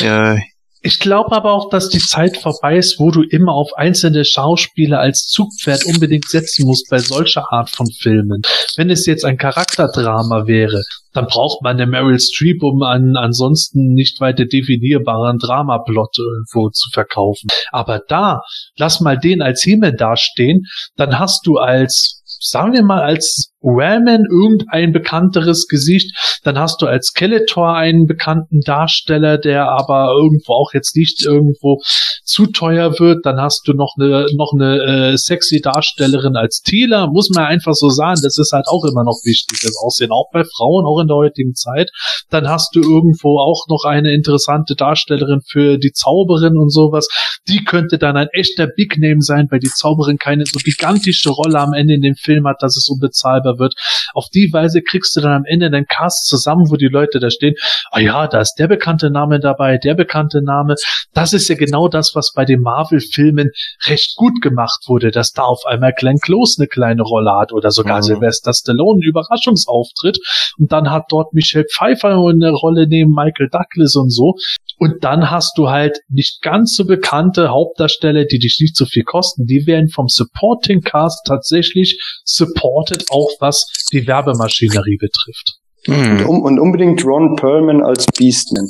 [0.00, 0.38] äh,
[0.80, 5.00] Ich glaube aber auch, dass die Zeit vorbei ist, wo du immer auf einzelne Schauspieler
[5.00, 8.42] als Zugpferd unbedingt setzen musst bei solcher Art von Filmen.
[8.76, 13.92] Wenn es jetzt ein Charakterdrama wäre, dann braucht man eine Meryl Streep, um einen ansonsten
[13.92, 17.48] nicht weiter definierbaren Dramaplot irgendwo zu verkaufen.
[17.72, 18.40] Aber da,
[18.76, 20.62] lass mal den als Himmel dastehen,
[20.96, 26.86] dann hast du als, sagen wir mal, als Wellman irgendein bekannteres Gesicht, dann hast du
[26.86, 31.80] als Skeletor einen bekannten Darsteller, der aber irgendwo auch jetzt nicht irgendwo
[32.24, 33.26] zu teuer wird.
[33.26, 37.74] Dann hast du noch eine noch eine äh, sexy Darstellerin als Thieler, muss man einfach
[37.74, 38.20] so sagen.
[38.22, 41.16] Das ist halt auch immer noch wichtig, das Aussehen auch bei Frauen, auch in der
[41.16, 41.90] heutigen Zeit.
[42.30, 47.08] Dann hast du irgendwo auch noch eine interessante Darstellerin für die Zauberin und sowas.
[47.48, 51.58] Die könnte dann ein echter Big Name sein, weil die Zauberin keine so gigantische Rolle
[51.58, 53.74] am Ende in dem Film hat, dass es unbezahlbar wird.
[54.14, 57.30] Auf die Weise kriegst du dann am Ende den Cast zusammen, wo die Leute da
[57.30, 57.54] stehen.
[57.90, 60.74] Ah ja, da ist der bekannte Name dabei, der bekannte Name.
[61.14, 63.50] Das ist ja genau das, was bei den Marvel-Filmen
[63.86, 67.70] recht gut gemacht wurde, dass da auf einmal Glenn Close eine kleine Rolle hat oder
[67.70, 68.02] sogar Mhm.
[68.02, 70.18] Sylvester Stallone einen Überraschungsauftritt
[70.58, 74.34] und dann hat dort Michelle Pfeiffer eine Rolle neben Michael Douglas und so.
[74.78, 79.02] Und dann hast du halt nicht ganz so bekannte Hauptdarsteller, die dich nicht so viel
[79.02, 79.46] kosten.
[79.46, 85.58] Die werden vom Supporting Cast tatsächlich supported, auch was die Werbemaschinerie betrifft.
[85.86, 88.66] Und, hm, um, und unbedingt Ron Perlman als Beastman.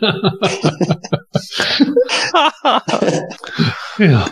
[3.98, 4.26] Ja.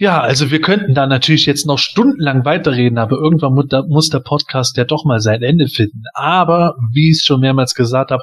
[0.00, 3.54] Ja, also wir könnten da natürlich jetzt noch stundenlang weiterreden, aber irgendwann
[3.88, 6.04] muss der Podcast ja doch mal sein Ende finden.
[6.14, 8.22] Aber, wie ich es schon mehrmals gesagt habe,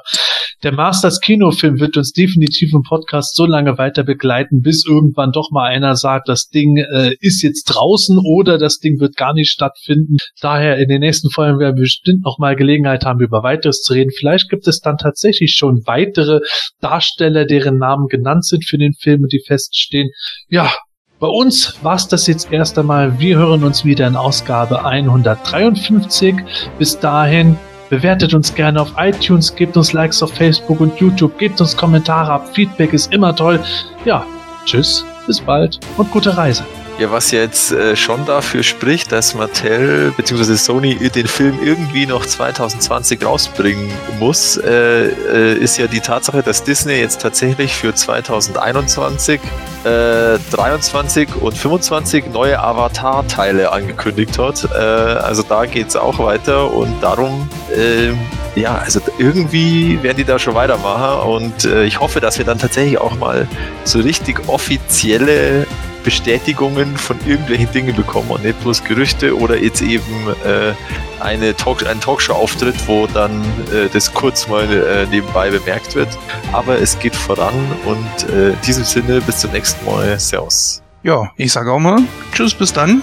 [0.62, 5.50] der Masters Kinofilm wird uns definitiv im Podcast so lange weiter begleiten, bis irgendwann doch
[5.50, 9.50] mal einer sagt, das Ding äh, ist jetzt draußen oder das Ding wird gar nicht
[9.50, 10.16] stattfinden.
[10.40, 13.92] Daher in den nächsten Folgen werden wir bestimmt noch mal Gelegenheit haben, über weiteres zu
[13.92, 14.10] reden.
[14.16, 16.40] Vielleicht gibt es dann tatsächlich schon weitere
[16.80, 20.10] Darsteller, deren Namen genannt sind für den Film und die feststehen.
[20.48, 20.72] Ja,
[21.18, 23.18] bei uns war's das jetzt erst einmal.
[23.20, 26.34] Wir hören uns wieder in Ausgabe 153.
[26.78, 27.56] Bis dahin
[27.88, 32.32] bewertet uns gerne auf iTunes, gebt uns Likes auf Facebook und YouTube, gebt uns Kommentare
[32.32, 32.48] ab.
[32.54, 33.60] Feedback ist immer toll.
[34.04, 34.24] Ja,
[34.64, 36.64] tschüss, bis bald und gute Reise.
[36.98, 40.54] Ja, was jetzt äh, schon dafür spricht, dass Mattel bzw.
[40.54, 46.64] Sony den Film irgendwie noch 2020 rausbringen muss, äh, äh, ist ja die Tatsache, dass
[46.64, 49.42] Disney jetzt tatsächlich für 2021,
[49.84, 54.66] äh, 23 und 25 neue Avatar-Teile angekündigt hat.
[54.74, 58.18] Äh, also da geht's auch weiter und darum, ähm,
[58.54, 62.56] ja, also irgendwie werden die da schon weitermachen und äh, ich hoffe, dass wir dann
[62.58, 63.46] tatsächlich auch mal
[63.84, 65.66] so richtig offizielle
[66.06, 70.04] Bestätigungen von irgendwelchen Dingen bekommen und nicht bloß Gerüchte oder jetzt eben
[70.44, 70.72] äh,
[71.20, 73.42] eine Talk einen Talkshow-Auftritt, wo dann
[73.72, 76.08] äh, das kurz mal äh, nebenbei bemerkt wird.
[76.52, 77.54] Aber es geht voran
[77.84, 80.16] und äh, in diesem Sinne bis zum nächsten Mal.
[80.20, 80.80] Servus.
[81.02, 81.98] ja, ich sage auch mal,
[82.32, 83.02] tschüss, bis dann.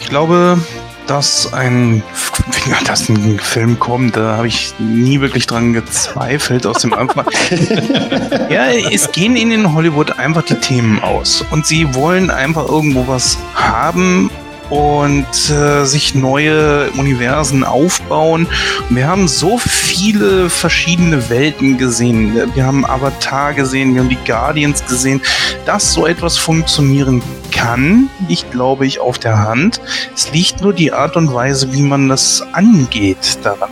[0.00, 0.60] Ich glaube,
[1.06, 2.02] dass ein,
[2.86, 7.26] dass ein Film kommt, da habe ich nie wirklich dran gezweifelt aus dem Anfang.
[8.50, 13.06] ja, es gehen in den Hollywood einfach die Themen aus und sie wollen einfach irgendwo
[13.06, 14.30] was haben
[14.72, 18.46] und äh, sich neue Universen aufbauen.
[18.88, 22.34] Wir haben so viele verschiedene Welten gesehen.
[22.54, 25.20] Wir haben Avatar gesehen, wir haben die Guardians gesehen.
[25.66, 27.22] Dass so etwas funktionieren
[27.62, 29.80] kann, liegt, glaube ich, auf der Hand.
[30.14, 33.70] Es liegt nur die Art und Weise, wie man das angeht daran.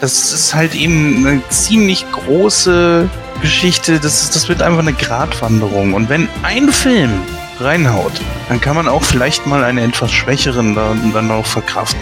[0.00, 3.08] Das ist halt eben eine ziemlich große
[3.40, 4.00] Geschichte.
[4.00, 5.94] Das, ist, das wird einfach eine Gratwanderung.
[5.94, 7.12] Und wenn ein Film
[7.60, 8.12] reinhaut,
[8.48, 12.00] dann kann man auch vielleicht mal einen etwas schwächeren dann, dann auch verkraften.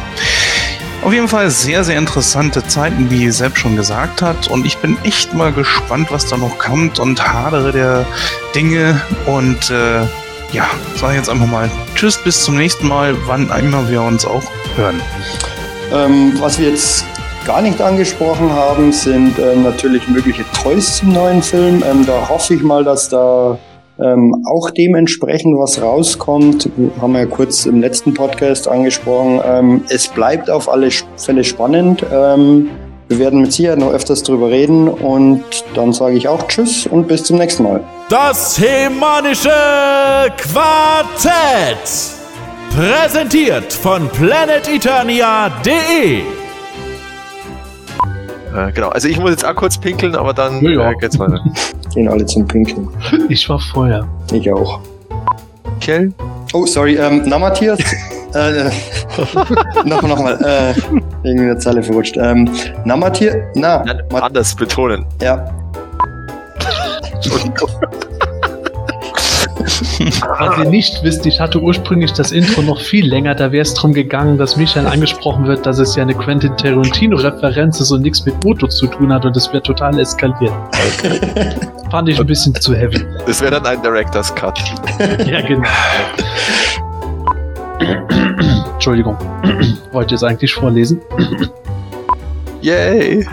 [1.03, 4.49] Auf jeden Fall sehr, sehr interessante Zeiten, wie selbst schon gesagt hat.
[4.49, 8.07] Und ich bin echt mal gespannt, was da noch kommt und hadere der
[8.55, 9.01] Dinge.
[9.27, 10.07] Und äh,
[10.57, 10.65] ja,
[10.95, 14.43] sage jetzt einfach mal Tschüss, bis zum nächsten Mal, wann immer wir uns auch
[14.75, 15.01] hören.
[15.93, 17.05] Ähm, was wir jetzt
[17.47, 21.85] gar nicht angesprochen haben, sind ähm, natürlich mögliche Toys zum neuen Film.
[21.89, 23.59] Ähm, da hoffe ich mal, dass da
[24.01, 26.71] ähm, auch dementsprechend was rauskommt.
[27.03, 29.41] Haben wir ja kurz im letzten Podcast angesprochen.
[29.45, 30.89] Ähm, es bleibt auf alle
[31.19, 32.05] Fälle spannend.
[32.11, 32.71] Ähm,
[33.09, 35.43] wir werden mit Sicherheit noch öfters drüber reden und
[35.75, 37.83] dann sage ich auch Tschüss und bis zum nächsten Mal.
[38.09, 39.51] Das Hemanische
[40.37, 41.79] Quartett.
[42.75, 46.21] Präsentiert von planeteternia.de.
[48.55, 50.91] Äh, genau, also ich muss jetzt auch kurz pinkeln, aber dann Ja, ja.
[50.91, 51.41] äh, geht's weiter.
[51.95, 52.89] Gehen alle zum Pinkeln.
[53.29, 54.07] Ich war vorher.
[54.33, 54.81] Ich auch.
[55.75, 56.13] Michael?
[56.53, 57.79] Oh, sorry, ähm, na Matthias.
[58.35, 58.71] äh,
[59.85, 60.75] noch, noch mal, äh,
[61.23, 62.17] irgendwie eine Zeile verrutscht.
[62.17, 62.49] Ähm,
[62.85, 65.05] na Matthias, na, anders betonen.
[65.21, 65.45] ja,
[69.67, 73.75] Was ihr nicht wisst, ich hatte ursprünglich das Intro noch viel länger, da wäre es
[73.75, 78.25] darum gegangen, dass Michael angesprochen wird, dass es ja eine Quentin Tarantino-Referenz ist und nichts
[78.25, 80.53] mit Moto zu tun hat und es wäre total eskaliert.
[81.91, 83.05] Fand ich ein bisschen zu heavy.
[83.27, 84.59] Das wäre dann ein Director's Cut.
[85.27, 85.69] Ja, genau.
[88.75, 89.17] Entschuldigung.
[89.93, 91.01] Wollt ihr es eigentlich vorlesen?
[92.61, 93.27] Yay!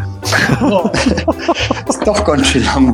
[1.88, 2.94] ist doch ganz schön lang.